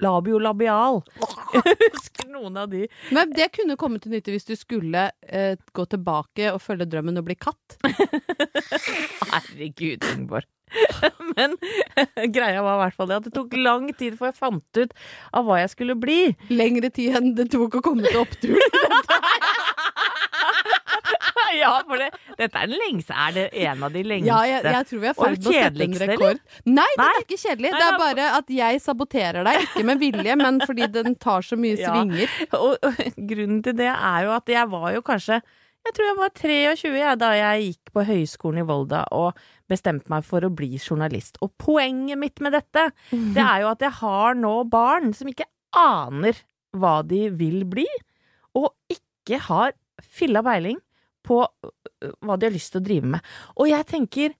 Labiolabial. 0.04 1.00
Jeg 1.56 1.76
husker 1.80 2.26
noen 2.28 2.58
av 2.60 2.66
de. 2.68 2.82
Men 3.16 3.30
det 3.32 3.46
kunne 3.56 3.78
komme 3.80 3.96
til 4.02 4.12
nytte 4.12 4.34
hvis 4.34 4.44
du 4.44 4.52
skulle 4.58 5.06
eh, 5.24 5.54
gå 5.72 5.86
tilbake 5.88 6.50
og 6.52 6.60
følge 6.60 6.84
drømmen 6.92 7.16
og 7.16 7.24
bli 7.30 7.36
katt. 7.40 7.78
Herregud, 9.32 10.04
Ingeborg. 10.12 10.44
Men 11.36 11.54
greia 12.34 12.62
var 12.64 12.76
i 12.76 12.80
hvert 12.82 12.96
fall 12.98 13.08
det 13.08 13.18
at 13.20 13.28
det 13.28 13.34
tok 13.36 13.54
lang 13.56 13.86
tid 13.96 14.16
før 14.18 14.32
jeg 14.32 14.38
fant 14.40 14.80
ut 14.80 14.94
av 15.32 15.46
hva 15.46 15.60
jeg 15.62 15.72
skulle 15.72 15.96
bli. 15.98 16.20
Lengre 16.52 16.90
tid 16.92 17.16
enn 17.16 17.32
det 17.38 17.48
tok 17.54 17.78
å 17.78 17.84
komme 17.84 18.04
til 18.06 18.20
oppturen. 18.20 18.82
Ja, 21.60 21.72
for 21.88 22.00
det, 22.00 22.08
dette 22.38 22.62
er 22.64 22.72
lengste. 22.72 23.16
Er 23.26 23.34
det 23.36 23.44
en 23.66 23.84
av 23.86 23.92
de 23.94 24.02
lengste? 24.06 24.28
Ja, 24.28 24.38
jeg, 24.48 24.64
jeg 24.64 24.88
tror 24.90 25.02
vi 25.04 25.10
er 25.10 25.16
ferdig 25.18 25.38
med 25.38 25.46
å 25.46 25.54
sette 25.56 25.84
en 25.86 25.98
rekord. 26.10 26.40
Nei, 26.66 26.88
den 26.96 27.04
er 27.06 27.20
ikke 27.22 27.38
kjedelig. 27.42 27.70
Nei, 27.72 27.78
Det 27.82 27.86
er 27.90 28.00
bare 28.02 28.26
at 28.40 28.50
jeg 28.56 28.80
saboterer 28.84 29.46
deg. 29.48 29.60
Ikke 29.68 29.84
med 29.88 30.02
vilje, 30.02 30.36
men 30.42 30.58
fordi 30.64 30.88
den 30.96 31.14
tar 31.22 31.46
så 31.46 31.58
mye 31.60 31.76
Ja. 31.84 31.92
svinger. 31.94 32.34
Og, 32.58 32.76
og 32.82 33.00
grunnen 33.30 33.62
til 33.66 33.76
det 33.78 33.88
er 33.92 34.26
jo 34.26 34.34
at 34.36 34.52
jeg 34.56 34.70
var 34.72 34.90
jo 34.96 35.02
kanskje 35.06 35.40
Jeg 35.86 35.94
tror 35.94 36.06
jeg 36.08 36.16
var 36.18 36.30
23 36.34 36.94
ja, 36.98 37.10
da 37.14 37.28
jeg 37.36 37.66
gikk 37.68 37.92
på 37.94 38.02
høyskolen 38.08 38.58
i 38.58 38.66
Volda 38.66 39.04
og 39.14 39.36
bestemte 39.70 40.10
meg 40.10 40.24
for 40.26 40.42
å 40.42 40.50
bli 40.50 40.72
journalist. 40.82 41.38
Og 41.46 41.52
poenget 41.62 42.18
mitt 42.18 42.42
med 42.42 42.56
dette, 42.56 42.88
det 43.12 43.42
er 43.44 43.62
jo 43.62 43.68
at 43.70 43.84
jeg 43.86 43.94
har 44.00 44.34
nå 44.34 44.54
barn 44.72 45.12
som 45.14 45.30
ikke 45.30 45.46
aner 45.78 46.40
hva 46.74 46.96
de 47.06 47.28
vil 47.38 47.62
bli, 47.70 47.86
og 48.58 48.72
ikke 48.90 49.38
har 49.46 49.72
filla 50.02 50.42
peiling 50.44 50.80
på 51.26 51.42
øh, 51.44 52.12
hva 52.24 52.38
de 52.38 52.48
har 52.48 52.54
lyst 52.54 52.74
til 52.74 52.82
å 52.82 52.86
drive 52.86 53.14
med. 53.16 53.32
Og 53.58 53.70
jeg 53.72 53.88
tenker 53.92 54.36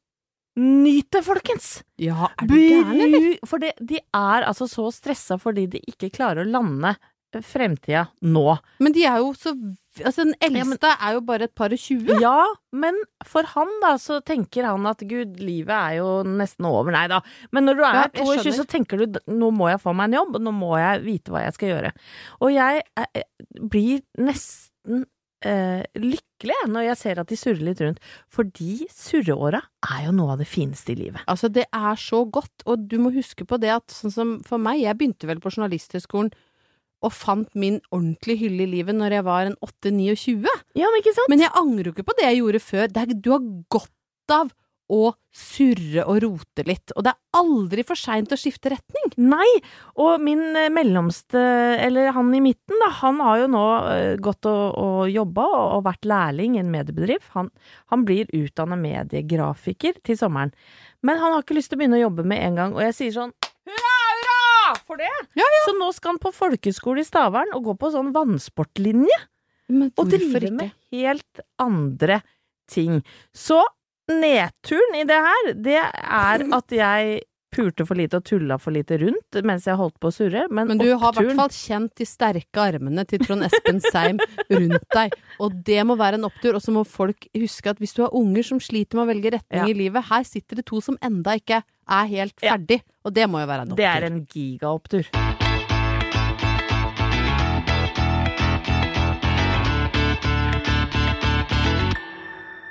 Nyt 0.57 1.11
det, 1.13 1.21
folkens! 1.21 1.83
Ja, 2.01 2.31
er 2.33 2.47
du 2.49 2.55
gæren, 2.57 3.01
eller? 3.05 3.27
For 3.45 3.61
det, 3.61 3.75
de 3.77 3.99
er 4.01 4.47
altså 4.49 4.65
så 4.71 4.87
stressa 4.89 5.37
fordi 5.37 5.67
de 5.75 5.83
ikke 5.93 6.09
klarer 6.15 6.47
å 6.47 6.49
lande 6.49 6.95
fremtida 7.45 8.07
nå. 8.25 8.55
Men 8.81 8.95
de 8.97 9.05
er 9.05 9.21
jo 9.21 9.35
så 9.37 9.53
Altså, 9.97 10.27
den 10.27 10.35
Ja, 10.43 10.61
eldste 10.61 10.91
er 10.93 11.15
jo 11.15 11.23
bare 11.25 11.47
et 11.49 11.55
par 11.57 11.73
og 11.73 11.81
tjue. 11.81 12.19
Ja, 12.21 12.43
men 12.77 12.99
for 13.25 13.49
han 13.55 13.71
da, 13.81 13.95
så 13.97 14.19
tenker 14.21 14.67
han 14.69 14.85
at 14.91 15.01
gud, 15.09 15.39
livet 15.41 15.73
er 15.73 15.95
jo 16.03 16.11
nesten 16.29 16.69
over. 16.69 16.93
Nei 16.93 17.07
da. 17.09 17.23
Men 17.49 17.65
når 17.65 17.79
du 17.79 17.85
er 17.87 18.11
22, 18.13 18.27
skjønner. 18.27 18.57
så 18.59 18.67
tenker 18.69 19.01
du 19.01 19.17
nå 19.33 19.49
må 19.57 19.71
jeg 19.71 19.81
få 19.81 19.95
meg 19.97 20.11
en 20.11 20.19
jobb, 20.19 20.37
nå 20.45 20.53
må 20.53 20.75
jeg 20.77 21.01
vite 21.07 21.33
hva 21.33 21.47
jeg 21.47 21.57
skal 21.57 21.73
gjøre. 21.73 21.95
Og 22.45 22.53
jeg 22.53 22.85
jeg 22.85 23.25
blir 23.73 24.05
nesten 24.21 25.07
eh, 25.47 25.83
lykkelig 25.97 26.26
jeg, 26.45 26.69
når 26.69 26.91
jeg 26.91 26.99
ser 27.01 27.21
at 27.23 27.31
de 27.31 27.39
surrer 27.41 27.65
litt 27.65 27.81
rundt. 27.81 28.03
Fordi 28.33 28.87
surreåra 28.93 29.63
er 29.89 30.03
jo 30.07 30.13
noe 30.17 30.35
av 30.35 30.43
det 30.43 30.49
fineste 30.51 30.93
i 30.93 30.99
livet. 30.99 31.23
Altså, 31.31 31.49
det 31.49 31.65
er 31.73 31.97
så 32.01 32.25
godt, 32.29 32.67
og 32.67 32.85
du 32.91 32.99
må 33.01 33.15
huske 33.15 33.47
på 33.49 33.59
det 33.63 33.73
at 33.79 33.95
sånn 33.95 34.13
som 34.13 34.35
for 34.47 34.61
meg, 34.61 34.83
jeg 34.83 34.99
begynte 34.99 35.31
vel 35.31 35.41
på 35.41 35.55
Journalisthøgskolen 35.55 36.35
og 37.05 37.13
fant 37.13 37.49
min 37.59 37.81
ordentlige 37.93 38.47
hylle 38.47 38.65
i 38.65 38.71
livet 38.79 38.97
når 38.97 39.19
jeg 39.19 39.27
var 39.27 39.49
en 39.49 39.59
8-29. 39.65 40.47
Ja, 40.79 40.89
men 40.91 41.01
ikke 41.03 41.17
sant? 41.17 41.31
Men 41.33 41.45
jeg 41.45 41.55
angrer 41.57 41.91
jo 41.91 41.97
ikke 41.97 42.09
på 42.09 42.17
det 42.19 42.29
jeg 42.29 42.41
gjorde 42.41 42.63
før. 42.65 42.87
Er, 42.89 43.13
du 43.13 43.33
har 43.35 43.51
godt 43.73 44.37
av 44.37 44.53
å 44.93 45.11
surre 45.35 46.05
og 46.07 46.21
rote 46.23 46.65
litt, 46.67 46.93
og 46.95 47.05
det 47.05 47.13
er 47.13 47.41
aldri 47.41 47.83
for 47.87 47.99
seint 47.99 48.31
å 48.33 48.39
skifte 48.39 48.71
retning. 48.73 49.09
Nei, 49.33 49.49
og 49.99 50.23
min 50.23 50.45
eh, 50.57 50.71
mellomste, 50.73 51.41
eller 51.83 52.13
han 52.17 52.31
i 52.37 52.43
midten, 52.45 52.79
da, 52.83 52.91
han 53.03 53.19
har 53.25 53.43
jo 53.43 53.49
nå 53.53 53.65
eh, 53.93 54.13
gått 54.23 54.49
og, 54.49 54.79
og 54.79 55.11
jobba 55.11 55.47
og, 55.51 55.81
vært 55.87 56.09
lærling 56.09 56.57
i 56.57 56.63
en 56.63 56.71
mediebedrift. 56.73 57.33
Han, 57.35 57.51
han 57.93 58.07
blir 58.09 58.31
utdanna 58.37 58.79
mediegrafiker 58.81 59.99
til 60.07 60.19
sommeren. 60.21 60.55
Men 61.05 61.21
han 61.21 61.35
har 61.35 61.45
ikke 61.45 61.59
lyst 61.59 61.73
til 61.73 61.79
å 61.79 61.83
begynne 61.83 62.01
å 62.01 62.07
jobbe 62.07 62.27
med 62.27 62.47
en 62.47 62.63
gang, 62.63 62.79
og 62.79 62.87
jeg 62.87 62.99
sier 63.01 63.19
sånn 63.19 63.37
for 64.87 64.99
det! 64.99 65.11
Så 65.67 65.75
nå 65.79 65.91
skal 65.95 66.15
han 66.15 66.23
på 66.23 66.33
folkeskole 66.35 67.03
i 67.03 67.07
Stavern 67.07 67.55
og 67.57 67.69
gå 67.69 67.77
på 67.81 67.91
sånn 67.95 68.13
vannsportlinje. 68.15 69.19
Og 69.99 70.11
drive 70.11 70.51
med 70.55 70.75
helt 70.95 71.43
andre 71.63 72.21
ting. 72.71 73.01
Så 73.35 73.61
nedturen 74.13 75.01
i 75.01 75.05
det 75.09 75.23
her, 75.29 75.49
det 75.55 75.81
er 75.81 76.45
at 76.61 76.77
jeg 76.77 77.23
pulte 77.57 77.87
for 77.89 77.97
lite 77.97 78.19
og 78.19 78.25
tulla 78.27 78.59
for 78.61 78.75
lite 78.75 78.99
rundt 79.01 79.39
mens 79.47 79.65
jeg 79.65 79.79
holdt 79.79 79.95
på 80.03 80.11
å 80.11 80.13
surre. 80.13 80.43
Men, 80.53 80.69
Men 80.69 80.81
du 80.83 80.91
har 81.01 81.15
i 81.15 81.23
hvert 81.23 81.39
fall 81.39 81.55
kjent 81.57 81.95
de 81.97 82.05
sterke 82.05 82.61
armene 82.61 83.07
til 83.09 83.23
Trond 83.23 83.47
Espen 83.47 83.81
Seim 83.81 84.19
rundt 84.51 84.85
deg, 84.93 85.15
og 85.41 85.55
det 85.65 85.79
må 85.89 85.97
være 85.97 86.21
en 86.21 86.29
opptur. 86.29 86.59
Og 86.59 86.61
så 86.61 86.75
må 86.75 86.83
folk 86.85 87.29
huske 87.39 87.73
at 87.73 87.81
hvis 87.81 87.97
du 87.97 88.03
har 88.05 88.13
unger 88.19 88.45
som 88.45 88.61
sliter 88.61 88.99
med 89.01 89.07
å 89.07 89.13
velge 89.15 89.33
retning 89.39 89.63
Ja. 89.63 89.71
i 89.73 89.79
livet, 89.79 90.05
her 90.11 90.27
sitter 90.29 90.61
det 90.61 90.67
to 90.69 90.83
som 90.85 90.99
enda 91.01 91.39
ikke 91.41 91.63
er 91.89 92.13
helt 92.13 92.37
Ja. 92.43 92.57
ferdig, 92.59 92.83
og 93.07 93.15
det 93.15 93.25
må 93.31 93.41
jo 93.41 93.47
være 93.49 93.63
en 93.65 93.73
opptur. 93.73 93.81
Det 93.81 93.89
er 93.95 94.11
en 94.11 94.21
gigaopptur. 94.27 95.09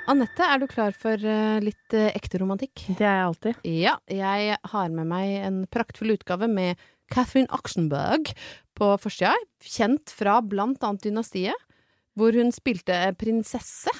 Anette, 0.06 0.44
er 0.46 0.60
du 0.62 0.68
klar 0.70 0.94
for 0.94 1.18
eh, 1.18 1.56
litt 1.58 1.94
eh, 1.96 2.12
ekte 2.14 2.38
romantikk? 2.38 2.84
Det 2.94 3.02
er 3.02 3.16
jeg 3.18 3.26
alltid. 3.26 3.64
Ja, 3.66 3.96
jeg 4.06 4.58
har 4.70 4.92
med 4.94 5.08
meg 5.10 5.32
en 5.42 5.56
praktfull 5.66 6.14
utgave 6.14 6.46
med 6.50 6.78
Catherine 7.10 7.50
Oxenberg 7.54 8.30
på 8.78 8.92
forsida, 9.02 9.34
kjent 9.66 10.12
fra 10.14 10.38
blant 10.46 10.84
annet 10.86 11.08
Dynastiet, 11.08 11.66
hvor 12.14 12.38
hun 12.38 12.54
spilte 12.54 13.00
prinsesse. 13.18 13.90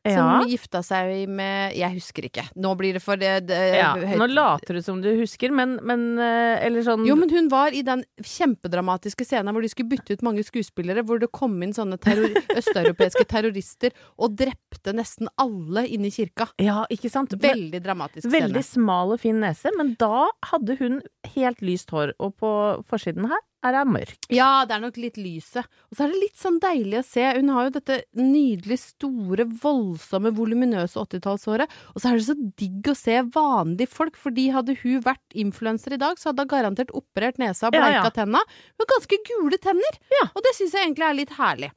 Som 0.00 0.16
Ja. 0.16 0.44
gifta 0.48 0.80
seg 0.82 1.28
med 1.28 1.74
Jeg 1.76 1.92
husker 1.98 2.24
ikke. 2.24 2.46
Nå 2.56 2.70
blir 2.78 2.94
det 2.96 3.02
for 3.04 3.20
det, 3.20 3.46
det 3.50 3.58
Ja, 3.76 3.90
nå 4.16 4.26
later 4.32 4.78
du 4.78 4.80
som 4.80 5.02
du 5.04 5.10
husker, 5.18 5.52
men, 5.52 5.74
men 5.84 6.18
eh, 6.18 6.64
Eller 6.64 6.80
sånn 6.86 7.04
Jo, 7.04 7.18
men 7.20 7.28
hun 7.28 7.50
var 7.52 7.76
i 7.76 7.82
den 7.84 8.00
kjempedramatiske 8.24 9.26
scenen 9.28 9.52
hvor 9.52 9.60
de 9.60 9.68
skulle 9.68 9.90
bytte 9.92 10.16
ut 10.16 10.24
mange 10.24 10.44
skuespillere, 10.46 11.04
hvor 11.04 11.20
det 11.20 11.28
kom 11.36 11.58
inn 11.62 11.74
sånne 11.76 11.98
terror 12.00 12.32
østeuropeiske 12.60 13.26
terrorister 13.28 13.92
og 14.16 14.38
drepte 14.40 14.94
nesten 14.96 15.28
alle 15.36 15.84
inne 15.92 16.08
i 16.08 16.14
kirka. 16.14 16.48
Ja, 16.62 16.86
ikke 16.88 17.10
sant? 17.12 17.36
Veldig 17.36 17.82
dramatisk 17.84 18.24
scene. 18.24 18.38
Veldig 18.38 18.64
smal 18.64 19.12
og 19.16 19.20
fin 19.20 19.36
nese, 19.44 19.68
men 19.76 19.94
da 20.00 20.30
hadde 20.50 20.78
hun 20.80 21.00
helt 21.36 21.60
lyst 21.60 21.92
hår, 21.92 22.14
og 22.18 22.36
på 22.40 22.50
forsiden 22.88 23.28
her 23.28 23.40
er 23.66 23.76
hun 23.80 23.92
mørk. 23.94 24.16
Ja, 24.32 24.64
det 24.68 24.76
er 24.76 24.82
nok 24.82 24.98
litt 25.00 25.18
lyset. 25.20 25.68
Og 25.90 25.96
så 25.98 26.04
er 26.04 26.12
det 26.12 26.20
litt 26.22 26.38
sånn 26.40 26.58
deilig 26.62 27.00
å 27.00 27.06
se. 27.06 27.24
Hun 27.36 27.52
har 27.54 27.66
jo 27.66 27.74
dette 27.76 27.98
nydelig 28.18 28.78
store, 28.82 29.46
voldsomme, 29.62 30.32
voluminøse 30.36 31.00
80-tallshåret. 31.00 31.76
Og 31.94 32.00
så 32.02 32.10
er 32.10 32.18
det 32.18 32.26
så 32.28 32.36
digg 32.62 32.90
å 32.90 32.96
se 32.98 33.18
vanlige 33.34 33.92
folk, 33.92 34.16
fordi 34.20 34.48
hadde 34.54 34.78
hun 34.82 35.04
vært 35.04 35.36
influenser 35.44 35.96
i 35.96 36.00
dag, 36.00 36.18
så 36.20 36.30
hadde 36.30 36.46
hun 36.46 36.52
garantert 36.54 36.94
operert 36.96 37.40
nesa 37.42 37.68
og 37.68 37.76
bleika 37.76 38.08
ja. 38.08 38.14
tenna. 38.22 38.42
Hun 38.74 38.84
har 38.86 38.92
ganske 38.96 39.20
gule 39.28 39.60
tenner, 39.60 40.00
Ja. 40.14 40.26
Mm. 40.30 40.32
og 40.36 40.44
det 40.44 40.56
syns 40.56 40.74
jeg 40.76 40.86
egentlig 40.86 41.06
er 41.06 41.18
litt 41.20 41.36
herlig. 41.36 41.70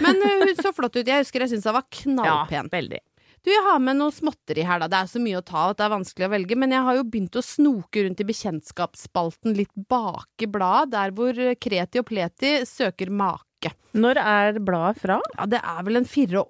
Men 0.00 0.24
uh, 0.24 0.44
hun 0.46 0.56
så 0.58 0.72
flott 0.76 0.96
ut. 0.96 1.06
Jeg 1.06 1.24
husker 1.24 1.44
jeg 1.44 1.54
syntes 1.54 1.68
hun 1.68 1.76
var 1.76 1.88
knallpen. 2.00 2.56
Ja, 2.56 2.66
veldig. 2.72 3.00
Du, 3.40 3.48
jeg 3.48 3.62
har 3.64 3.78
med 3.80 3.96
noe 3.96 4.12
småtteri 4.12 4.64
her, 4.68 4.82
da. 4.82 4.88
Det 4.92 4.98
er 5.00 5.08
så 5.08 5.20
mye 5.22 5.38
å 5.40 5.44
ta 5.46 5.62
at 5.70 5.78
det 5.78 5.84
er 5.86 5.92
vanskelig 5.94 6.26
å 6.26 6.32
velge, 6.34 6.56
men 6.60 6.74
jeg 6.74 6.84
har 6.84 6.98
jo 6.98 7.04
begynt 7.08 7.38
å 7.40 7.42
snoke 7.44 8.02
rundt 8.04 8.20
i 8.20 8.26
bekjentskapsspalten 8.28 9.54
litt 9.56 9.72
bak 9.88 10.44
i 10.44 10.48
bladet, 10.50 10.92
der 10.92 11.14
hvor 11.16 11.40
Kreti 11.62 12.02
og 12.02 12.08
Pleti 12.10 12.52
søker 12.68 13.08
make. 13.10 13.72
Når 13.96 14.20
er 14.22 14.60
bladet 14.64 15.00
fra? 15.02 15.16
Ja, 15.38 15.46
det 15.50 15.60
er 15.64 15.80
vel 15.88 16.00
en 16.02 16.08
84, 16.08 16.44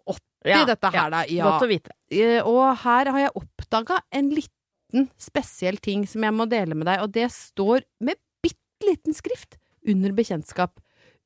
Ja, 0.51 0.65
dette 0.67 0.91
her, 0.95 1.11
da. 1.15 1.23
Ja. 1.31 1.47
Godt 1.53 1.67
å 1.67 1.71
vite. 1.71 1.95
Eh, 2.11 2.41
Og 2.43 2.63
her 2.83 3.11
har 3.13 3.23
jeg 3.27 3.35
oppdaga 3.39 4.01
en 4.17 4.31
liten 4.35 5.09
spesiell 5.21 5.79
ting 5.79 6.07
som 6.11 6.23
jeg 6.27 6.35
må 6.35 6.47
dele 6.51 6.75
med 6.75 6.89
deg, 6.91 7.03
og 7.05 7.13
det 7.15 7.29
står 7.31 7.85
med 8.03 8.19
bitte 8.43 8.87
liten 8.89 9.15
skrift 9.15 9.59
under 9.87 10.11
bekjentskap. 10.17 10.81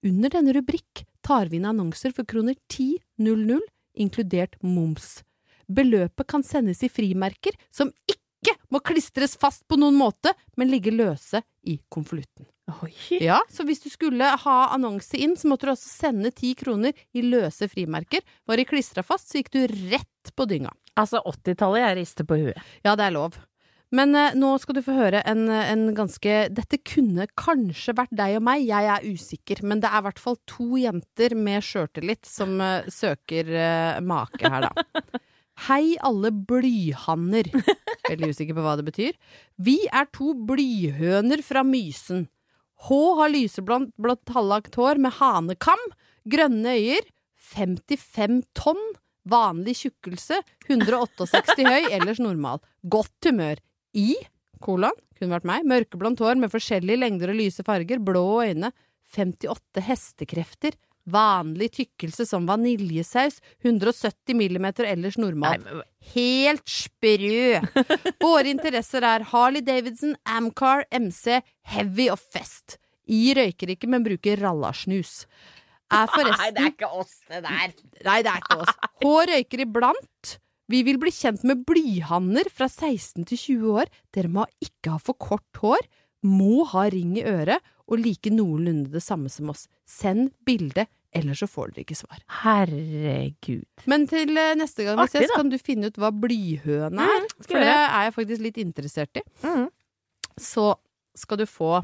Under 0.05 0.29
denne 0.29 0.53
rubrikk 0.53 1.07
tar 1.25 1.49
vi 1.49 1.57
inn 1.57 1.65
annonser 1.71 2.13
for 2.13 2.29
kroner 2.29 2.57
10.00, 2.69 3.61
inkludert 3.97 4.59
moms. 4.63 5.23
Beløpet 5.69 6.29
kan 6.31 6.45
sendes 6.47 6.83
i 6.85 6.91
frimerker 6.93 7.57
som 7.75 7.93
ikke 8.11 8.57
må 8.73 8.83
klistres 8.85 9.39
fast 9.41 9.65
på 9.69 9.79
noen 9.81 9.97
måte, 9.97 10.35
men 10.57 10.73
ligge 10.73 10.93
løse 10.95 11.43
i 11.65 11.79
konvolutten. 11.89 12.49
Ja, 13.21 13.43
så 13.53 13.65
hvis 13.69 13.83
du 13.85 13.91
skulle 13.93 14.29
ha 14.41 14.57
annonse 14.73 15.19
inn, 15.21 15.37
så 15.37 15.51
måtte 15.51 15.69
du 15.69 15.75
også 15.75 15.91
sende 15.91 16.33
ti 16.33 16.55
kroner 16.57 16.97
i 17.13 17.25
løse 17.25 17.69
frimerker. 17.69 18.25
Var 18.49 18.61
de 18.61 18.69
klistra 18.69 19.05
fast, 19.05 19.29
så 19.29 19.41
gikk 19.41 19.53
du 19.53 19.65
rett 19.93 20.33
på 20.37 20.47
dynga. 20.49 20.73
Altså 20.97 21.21
80-tallet, 21.21 21.83
jeg 21.83 21.99
rister 22.01 22.29
på 22.29 22.39
huet. 22.41 22.71
Ja, 22.87 22.95
det 22.97 23.09
er 23.09 23.17
lov. 23.17 23.37
Men 23.95 24.15
eh, 24.19 24.35
nå 24.39 24.55
skal 24.59 24.79
du 24.79 24.83
få 24.83 24.97
høre 24.97 25.21
en, 25.29 25.45
en 25.53 25.85
ganske 25.95 26.33
Dette 26.51 26.81
kunne 26.83 27.29
kanskje 27.39 27.95
vært 27.95 28.15
deg 28.17 28.39
og 28.41 28.47
meg, 28.49 28.65
jeg 28.67 28.89
er 28.91 29.05
usikker, 29.07 29.61
men 29.67 29.83
det 29.85 29.91
er 29.91 30.01
i 30.01 30.07
hvert 30.09 30.23
fall 30.23 30.41
to 30.51 30.81
jenter 30.81 31.37
med 31.39 31.63
sjøltillit 31.63 32.27
som 32.27 32.57
eh, 32.65 32.89
søker 32.91 33.53
eh, 33.53 34.01
make 34.03 34.51
her, 34.51 34.71
da. 34.71 35.21
Hei, 35.55 35.95
alle 36.03 36.33
blyhanner. 36.35 37.47
Veldig 38.11 38.33
usikker 38.35 38.57
på 38.57 38.65
hva 38.65 38.75
det 38.79 38.87
betyr. 38.89 39.15
Vi 39.57 39.85
er 39.87 40.09
to 40.13 40.33
blyhøner 40.49 41.43
fra 41.47 41.63
Mysen. 41.67 42.27
H 42.89 42.99
har 43.21 43.31
lyseblondt 43.33 43.95
blått 44.03 44.33
halvlagt 44.35 44.75
hår 44.77 44.99
med 45.01 45.15
hanekam, 45.21 45.81
grønne 46.29 46.75
øyer, 46.77 47.07
55 47.55 48.43
tonn, 48.59 48.83
vanlig 49.31 49.77
tjukkelse, 49.85 50.41
168 50.67 51.65
høy, 51.65 51.87
ellers 51.95 52.21
normal. 52.21 52.61
Godt 52.83 53.31
humør. 53.31 53.63
I, 53.97 54.19
kolon, 54.65 54.99
kunne 55.17 55.39
vært 55.39 55.49
meg, 55.49 55.69
mørkeblondt 55.71 56.21
hår 56.25 56.37
med 56.43 56.53
forskjellige 56.53 57.01
lengder 57.01 57.33
og 57.33 57.39
lyse 57.41 57.65
farger, 57.65 58.03
blå 58.05 58.27
øyne, 58.45 58.75
58 59.15 59.85
hestekrefter, 59.87 60.77
vanlig 61.11 61.71
tykkelse 61.77 62.25
som 62.29 62.47
vaniljesaus, 62.49 63.41
170 63.65 64.37
millimeter, 64.39 64.87
ellers 64.89 65.19
normalt. 65.21 65.65
Nei, 65.65 65.75
men- 65.81 65.91
Helt 66.15 66.69
sprø! 66.69 67.61
Våre 68.25 68.51
interesser 68.53 69.05
er 69.09 69.25
Harley 69.31 69.63
Davidson, 69.65 70.15
Amcar, 70.29 70.85
MC, 70.93 71.41
Heavy 71.73 72.11
og 72.13 72.21
Fest. 72.21 72.79
I 73.09 73.35
røyker 73.37 73.73
ikke, 73.75 73.89
men 73.89 74.05
bruker 74.05 74.41
rallasnus. 74.41 75.25
Er 75.93 76.09
forresten 76.13 76.71
ikke 76.71 76.89
oss, 76.89 77.19
det 77.29 77.43
der. 77.45 77.73
Nei, 78.05 78.19
det 78.25 78.33
er 78.33 78.41
ikke 78.41 78.61
oss. 78.65 78.73
H 79.05 79.13
røyker 79.33 79.65
iblant. 79.67 80.39
Vi 80.73 80.81
vil 80.87 80.97
bli 81.01 81.13
kjent 81.13 81.43
med 81.45 81.61
blyhanner 81.69 82.49
fra 82.53 82.71
16 82.73 83.27
til 83.29 83.37
20 83.37 83.75
år. 83.83 83.91
Dere 84.17 84.31
må 84.33 84.47
ikke 84.65 84.95
ha 84.95 85.01
for 85.03 85.17
kort 85.21 85.61
hår, 85.61 85.85
må 86.25 86.65
ha 86.71 86.87
ring 86.89 87.19
i 87.21 87.25
øret 87.29 87.61
og 87.91 88.01
like 88.01 88.31
noenlunde 88.33 88.93
det 88.95 89.03
samme 89.05 89.29
som 89.33 89.51
oss. 89.53 89.67
Send 89.89 90.31
bilde, 90.49 90.87
ellers 91.15 91.43
så 91.45 91.49
får 91.51 91.75
dere 91.75 91.85
ikke 91.85 91.99
svar. 91.99 92.21
Herregud. 92.43 93.67
Men 93.91 94.07
til 94.11 94.33
eh, 94.41 94.55
neste 94.59 94.87
gang 94.87 94.99
vi 95.03 95.09
ses, 95.13 95.33
kan 95.35 95.51
du 95.53 95.59
finne 95.61 95.91
ut 95.93 95.99
hva 96.01 96.11
blyhøne 96.15 97.05
er. 97.05 97.27
Mm, 97.27 97.43
For 97.47 97.61
det 97.61 97.73
er 97.75 98.07
jeg 98.09 98.15
faktisk 98.17 98.47
litt 98.47 98.61
interessert 98.63 99.21
i. 99.21 99.25
Mm. 99.45 99.67
Så 100.41 100.73
skal 101.19 101.43
du 101.45 101.47
få 101.47 101.83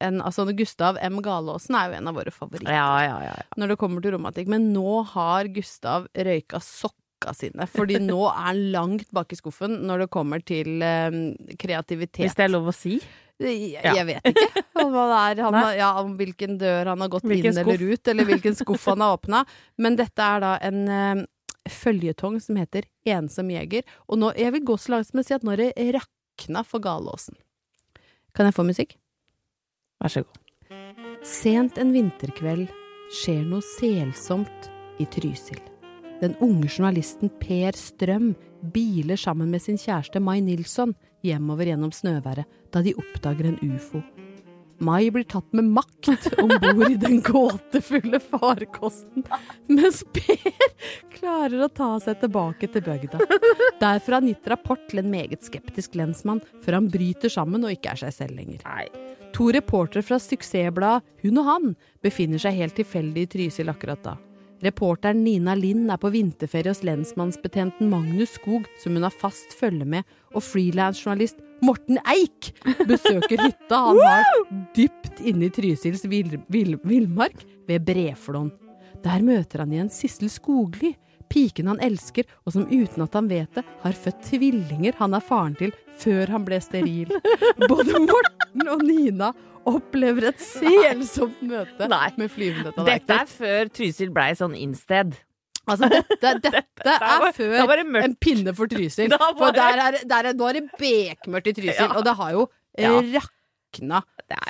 en 0.00 0.22
Altså, 0.24 0.46
Gustav 0.56 0.96
M. 1.04 1.18
Galaasen 1.20 1.76
er 1.76 1.90
jo 1.90 1.96
en 1.98 2.08
av 2.08 2.14
våre 2.16 2.32
favoritter 2.32 2.72
Ja, 2.72 2.86
ja, 3.04 3.16
ja. 3.20 3.34
ja. 3.36 3.58
når 3.60 3.74
det 3.74 3.76
kommer 3.82 4.00
til 4.00 4.14
romantikk. 4.14 4.48
Men 4.48 4.70
nå 4.72 5.02
har 5.10 5.50
Gustav 5.52 6.06
røyka 6.16 6.56
sokka 6.64 7.34
sine, 7.36 7.66
fordi 7.68 7.98
nå 8.06 8.22
er 8.30 8.38
han 8.46 8.62
langt 8.72 9.10
bak 9.12 9.34
i 9.34 9.36
skuffen 9.36 9.82
når 9.84 10.06
det 10.06 10.12
kommer 10.16 10.40
til 10.40 10.80
um, 10.80 11.18
kreativitet. 11.60 12.22
Hvis 12.24 12.38
det 12.38 12.46
er 12.46 12.54
lov 12.54 12.70
å 12.72 12.74
si. 12.76 12.96
Jeg, 13.40 13.80
Ja. 13.82 13.94
jeg 13.96 14.06
vet 14.10 14.26
ikke 14.30 14.84
om, 14.84 14.94
er, 14.94 15.40
han 15.40 15.54
har, 15.56 15.74
ja, 15.78 15.90
om 16.02 16.16
hvilken 16.18 16.58
dør 16.60 16.90
han 16.92 17.00
har 17.00 17.08
gått 17.12 17.24
Hvilken 17.24 17.50
inn 17.54 17.56
skuff. 17.56 17.68
eller 17.74 17.92
ut, 17.94 18.08
eller 18.12 18.28
hvilken 18.28 18.56
skuff 18.58 18.84
han 18.92 19.00
har 19.04 19.16
åpna. 19.16 19.44
Men 19.80 19.96
dette 19.96 20.26
er 20.26 20.42
da 20.44 20.50
en 20.68 20.80
uh, 20.88 21.22
føljetong 21.70 22.36
som 22.44 22.58
heter 22.60 22.84
Ensom 23.08 23.50
jeger. 23.52 23.86
Og 24.08 24.20
nå, 24.20 24.32
jeg 24.36 24.52
vil 24.58 24.66
gå 24.68 24.76
så 24.80 24.94
langt 24.96 25.08
som 25.10 25.22
å 25.22 25.24
si 25.26 25.34
at 25.36 25.46
nå 25.46 25.54
er 25.56 25.64
det 25.64 25.88
rakna 25.96 26.64
for 26.68 26.84
Galåsen. 26.84 27.38
Kan 28.36 28.46
jeg 28.46 28.54
få 28.58 28.66
musikk? 28.68 28.94
Vær 30.00 30.12
så 30.12 30.22
god. 30.26 30.36
Sent 31.26 31.80
en 31.80 31.90
vinterkveld 31.92 32.68
skjer 33.20 33.42
noe 33.48 33.64
selsomt 33.76 34.70
i 35.02 35.06
Trysil. 35.10 35.58
Den 36.20 36.36
unge 36.44 36.68
journalisten 36.68 37.32
Per 37.40 37.76
Strøm 37.76 38.34
biler 38.74 39.16
sammen 39.16 39.48
med 39.50 39.62
sin 39.64 39.78
kjæreste 39.80 40.20
Mai 40.20 40.38
Nilsson 40.44 40.92
hjemover 41.26 41.72
gjennom 41.72 41.92
snøværet 41.94 42.58
da 42.70 42.82
de 42.84 42.96
oppdager 42.98 43.50
en 43.50 43.60
ufo. 43.74 44.02
Mai 44.80 45.10
blir 45.12 45.26
tatt 45.28 45.52
med 45.52 45.66
makt 45.74 46.30
om 46.40 46.48
bord 46.62 46.86
i 46.88 46.96
den 46.96 47.18
gåtefulle 47.20 48.16
farkosten, 48.30 49.26
mens 49.68 50.00
Per 50.16 50.38
klarer 51.12 51.66
å 51.66 51.68
ta 51.68 51.90
seg 52.00 52.22
tilbake 52.22 52.70
til 52.72 52.86
bygda. 52.86 53.20
Der 53.82 54.00
får 54.00 54.16
han 54.16 54.30
gitt 54.30 54.48
rapport 54.48 54.86
til 54.88 55.02
en 55.02 55.12
meget 55.12 55.44
skeptisk 55.44 55.98
lensmann, 56.00 56.40
før 56.64 56.78
han 56.78 56.88
bryter 56.88 57.32
sammen 57.32 57.66
og 57.66 57.76
ikke 57.76 57.92
er 57.92 58.00
seg 58.06 58.16
selv 58.22 58.40
lenger. 58.40 58.64
To 59.36 59.50
reportere 59.52 60.02
fra 60.02 60.16
suksessbladet 60.18 61.04
Hun 61.22 61.38
og 61.42 61.46
han 61.46 61.68
befinner 62.02 62.40
seg 62.40 62.56
helt 62.56 62.74
tilfeldig 62.80 63.26
i 63.26 63.30
Trysil 63.36 63.68
akkurat 63.70 64.00
da. 64.06 64.16
Reporteren 64.64 65.22
Nina 65.24 65.54
Lind 65.56 65.92
er 65.92 66.00
på 66.00 66.10
vinterferie 66.12 66.72
hos 66.72 66.82
lensmannsbetjenten 66.84 67.88
Magnus 67.92 68.34
Skog, 68.36 68.66
som 68.80 68.96
hun 68.96 69.06
har 69.06 69.14
fast 69.14 69.54
følge 69.56 69.86
med, 69.88 70.08
og 70.34 70.44
frilansjournalist 70.44 71.40
Morten 71.64 71.98
Eik 72.08 72.52
besøker 72.88 73.42
hytta 73.42 73.82
han 73.90 74.00
har 74.00 74.30
dypt 74.76 75.20
inne 75.20 75.48
i 75.48 75.52
Trysils 75.52 76.06
villmark, 76.08 76.46
vil, 76.88 77.56
ved 77.68 77.84
Breflån. 77.84 78.50
Der 79.04 79.24
møter 79.24 79.64
han 79.64 79.74
igjen 79.74 79.92
Sissel 79.92 80.30
Skogli, 80.32 80.94
piken 81.30 81.68
han 81.70 81.82
elsker, 81.84 82.24
og 82.44 82.56
som 82.56 82.66
uten 82.70 83.04
at 83.04 83.16
han 83.16 83.28
vet 83.30 83.52
det, 83.58 83.64
har 83.84 84.00
født 84.06 84.24
tvillinger 84.30 84.96
han 84.98 85.14
er 85.16 85.24
faren 85.24 85.56
til 85.60 85.74
før 86.00 86.32
han 86.32 86.48
ble 86.48 86.58
steril. 86.64 87.12
Både 87.68 88.00
Morten 88.00 88.72
og 88.72 88.84
Nina 88.84 89.32
opplever 89.68 90.30
et 90.30 90.40
selsomt 90.40 91.42
møte 91.44 91.88
Nei. 91.92 92.08
med 92.16 92.32
flyvende 92.32 92.72
Dette 92.86 93.18
er 93.22 93.28
før 93.28 93.68
Trysil 93.76 94.12
blei 94.14 94.32
sånn 94.38 94.56
innsted. 94.56 95.12
Altså, 95.70 95.88
dette, 96.22 96.30
dette 96.50 96.54
er 96.84 96.94
er 96.94 97.24
bare- 97.24 97.34
før 97.36 97.76
det 97.82 98.04
en 98.04 98.16
pinne 98.20 98.54
for 98.56 98.70
Trysil. 98.70 99.10
For 99.40 99.56
der 99.56 99.82
er, 99.88 100.00
der 100.06 100.30
er, 100.30 100.38
nå 100.38 100.48
er 100.50 100.60
det 100.60 100.64
bekmørkt 100.80 101.52
i 101.52 101.56
Trysil, 101.60 101.84
Ja. 101.86 101.92
og 101.96 102.04
det 102.08 102.16
har 102.20 102.32
jo 102.38 102.48
Ja. 102.78 102.96
rakna 103.18 104.02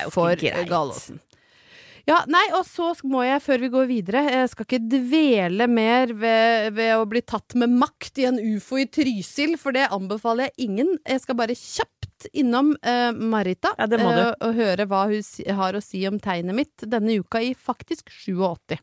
jo 0.04 0.10
for 0.12 0.30
ikke 0.36 0.52
Ja, 2.08 2.22
nei, 2.26 2.42
og 2.56 2.64
så 2.66 2.88
må 3.06 3.20
jeg, 3.26 3.42
før 3.44 3.60
vi 3.62 3.68
går 3.70 3.86
videre, 3.90 4.22
jeg 4.32 4.48
skal 4.50 4.66
ikke 4.66 4.80
dvele 4.90 5.66
mer 5.70 6.12
ved, 6.16 6.72
ved 6.74 6.92
å 6.96 7.04
bli 7.08 7.20
tatt 7.22 7.54
med 7.60 7.70
makt 7.76 8.18
i 8.22 8.26
en 8.30 8.40
ufo 8.56 8.80
i 8.80 8.86
Trysil, 8.90 9.56
for 9.60 9.76
det 9.76 9.88
anbefaler 9.92 10.48
jeg 10.48 10.68
ingen. 10.70 10.94
Jeg 11.06 11.22
skal 11.22 11.38
bare 11.38 11.54
kjapt 11.54 12.26
innom 12.32 12.72
uh, 12.82 13.10
Marita 13.14 13.72
Ja, 13.78 13.86
eh, 13.86 14.32
og 14.42 14.56
høre 14.58 14.86
hva 14.90 15.04
hun 15.12 15.56
har 15.60 15.76
å 15.76 15.82
si 15.84 16.02
om 16.08 16.18
tegnet 16.22 16.56
mitt 16.56 16.86
denne 16.88 17.18
uka 17.20 17.42
i 17.44 17.52
faktisk 17.54 18.10
87. 18.24 18.80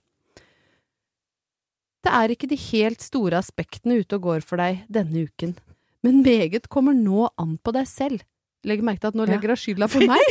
Det 2.07 2.13
er 2.15 2.31
ikke 2.33 2.47
de 2.47 2.55
helt 2.69 3.03
store 3.03 3.35
aspektene 3.41 3.97
ute 3.99 4.15
og 4.15 4.23
går 4.29 4.45
for 4.47 4.61
deg 4.61 4.85
denne 4.87 5.25
uken, 5.27 5.57
men 6.05 6.21
meget 6.23 6.69
kommer 6.71 6.95
nå 6.95 7.27
an 7.41 7.57
på 7.59 7.73
deg 7.75 7.87
selv. 7.89 8.23
Legg 8.67 8.79
merke 8.85 9.03
til 9.03 9.11
at 9.11 9.17
nå 9.19 9.25
Ja. 9.27 9.33
legger 9.35 9.51
hun 9.53 9.59
skylda 9.59 9.87
på 9.91 9.99
meg. 10.07 10.23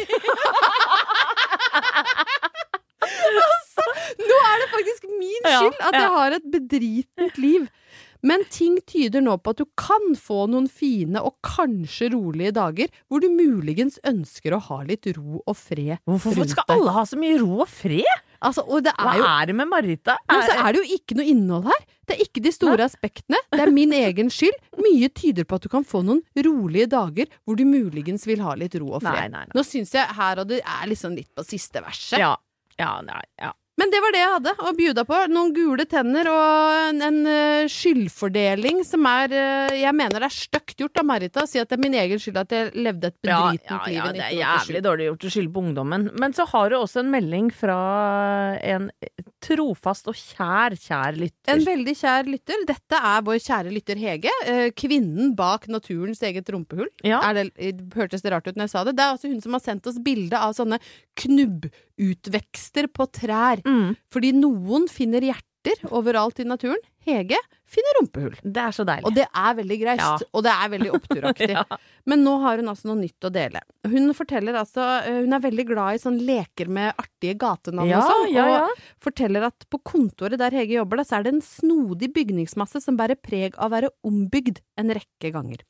altså, 3.04 3.84
nå 4.24 4.38
er 4.50 4.62
det 4.62 4.68
faktisk 4.72 5.08
min 5.10 5.42
skyld 5.46 5.80
at 5.90 5.98
jeg 6.00 6.12
har 6.16 6.36
et 6.38 6.48
bedritent 6.52 7.40
liv. 7.42 7.66
Men 8.26 8.42
ting 8.50 8.78
tyder 8.88 9.20
nå 9.22 9.36
på 9.38 9.52
at 9.52 9.60
du 9.60 9.66
kan 9.78 10.14
få 10.18 10.46
noen 10.50 10.66
fine 10.72 11.20
og 11.22 11.36
kanskje 11.46 12.08
rolige 12.14 12.54
dager 12.56 12.88
hvor 13.06 13.20
du 13.22 13.28
muligens 13.30 14.00
ønsker 14.08 14.56
å 14.56 14.62
ha 14.70 14.80
litt 14.88 15.06
ro 15.14 15.42
og 15.44 15.54
fred 15.54 16.00
Hvorfor 16.08 16.34
rundt 16.40 16.54
skal 16.56 16.72
alle 16.74 16.94
ha 16.96 17.04
så 17.06 17.18
mye 17.20 17.36
ro 17.42 17.60
og 17.62 17.68
fred? 17.70 18.24
Altså, 18.42 18.64
det 18.84 18.92
Hva 18.98 19.12
er 19.14 19.18
jo 19.20 19.24
er 19.28 19.46
det 19.46 19.54
med 19.56 19.68
Marita? 19.70 20.16
men 20.30 20.42
så 20.42 20.56
er 20.60 20.72
det 20.72 20.82
jo 20.82 20.96
ikke 20.96 21.16
noe 21.16 21.26
innhold 21.32 21.64
her. 21.70 21.84
Det 22.06 22.16
er 22.16 22.22
ikke 22.26 22.42
de 22.44 22.52
store 22.54 22.84
aspektene. 22.86 23.38
Det 23.50 23.60
er 23.64 23.70
min 23.74 23.92
egen 23.92 24.28
skyld. 24.30 24.54
Mye 24.78 25.08
tyder 25.10 25.44
på 25.44 25.56
at 25.58 25.62
du 25.62 25.68
kan 25.72 25.84
få 25.84 26.04
noen 26.06 26.22
rolige 26.46 26.86
dager 26.92 27.26
hvor 27.44 27.56
du 27.58 27.64
muligens 27.66 28.26
vil 28.26 28.40
ha 28.44 28.54
litt 28.54 28.74
ro 28.78 28.92
og 28.98 29.02
Nei, 29.02 29.12
fred. 29.16 29.32
nei, 29.32 29.44
nei. 29.48 29.54
Nå 29.56 29.64
syns 29.66 29.92
jeg 29.96 30.06
her 30.18 30.38
og 30.42 30.46
det 30.52 30.60
er 30.62 30.86
liksom 30.86 31.16
litt 31.18 31.32
på 31.34 31.42
siste 31.46 31.82
verset. 31.82 32.18
Ja. 32.22 32.36
Ja, 32.78 33.00
nei, 33.02 33.22
ja. 33.40 33.52
Men 33.76 33.92
det 33.92 34.00
var 34.00 34.14
det 34.14 34.20
jeg 34.22 34.32
hadde 34.32 34.52
å 34.64 34.72
bjuda 34.76 35.04
på. 35.08 35.18
Noen 35.32 35.52
gule 35.56 35.84
tenner 35.88 36.30
og 36.32 37.02
en, 37.04 37.18
eh, 37.28 37.66
skyldfordeling 37.68 38.80
som 38.88 39.04
er 39.10 39.34
eh, 39.36 39.76
Jeg 39.82 39.92
mener 39.96 40.22
det 40.24 40.30
er 40.30 40.36
stygt 40.36 40.80
gjort 40.80 41.02
av 41.02 41.08
Marita 41.10 41.44
å 41.44 41.50
si 41.50 41.60
at 41.60 41.68
det 41.68 41.76
er 41.76 41.84
min 41.84 41.98
egen 42.00 42.22
skyld 42.22 42.40
at 42.40 42.54
jeg 42.56 42.72
levde 42.72 43.12
et 43.12 43.28
Ja, 43.28 43.52
ja, 43.52 43.60
ja, 43.68 43.80
liv 43.84 43.98
ja, 43.98 44.12
det 44.16 44.24
er 44.24 44.38
jævlig 44.40 44.82
dårlig 44.86 45.10
gjort 45.10 45.28
å 45.28 45.32
skylde 45.36 45.52
på 45.52 45.64
ungdommen. 45.66 46.08
Men 46.16 46.36
så 46.36 46.48
har 46.48 46.72
du 46.72 46.78
også 46.80 47.04
en 47.04 47.12
melding 47.12 47.52
fra 47.52 47.78
en 48.64 48.88
trofast 49.44 50.08
og 50.10 50.16
kjær, 50.16 50.74
kjær 50.80 51.16
lytter. 51.20 51.52
En 51.54 51.64
veldig 51.66 51.94
kjær 51.98 52.26
lytter. 52.30 52.62
Dette 52.66 53.00
er 53.10 53.22
vår 53.26 53.38
kjære 53.44 53.72
lytter 53.74 54.00
Hege. 54.00 54.32
eh, 54.46 54.70
Kvinnen 54.74 55.34
bak 55.36 55.68
naturens 55.68 56.22
eget 56.22 56.48
rumpehull. 56.50 56.88
Ja. 57.04 57.20
Det, 57.36 57.50
hørtes 57.94 58.22
det 58.24 58.32
rart 58.32 58.46
ut 58.48 58.56
når 58.56 58.66
jeg 58.66 58.74
sa 58.74 58.84
det? 58.88 58.96
Det 58.96 59.04
er 59.04 59.12
altså 59.14 59.28
hun 59.30 59.40
som 59.44 59.52
har 59.58 59.60
sendt 59.64 59.86
oss 59.86 59.98
bilde 60.02 60.38
av 60.40 60.54
sånne 60.56 60.78
knubbutvekster 61.20 62.88
på 62.92 63.06
trær. 63.12 63.62
Mm, 63.66 63.94
Fordi 64.12 64.32
noen 64.36 64.88
finner 64.90 65.24
hjerter 65.72 65.92
overalt 65.96 66.38
i 66.40 66.46
naturen. 66.48 66.80
Hege 67.06 67.36
finner 67.70 67.96
rumpehull. 68.00 68.34
det 68.42 68.62
er 68.62 68.74
så 68.74 68.84
deilig. 68.86 69.04
Og 69.06 69.14
det 69.14 69.24
er 69.28 69.54
veldig 69.58 69.76
greit, 69.80 70.00
Ja. 70.02 70.16
og 70.32 70.42
det 70.46 70.52
er 70.52 70.68
veldig 70.72 70.90
oppturaktig. 70.96 71.48
Ja. 71.56 71.64
Men 72.06 72.22
nå 72.24 72.32
har 72.42 72.58
hun 72.58 72.68
altså 72.70 72.88
noe 72.90 72.98
nytt 73.00 73.26
å 73.26 73.30
dele. 73.34 73.60
Hun 73.86 74.12
forteller 74.14 74.54
altså 74.58 74.82
eh, 75.06 75.20
Hun 75.24 75.32
er 75.36 75.40
veldig 75.42 75.66
glad 75.68 75.94
i 75.94 76.00
sånn 76.02 76.18
leker 76.26 76.68
med 76.70 76.94
artige 76.98 77.34
gatenavn 77.38 77.88
Ja, 77.90 78.00
og 78.02 78.10
sånn. 78.10 78.32
ja, 78.34 78.46
ja. 78.50 78.64
Og 78.70 78.82
forteller 79.06 79.46
at 79.50 79.66
på 79.70 79.78
kontoret 79.82 80.38
der 80.38 80.50
Hege 80.54 80.78
jobber, 80.80 80.98
da, 80.98 81.04
så 81.06 81.18
er 81.20 81.26
det 81.26 81.34
en 81.34 81.42
snodig 81.46 82.12
bygningsmasse 82.14 82.82
som 82.82 82.96
bærer 82.98 83.18
preg 83.22 83.54
av 83.58 83.70
å 83.70 83.74
være 83.76 83.90
ombygd 84.06 84.60
en 84.78 84.90
rekke 84.94 85.32
ganger. 85.34 85.62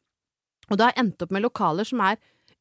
Og 0.71 0.79
det 0.81 0.89
har 0.89 0.97
endt 1.05 1.23
opp 1.23 1.31
med 1.37 1.45
lokaler 1.45 1.85
som 1.87 2.01
er 2.01 2.17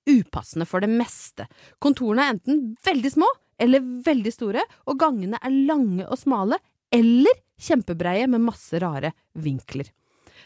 upassende 0.06 0.68
for 0.70 0.84
det 0.84 0.90
meste. 0.92 1.48
Kontorene 1.82 2.28
er 2.28 2.36
enten 2.36 2.60
veldig 2.86 3.12
små 3.16 3.30
eller 3.58 3.80
veldig 4.06 4.32
store, 4.36 4.62
og 4.86 5.00
gangene 5.00 5.40
er 5.42 5.54
lange 5.66 6.04
og 6.12 6.20
smale, 6.20 6.60
eller 6.94 7.34
kjempebreie 7.62 8.28
med 8.28 8.42
masse 8.42 8.80
rare 8.84 9.14
vinkler. 9.40 9.88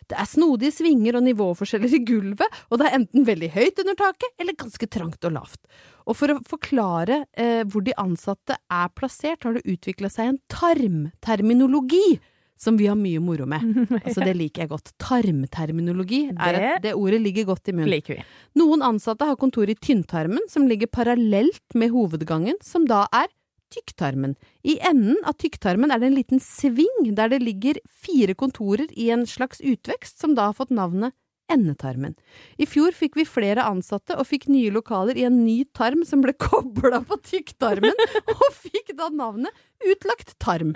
Det 0.10 0.16
er 0.18 0.26
snodige 0.30 0.72
svinger 0.72 1.18
og 1.18 1.24
nivåforskjeller 1.26 1.92
i 1.98 2.00
gulvet, 2.06 2.60
og 2.72 2.80
det 2.80 2.88
er 2.88 2.96
enten 3.00 3.26
veldig 3.28 3.50
høyt 3.54 3.80
under 3.84 3.96
taket 4.00 4.32
eller 4.40 4.56
ganske 4.58 4.88
trangt 4.90 5.26
og 5.28 5.34
lavt. 5.36 5.60
Og 6.08 6.16
for 6.18 6.32
å 6.34 6.40
forklare 6.48 7.24
eh, 7.38 7.64
hvor 7.70 7.84
de 7.86 7.94
ansatte 8.00 8.56
er 8.72 8.90
plassert, 8.96 9.44
har 9.44 9.58
det 9.58 9.66
utvikla 9.70 10.10
seg 10.10 10.32
en 10.32 10.40
tarmterminologi 10.50 12.20
som 12.60 12.76
vi 12.78 12.88
har 12.92 12.96
mye 13.00 13.20
moro 13.24 13.46
med. 13.48 13.64
Altså, 14.04 14.20
det 14.26 14.34
liker 14.36 14.66
jeg 14.66 14.70
godt. 14.74 14.92
Tarmterminologi. 15.00 16.26
Er 16.38 16.54
Det- 16.60 16.82
det 16.84 16.94
ordet 16.94 17.22
ligger 17.22 17.46
godt 17.46 17.70
i 17.70 17.72
munnen. 17.72 17.90
liker 17.90 18.16
vi. 18.18 18.24
Noen 18.56 18.82
ansatte 18.84 19.26
har 19.26 19.36
kontor 19.38 19.70
i 19.70 19.76
tynntarmen, 19.76 20.44
som 20.50 20.68
ligger 20.68 20.88
parallelt 20.88 21.64
med 21.76 21.92
hovedgangen, 21.92 22.56
som 22.62 22.86
da 22.86 23.08
er 23.14 23.28
tykktarmen. 23.74 24.36
I 24.64 24.78
enden 24.82 25.18
av 25.26 25.38
tykktarmen 25.42 25.92
er 25.92 26.00
det 26.02 26.10
en 26.12 26.18
liten 26.20 26.40
sving 26.44 27.14
der 27.16 27.30
det 27.30 27.42
ligger 27.44 27.80
fire 27.90 28.36
kontorer 28.36 28.88
i 28.98 29.10
en 29.14 29.26
slags 29.30 29.62
utvekst, 29.62 30.20
som 30.20 30.36
da 30.36 30.50
har 30.50 30.58
fått 30.58 30.70
navnet 30.74 31.14
endetarmen. 31.50 32.14
I 32.62 32.68
fjor 32.70 32.94
fikk 32.94 33.16
vi 33.18 33.24
flere 33.26 33.64
ansatte 33.66 34.14
og 34.22 34.28
fikk 34.30 34.44
nye 34.54 34.70
lokaler 34.70 35.18
i 35.18 35.24
en 35.26 35.40
ny 35.46 35.64
tarm 35.74 36.04
som 36.06 36.22
ble 36.22 36.36
kobla 36.46 37.00
på 37.10 37.18
tykktarmen, 37.26 37.96
og 38.36 38.44
fikk 38.54 38.92
da 39.00 39.08
navnet 39.10 39.50
utlagt 39.90 40.36
tarm. 40.44 40.76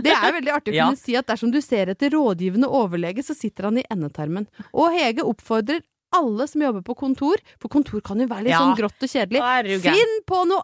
Det 0.00 0.14
er 0.14 0.32
veldig 0.38 0.54
artig 0.54 0.72
å 0.72 0.76
Ja. 0.78 0.86
kunne 0.88 1.00
si 1.02 1.16
at 1.20 1.26
dersom 1.28 1.52
du 1.52 1.60
ser 1.60 1.92
etter 1.92 2.14
rådgivende 2.16 2.64
overlege, 2.70 3.20
så 3.26 3.36
sitter 3.36 3.68
han 3.68 3.76
i 3.82 3.84
endetarmen. 3.92 4.46
Og 4.72 4.94
Hege 4.96 5.20
oppfordrer 5.26 5.82
alle 6.16 6.46
som 6.48 6.62
jobber 6.64 6.80
på 6.86 6.96
kontor, 6.96 7.36
for 7.60 7.68
kontor 7.68 8.00
kan 8.00 8.16
jo 8.22 8.28
være 8.30 8.46
litt 8.46 8.54
Ja. 8.54 8.62
sånn 8.62 8.76
grått 8.78 9.02
og 9.02 9.10
kjedelig, 9.10 9.42
finn 9.84 10.20
på 10.24 10.44
noe 10.48 10.62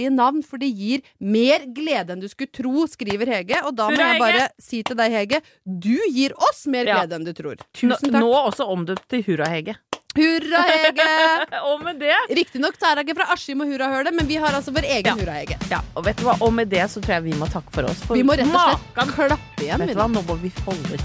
artige 0.00 0.12
navn, 0.14 0.42
for 0.46 0.58
det 0.58 0.70
gir 0.76 1.02
mer 1.20 1.66
glede 1.74 2.10
enn 2.14 2.20
du 2.22 2.28
skulle 2.28 2.50
tro, 2.52 2.86
skriver 2.88 3.26
Hege. 3.28 3.60
Og 3.66 3.74
da 3.76 3.88
må 3.90 3.96
jeg 4.00 4.18
bare 4.20 4.48
si 4.60 4.82
til 4.82 4.96
deg, 4.96 5.12
Hege, 5.12 5.40
du 5.66 5.96
gir 6.10 6.32
oss 6.48 6.66
mer 6.66 6.84
Ja. 6.86 7.00
glede 7.00 7.16
enn 7.18 7.24
du 7.24 7.32
tror. 7.32 7.56
Tusen 7.74 8.10
takk. 8.10 8.20
nå 8.20 8.30
også 8.32 8.66
omdøpt 8.68 9.08
til 9.08 9.22
Hurra-Hege. 9.24 9.76
Hurra, 10.16 10.62
Hege! 10.66 11.04
Og 11.70 11.84
med 11.84 12.00
det 12.00 12.10
Riktignok 12.34 12.74
er 12.82 12.96
hun 12.98 13.04
ikke 13.04 13.14
fra 13.14 13.28
Askim 13.32 13.60
og 13.62 13.68
Hurrahølet, 13.70 14.12
men 14.16 14.26
vi 14.26 14.34
har 14.42 14.50
altså 14.58 14.72
vår 14.74 14.82
egen 14.88 15.06
Ja. 15.06 15.14
Hurra-Hege. 15.14 15.58
Ja, 15.70 15.80
og 15.94 16.04
vet 16.04 16.16
du 16.18 16.24
hva? 16.26 16.34
Og 16.42 16.52
med 16.52 16.68
det 16.68 16.82
så 16.90 17.00
tror 17.00 17.20
jeg 17.20 17.28
vi 17.30 17.36
må 17.38 17.46
takke 17.46 17.70
for 17.72 17.84
oss. 17.86 18.02
For 18.08 18.16
Vi 18.18 18.24
må 18.26 18.34
rett 18.34 18.50
og 18.50 18.80
slett 18.96 19.14
klappe 19.14 19.62
igjen. 19.62 19.78
Vet 19.78 19.94
du 19.94 20.00
hva? 20.00 20.08
nå. 20.08 20.18
Nå 20.20 20.26
må 20.26 20.36
vi 20.42 20.50
holde 20.66 20.98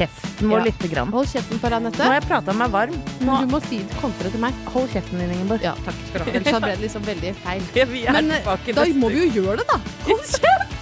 kjeften 0.00 0.48
vår 0.50 0.58
Ja. 0.58 0.64
lite 0.70 0.88
grann. 0.94 1.12
Hold 1.12 1.28
kjeften 1.28 1.60
på 1.62 1.70
deg, 1.70 1.82
Nå 1.86 1.92
har 2.02 2.16
jeg 2.18 2.26
prata 2.28 2.52
meg 2.56 2.70
varm. 2.74 2.96
Nå, 3.20 3.38
Du 3.44 3.52
må 3.54 3.60
si 3.68 3.78
kontra 4.00 4.30
til 4.32 4.40
meg. 4.40 4.54
hold 4.72 4.88
kjeften 4.96 5.18
din, 5.20 5.30
Ingeborg. 5.36 5.62
Ja, 5.68 5.74
takk 5.84 5.94
skal 6.08 6.24
du 6.24 6.30
ha. 6.30 6.36
Ellers 6.40 6.60
ble 6.60 6.74
det 6.74 6.80
liksom 6.86 7.02
veldig 7.12 7.34
feil. 7.44 7.62
Ja, 7.76 7.84
vi 7.84 8.04
er 8.06 8.12
Men 8.18 8.30
eh, 8.30 8.40
tilbake 8.42 8.74
da 8.80 8.84
må 9.04 9.10
vi 9.12 9.26
jo 9.28 9.42
gjøre 9.42 9.56
det, 9.62 9.66
da. 9.68 9.80
Hold 10.08 10.26
kjeft! 10.34 10.76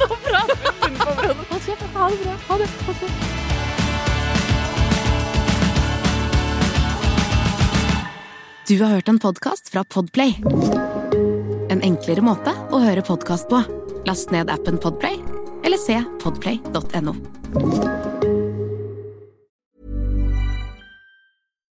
Nå 0.00 0.06
prater 0.26 0.56
vi 0.62 0.96
på 0.98 1.10
hverandre. 1.16 1.48
Hold 1.50 1.62
kjeft. 1.70 1.86
Ha 1.96 2.08
det 2.10 2.22
bra. 2.24 2.36
Ha 2.48 2.58
det. 2.62 2.68
Ha 2.86 2.92
det. 3.00 3.10
Du 8.68 8.82
har 8.82 8.88
hørt 8.90 9.08
en 9.08 9.18
podkast 9.18 9.68
fra 9.68 9.84
Podplay. 9.84 10.34
En 11.70 11.82
enklere 11.86 12.22
måte 12.24 12.50
å 12.74 12.80
høre 12.82 13.04
podkast 13.06 13.48
på. 13.50 13.62
Last 14.06 14.34
ned 14.34 14.50
appen 14.50 14.78
Podplay, 14.82 15.20
eller 15.66 15.78
se 15.78 16.00
podplay.no. 16.22 17.14